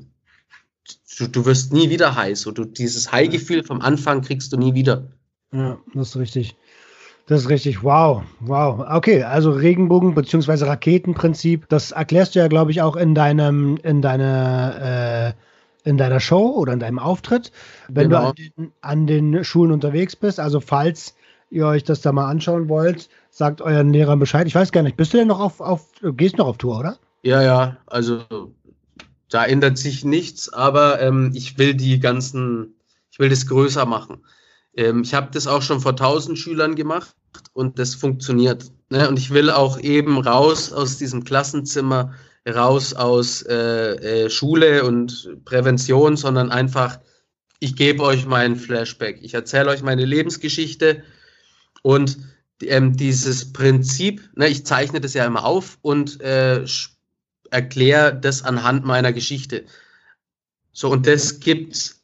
[1.18, 2.46] du, du wirst nie wieder heiß.
[2.46, 5.08] Und du, dieses High-Gefühl vom Anfang kriegst du nie wieder.
[5.52, 6.56] Ja, das ist richtig.
[7.28, 7.82] Das ist richtig.
[7.82, 8.86] Wow, wow.
[8.92, 10.66] Okay, also Regenbogen bzw.
[10.66, 15.34] Raketenprinzip, das erklärst du ja, glaube ich, auch in deinem, in deiner,
[15.84, 17.52] äh, in deiner Show oder in deinem Auftritt,
[17.88, 18.22] wenn genau.
[18.22, 20.40] du an den, an den Schulen unterwegs bist.
[20.40, 21.15] Also falls
[21.50, 24.48] ihr euch das da mal anschauen wollt, sagt euren Lehrern Bescheid.
[24.48, 26.98] Ich weiß gar nicht, bist du denn noch auf, auf gehst noch auf Tour, oder?
[27.24, 28.24] Ja, ja, also
[29.30, 32.76] da ändert sich nichts, aber ähm, ich will die ganzen,
[33.12, 34.24] ich will das größer machen.
[34.76, 37.16] Ähm, ich habe das auch schon vor 1000 Schülern gemacht
[37.54, 38.72] und das funktioniert.
[38.90, 39.08] Ne?
[39.10, 42.14] Und ich will auch eben raus aus diesem Klassenzimmer,
[42.48, 47.00] raus aus äh, äh, Schule und Prävention, sondern einfach,
[47.60, 49.20] ich gebe euch meinen Flashback.
[49.22, 51.04] Ich erzähle euch meine Lebensgeschichte
[51.86, 52.18] und
[52.64, 56.66] ähm, dieses Prinzip, ne, ich zeichne das ja immer auf und äh,
[57.52, 59.66] erkläre das anhand meiner Geschichte.
[60.72, 61.98] So, und das gibt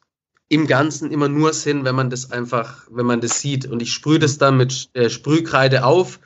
[0.49, 3.65] im Ganzen immer nur Sinn, wenn man das einfach, wenn man das sieht.
[3.65, 6.19] Und ich sprühe das dann mit äh, Sprühkreide auf.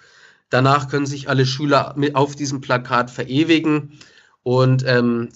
[0.49, 3.97] Danach können sich alle Schüler mit auf diesem Plakat verewigen.
[4.43, 5.29] Und ähm,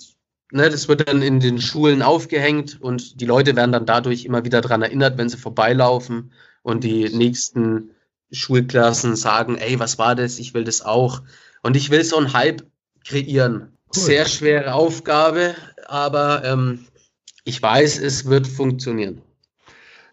[0.52, 4.44] ne, das wird dann in den Schulen aufgehängt und die Leute werden dann dadurch immer
[4.44, 6.34] wieder daran erinnert, wenn sie vorbeilaufen
[6.64, 7.92] und die nächsten
[8.32, 10.40] Schulklassen sagen, ey, was war das?
[10.40, 11.22] Ich will das auch.
[11.62, 12.64] Und ich will so einen Hype
[13.06, 13.74] kreieren.
[13.96, 14.04] Cool.
[14.04, 15.56] Sehr schwere Aufgabe,
[15.88, 16.86] aber ähm,
[17.44, 19.22] ich weiß, es wird funktionieren.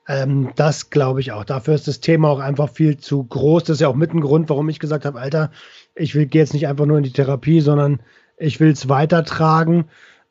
[0.08, 1.44] Ähm, das glaube ich auch.
[1.44, 3.64] Dafür ist das Thema auch einfach viel zu groß.
[3.64, 5.50] Das ist ja auch mit ein Grund, warum ich gesagt habe, Alter,
[5.94, 8.00] ich will gehe jetzt nicht einfach nur in die Therapie, sondern
[8.38, 9.86] ich will es weitertragen,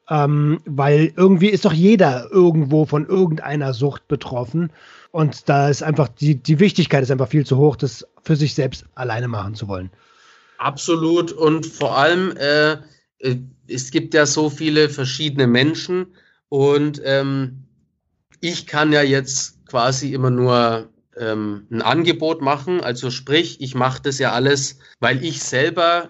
[0.10, 4.72] ähm, weil irgendwie ist doch jeder irgendwo von irgendeiner Sucht betroffen.
[5.16, 8.54] Und da ist einfach die, die Wichtigkeit ist einfach viel zu hoch, das für sich
[8.54, 9.90] selbst alleine machen zu wollen.
[10.58, 11.32] Absolut.
[11.32, 12.74] Und vor allem, äh,
[13.20, 16.08] äh es gibt ja so viele verschiedene Menschen
[16.50, 17.64] und ähm,
[18.42, 22.82] ich kann ja jetzt quasi immer nur ähm, ein Angebot machen.
[22.82, 26.10] Also sprich, ich mache das ja alles, weil ich selber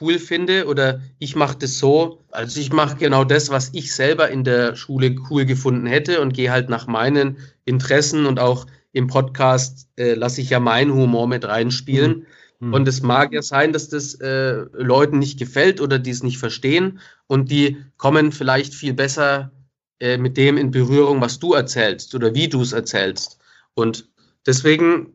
[0.00, 2.20] cool finde oder ich mache das so.
[2.30, 6.34] Also ich mache genau das, was ich selber in der Schule cool gefunden hätte und
[6.34, 11.28] gehe halt nach meinen Interessen und auch im Podcast äh, lasse ich ja meinen Humor
[11.28, 12.26] mit reinspielen.
[12.60, 12.74] Mhm.
[12.74, 16.38] Und es mag ja sein, dass das äh, Leuten nicht gefällt oder die es nicht
[16.38, 19.52] verstehen und die kommen vielleicht viel besser
[20.00, 23.38] äh, mit dem in Berührung, was du erzählst oder wie du es erzählst.
[23.74, 24.08] Und
[24.46, 25.12] deswegen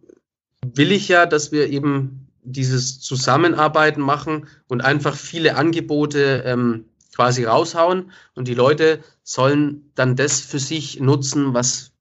[0.61, 7.43] will ich ja, dass wir eben dieses Zusammenarbeiten machen und einfach viele Angebote ähm, quasi
[7.43, 11.91] raushauen und die Leute sollen dann das für sich nutzen, was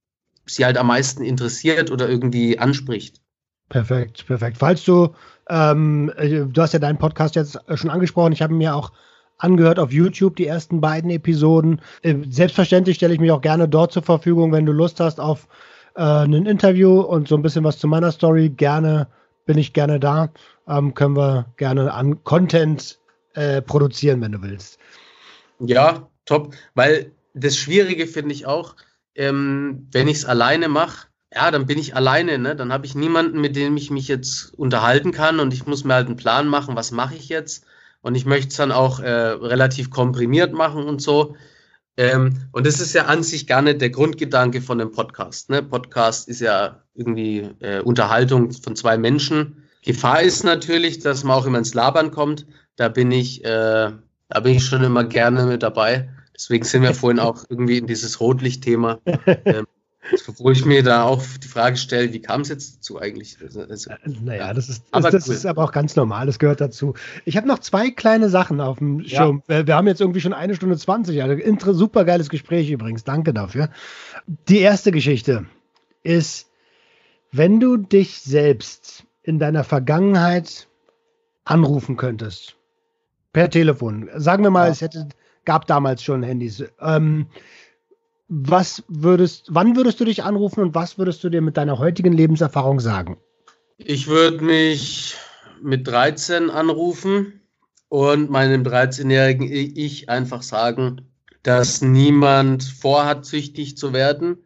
[0.46, 3.20] sie halt am meisten interessiert oder irgendwie anspricht.
[3.68, 4.58] Perfekt, perfekt.
[4.58, 5.14] Falls du,
[5.48, 8.92] ähm, äh, du hast ja deinen Podcast jetzt schon angesprochen, ich habe mir auch
[9.38, 11.80] angehört auf YouTube, die ersten beiden Episoden.
[12.02, 15.48] Äh, selbstverständlich stelle ich mich auch gerne dort zur Verfügung, wenn du Lust hast auf
[15.94, 18.50] äh, ein Interview und so ein bisschen was zu meiner Story.
[18.50, 19.08] Gerne
[19.44, 20.30] bin ich gerne da.
[20.68, 22.98] Ähm, können wir gerne an Content
[23.34, 24.78] äh, produzieren, wenn du willst.
[25.58, 26.54] Ja, top.
[26.74, 28.76] Weil das Schwierige finde ich auch,
[29.14, 32.54] ähm, wenn ich es alleine mache, ja, dann bin ich alleine, ne?
[32.54, 35.94] Dann habe ich niemanden, mit dem ich mich jetzt unterhalten kann und ich muss mir
[35.94, 37.64] halt einen Plan machen, was mache ich jetzt
[38.02, 41.36] und ich möchte es dann auch äh, relativ komprimiert machen und so.
[41.96, 45.50] Ähm, und das ist ja an sich gar nicht der Grundgedanke von dem Podcast.
[45.50, 45.62] Ne?
[45.62, 49.64] Podcast ist ja irgendwie äh, Unterhaltung von zwei Menschen.
[49.82, 52.46] Gefahr ist natürlich, dass man auch immer ins Labern kommt.
[52.76, 53.90] Da bin ich, äh,
[54.28, 56.08] da bin ich schon immer gerne mit dabei.
[56.34, 59.00] Deswegen sind wir vorhin auch irgendwie in dieses Rotlicht-Thema.
[59.44, 59.66] Ähm,
[60.38, 63.38] wo ich mir da auch die Frage stelle, wie kam es jetzt dazu eigentlich?
[63.40, 65.34] Also, also äh, naja, das ist, aber das, cool.
[65.34, 66.94] ist aber auch ganz normal, das gehört dazu.
[67.24, 69.42] Ich habe noch zwei kleine Sachen auf dem Schirm.
[69.48, 69.66] Ja.
[69.66, 73.70] Wir haben jetzt irgendwie schon eine Stunde 20, also super geiles Gespräch übrigens, danke dafür.
[74.48, 75.46] Die erste Geschichte
[76.02, 76.48] ist,
[77.30, 80.68] wenn du dich selbst in deiner Vergangenheit
[81.44, 82.56] anrufen könntest,
[83.32, 84.72] per Telefon, sagen wir mal, ja.
[84.72, 85.08] es hätte,
[85.44, 87.26] gab damals schon Handys, ähm,
[88.34, 92.14] was würdest, wann würdest du dich anrufen und was würdest du dir mit deiner heutigen
[92.14, 93.18] Lebenserfahrung sagen?
[93.76, 95.16] Ich würde mich
[95.60, 97.42] mit 13 anrufen
[97.90, 101.02] und meinem 13-jährigen Ich einfach sagen,
[101.42, 104.38] dass niemand vorhat, süchtig zu werden.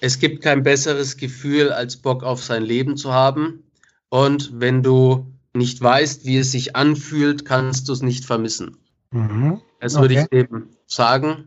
[0.00, 3.62] Es gibt kein besseres Gefühl, als Bock auf sein Leben zu haben.
[4.08, 8.78] Und wenn du nicht weißt, wie es sich anfühlt, kannst du es nicht vermissen.
[9.12, 9.60] Mhm.
[9.78, 10.26] Das würde okay.
[10.28, 11.46] ich eben sagen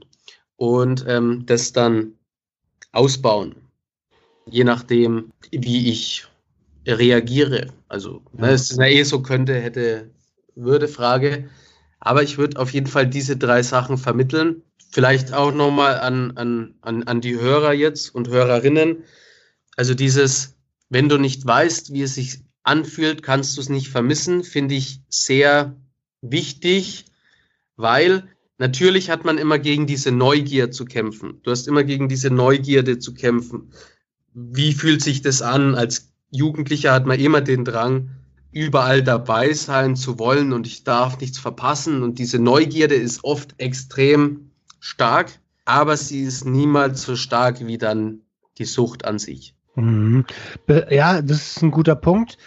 [0.58, 2.14] und ähm, das dann
[2.92, 3.56] ausbauen,
[4.46, 6.28] je nachdem, wie ich
[6.86, 7.68] reagiere.
[7.88, 10.10] Also, ne, es ist ja eh so könnte, hätte,
[10.56, 11.50] würde Frage.
[12.00, 14.64] Aber ich würde auf jeden Fall diese drei Sachen vermitteln.
[14.92, 19.04] Vielleicht auch nochmal an, an, an, an die Hörer jetzt und Hörerinnen.
[19.76, 20.56] Also dieses,
[20.90, 25.02] wenn du nicht weißt, wie es sich anfühlt, kannst du es nicht vermissen, finde ich
[25.10, 25.76] sehr
[26.22, 27.06] wichtig,
[27.76, 28.28] weil
[28.58, 31.40] Natürlich hat man immer gegen diese Neugier zu kämpfen.
[31.44, 33.72] Du hast immer gegen diese Neugierde zu kämpfen.
[34.34, 35.76] Wie fühlt sich das an?
[35.76, 38.10] Als Jugendlicher hat man immer den Drang,
[38.52, 42.02] überall dabei sein zu wollen und ich darf nichts verpassen.
[42.02, 48.22] Und diese Neugierde ist oft extrem stark, aber sie ist niemals so stark wie dann
[48.58, 49.54] die Sucht an sich.
[49.76, 50.26] Mhm.
[50.90, 52.40] Ja, das ist ein guter Punkt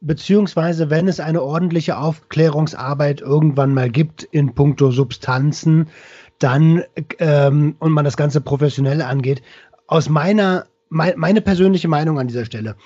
[0.00, 5.88] beziehungsweise wenn es eine ordentliche Aufklärungsarbeit irgendwann mal gibt in puncto Substanzen,
[6.38, 6.84] dann
[7.18, 9.42] ähm, und man das Ganze professionell angeht,
[9.86, 12.76] aus meiner mein, meine persönliche Meinung an dieser Stelle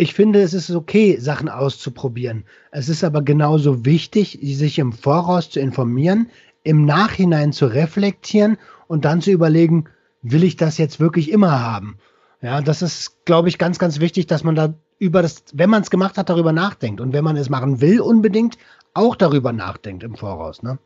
[0.00, 2.44] ich finde, es ist okay, Sachen auszuprobieren.
[2.70, 6.30] Es ist aber genauso wichtig, sich im Voraus zu informieren,
[6.62, 8.56] im Nachhinein zu reflektieren
[8.88, 9.84] und dann zu überlegen,
[10.22, 11.98] will ich das jetzt wirklich immer haben?
[12.42, 15.82] Ja, das ist, glaube ich, ganz, ganz wichtig, dass man da über das, wenn man
[15.82, 17.00] es gemacht hat, darüber nachdenkt.
[17.00, 18.56] Und wenn man es machen will, unbedingt
[18.94, 20.62] auch darüber nachdenkt im Voraus.
[20.62, 20.78] Ne?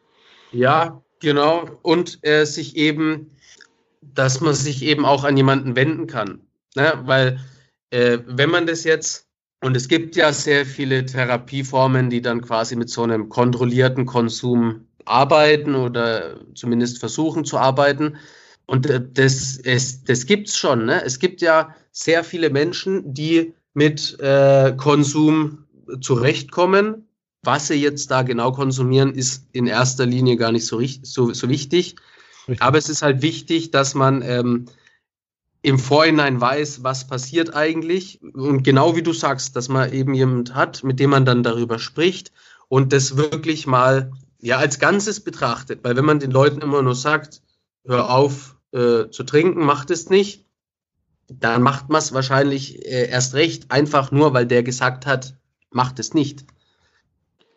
[0.53, 1.69] Ja, genau.
[1.83, 3.31] Und äh, sich eben,
[4.03, 6.41] dass man sich eben auch an jemanden wenden kann.
[6.75, 6.93] Ne?
[7.05, 7.41] Weil
[7.91, 9.29] äh, wenn man das jetzt,
[9.61, 14.89] und es gibt ja sehr viele Therapieformen, die dann quasi mit so einem kontrollierten Konsum
[15.05, 18.17] arbeiten oder zumindest versuchen zu arbeiten.
[18.67, 20.87] Und äh, das, es, das gibt es schon.
[20.87, 21.03] Ne?
[21.05, 25.65] Es gibt ja sehr viele Menschen, die mit äh, Konsum
[26.01, 27.09] zurechtkommen.
[27.43, 31.49] Was sie jetzt da genau konsumieren, ist in erster Linie gar nicht so, so, so
[31.49, 31.97] wichtig.
[32.49, 32.63] Richtig.
[32.63, 34.67] Aber es ist halt wichtig, dass man ähm,
[35.61, 38.21] im Vorhinein weiß, was passiert eigentlich.
[38.23, 41.79] Und genau wie du sagst, dass man eben jemand hat, mit dem man dann darüber
[41.79, 42.33] spricht
[42.69, 45.81] und das wirklich mal ja als Ganzes betrachtet.
[45.83, 47.43] Weil wenn man den Leuten immer nur sagt,
[47.85, 50.45] hör auf äh, zu trinken, macht es nicht,
[51.29, 55.37] dann macht man es wahrscheinlich äh, erst recht, einfach nur, weil der gesagt hat,
[55.71, 56.45] macht es nicht.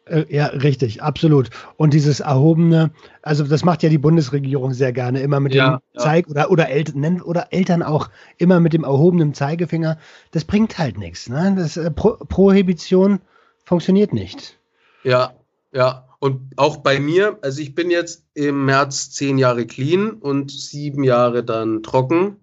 [0.06, 1.50] Äh, ja, richtig, absolut.
[1.76, 2.92] Und dieses erhobene,
[3.22, 6.02] also das macht ja die Bundesregierung sehr gerne, immer mit ja, dem ja.
[6.02, 9.98] Zeig oder oder Eltern oder Eltern auch immer mit dem erhobenen Zeigefinger.
[10.32, 11.30] Das bringt halt nichts.
[11.30, 11.56] Ne?
[11.58, 13.20] Das äh, Pro Prohibition
[13.66, 14.58] funktioniert nicht.
[15.04, 15.34] Ja,
[15.74, 16.07] ja.
[16.20, 21.04] Und auch bei mir, also ich bin jetzt im März zehn Jahre clean und sieben
[21.04, 22.38] Jahre dann trocken.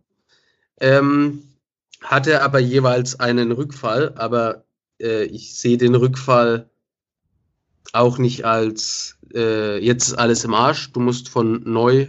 [0.80, 1.42] Ähm,
[2.00, 4.64] hatte aber jeweils einen Rückfall, aber
[5.00, 6.70] äh, ich sehe den Rückfall
[7.92, 12.08] auch nicht als äh, jetzt ist alles im Arsch, du musst von neu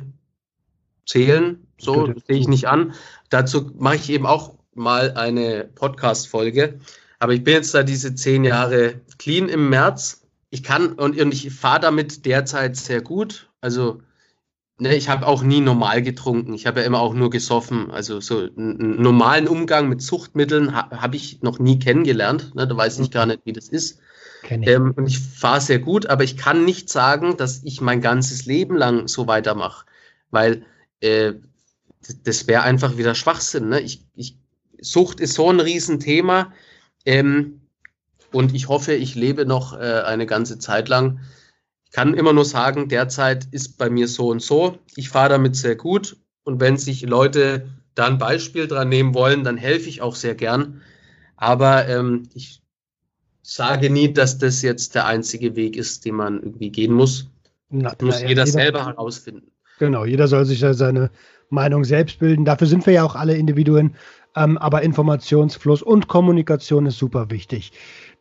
[1.05, 1.67] zählen.
[1.77, 2.93] So sehe ich nicht an.
[3.29, 6.79] Dazu mache ich eben auch mal eine Podcast-Folge.
[7.19, 10.24] Aber ich bin jetzt da diese zehn Jahre clean im März.
[10.55, 13.49] Ich kann und, und ich fahre damit derzeit sehr gut.
[13.59, 14.01] Also
[14.77, 16.53] ne, ich habe auch nie normal getrunken.
[16.53, 17.91] Ich habe ja immer auch nur gesoffen.
[17.91, 22.55] Also so einen normalen Umgang mit Zuchtmitteln ha, habe ich noch nie kennengelernt.
[22.55, 23.11] Ne, da weiß ich mhm.
[23.11, 23.99] gar nicht, wie das ist.
[24.49, 28.45] Ähm, und ich fahre sehr gut, aber ich kann nicht sagen, dass ich mein ganzes
[28.45, 29.85] Leben lang so weitermache,
[30.31, 30.65] weil
[31.01, 31.33] äh,
[32.23, 33.67] das wäre einfach wieder Schwachsinn.
[33.67, 33.81] Ne?
[33.81, 34.37] Ich, ich,
[34.79, 36.53] Sucht ist so ein Riesenthema
[37.03, 37.59] ähm,
[38.35, 41.21] und ich hoffe, ich lebe noch äh, eine ganze Zeit lang.
[41.85, 44.77] Ich kann immer nur sagen, derzeit ist bei mir so und so.
[44.97, 49.45] Ich fahre damit sehr gut und wenn sich Leute da ein Beispiel dran nehmen wollen,
[49.45, 50.81] dann helfe ich auch sehr gern.
[51.37, 52.61] Aber ähm, ich
[53.41, 57.29] sage nie, dass das jetzt der einzige Weg ist, den man irgendwie gehen muss.
[57.69, 59.49] Na, das muss na, jeder, jeder selber herausfinden.
[59.79, 61.09] Genau, jeder soll sich ja seine
[61.49, 62.43] Meinung selbst bilden.
[62.43, 63.95] Dafür sind wir ja auch alle Individuen.
[64.35, 67.71] Ähm, aber Informationsfluss und Kommunikation ist super wichtig.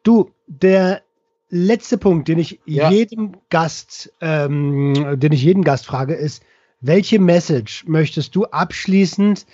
[0.05, 1.03] Du, der
[1.49, 2.91] letzte Punkt, den ich ja.
[2.91, 6.43] jedem Gast, ähm, den ich jeden Gast frage, ist,
[6.81, 9.47] welche Message möchtest du abschließend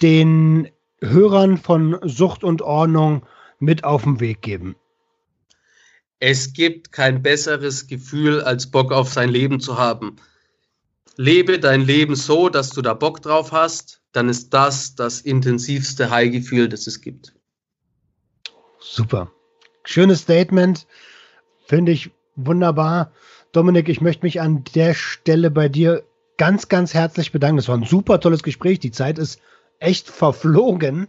[0.00, 0.68] den
[1.00, 3.26] Hörern von Sucht und Ordnung
[3.58, 4.76] mit auf den Weg geben?
[6.20, 10.16] Es gibt kein besseres Gefühl, als Bock auf sein Leben zu haben.
[11.16, 16.10] Lebe dein Leben so, dass du da Bock drauf hast, dann ist das das intensivste
[16.10, 17.34] High-Gefühl, das es gibt.
[18.78, 19.32] Super.
[19.88, 20.86] Schönes Statement.
[21.66, 23.10] Finde ich wunderbar.
[23.52, 26.04] Dominik, ich möchte mich an der Stelle bei dir
[26.36, 27.56] ganz, ganz herzlich bedanken.
[27.56, 28.80] Das war ein super tolles Gespräch.
[28.80, 29.40] Die Zeit ist
[29.78, 31.08] echt verflogen.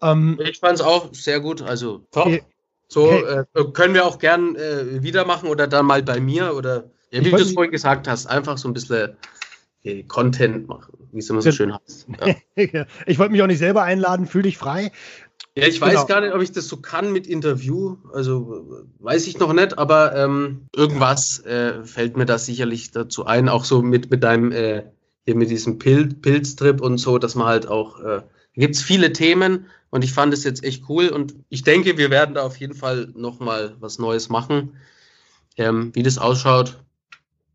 [0.00, 1.60] Ähm, ich fand es auch sehr gut.
[1.60, 2.40] Also top.
[2.88, 3.44] So okay.
[3.54, 7.22] äh, können wir auch gern äh, wieder machen oder dann mal bei mir oder ja,
[7.22, 9.18] wie du es vorhin gesagt hast, einfach so ein bisschen
[9.84, 12.06] äh, Content machen, wie es immer so schön heißt.
[12.56, 12.86] Ja.
[13.06, 14.92] ich wollte mich auch nicht selber einladen, fühl dich frei.
[15.56, 16.06] Ja, ich weiß genau.
[16.06, 17.96] gar nicht, ob ich das so kann mit Interview.
[18.12, 23.48] Also weiß ich noch nicht, aber ähm, irgendwas äh, fällt mir da sicherlich dazu ein,
[23.48, 24.82] auch so mit, mit deinem, äh,
[25.24, 28.22] hier mit diesem Pil Pilztrip und so, dass man halt auch, äh,
[28.54, 32.10] gibt es viele Themen, und ich fand es jetzt echt cool und ich denke, wir
[32.10, 34.76] werden da auf jeden Fall nochmal was Neues machen.
[35.56, 36.80] Ähm, wie das ausschaut,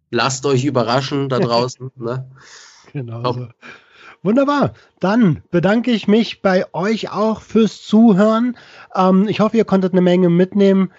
[0.10, 1.92] lasst euch überraschen da draußen.
[1.98, 2.32] ne?
[2.94, 3.34] Genau.
[3.34, 3.48] So.
[4.24, 4.74] Wunderbar.
[5.00, 8.58] Dann bedanke ich mich bei euch auch fürs Zuhören.
[8.96, 10.92] Ähm, ich hoffe, ihr konntet eine Menge mitnehmen.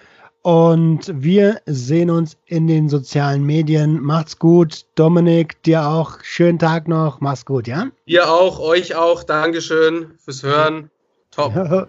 [0.43, 4.01] Und wir sehen uns in den sozialen Medien.
[4.01, 4.85] Macht's gut.
[4.95, 6.17] Dominik, dir auch.
[6.23, 7.21] Schönen Tag noch.
[7.21, 7.87] Mach's gut, ja?
[8.05, 9.23] Ihr auch, euch auch.
[9.23, 10.89] Dankeschön fürs Hören.
[11.29, 11.87] Top.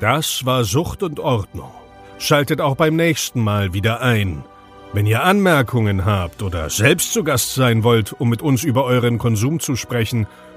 [0.00, 1.70] Das war Sucht und Ordnung.
[2.18, 4.42] Schaltet auch beim nächsten Mal wieder ein.
[4.94, 9.18] Wenn ihr Anmerkungen habt oder selbst zu Gast sein wollt, um mit uns über euren
[9.18, 10.26] Konsum zu sprechen,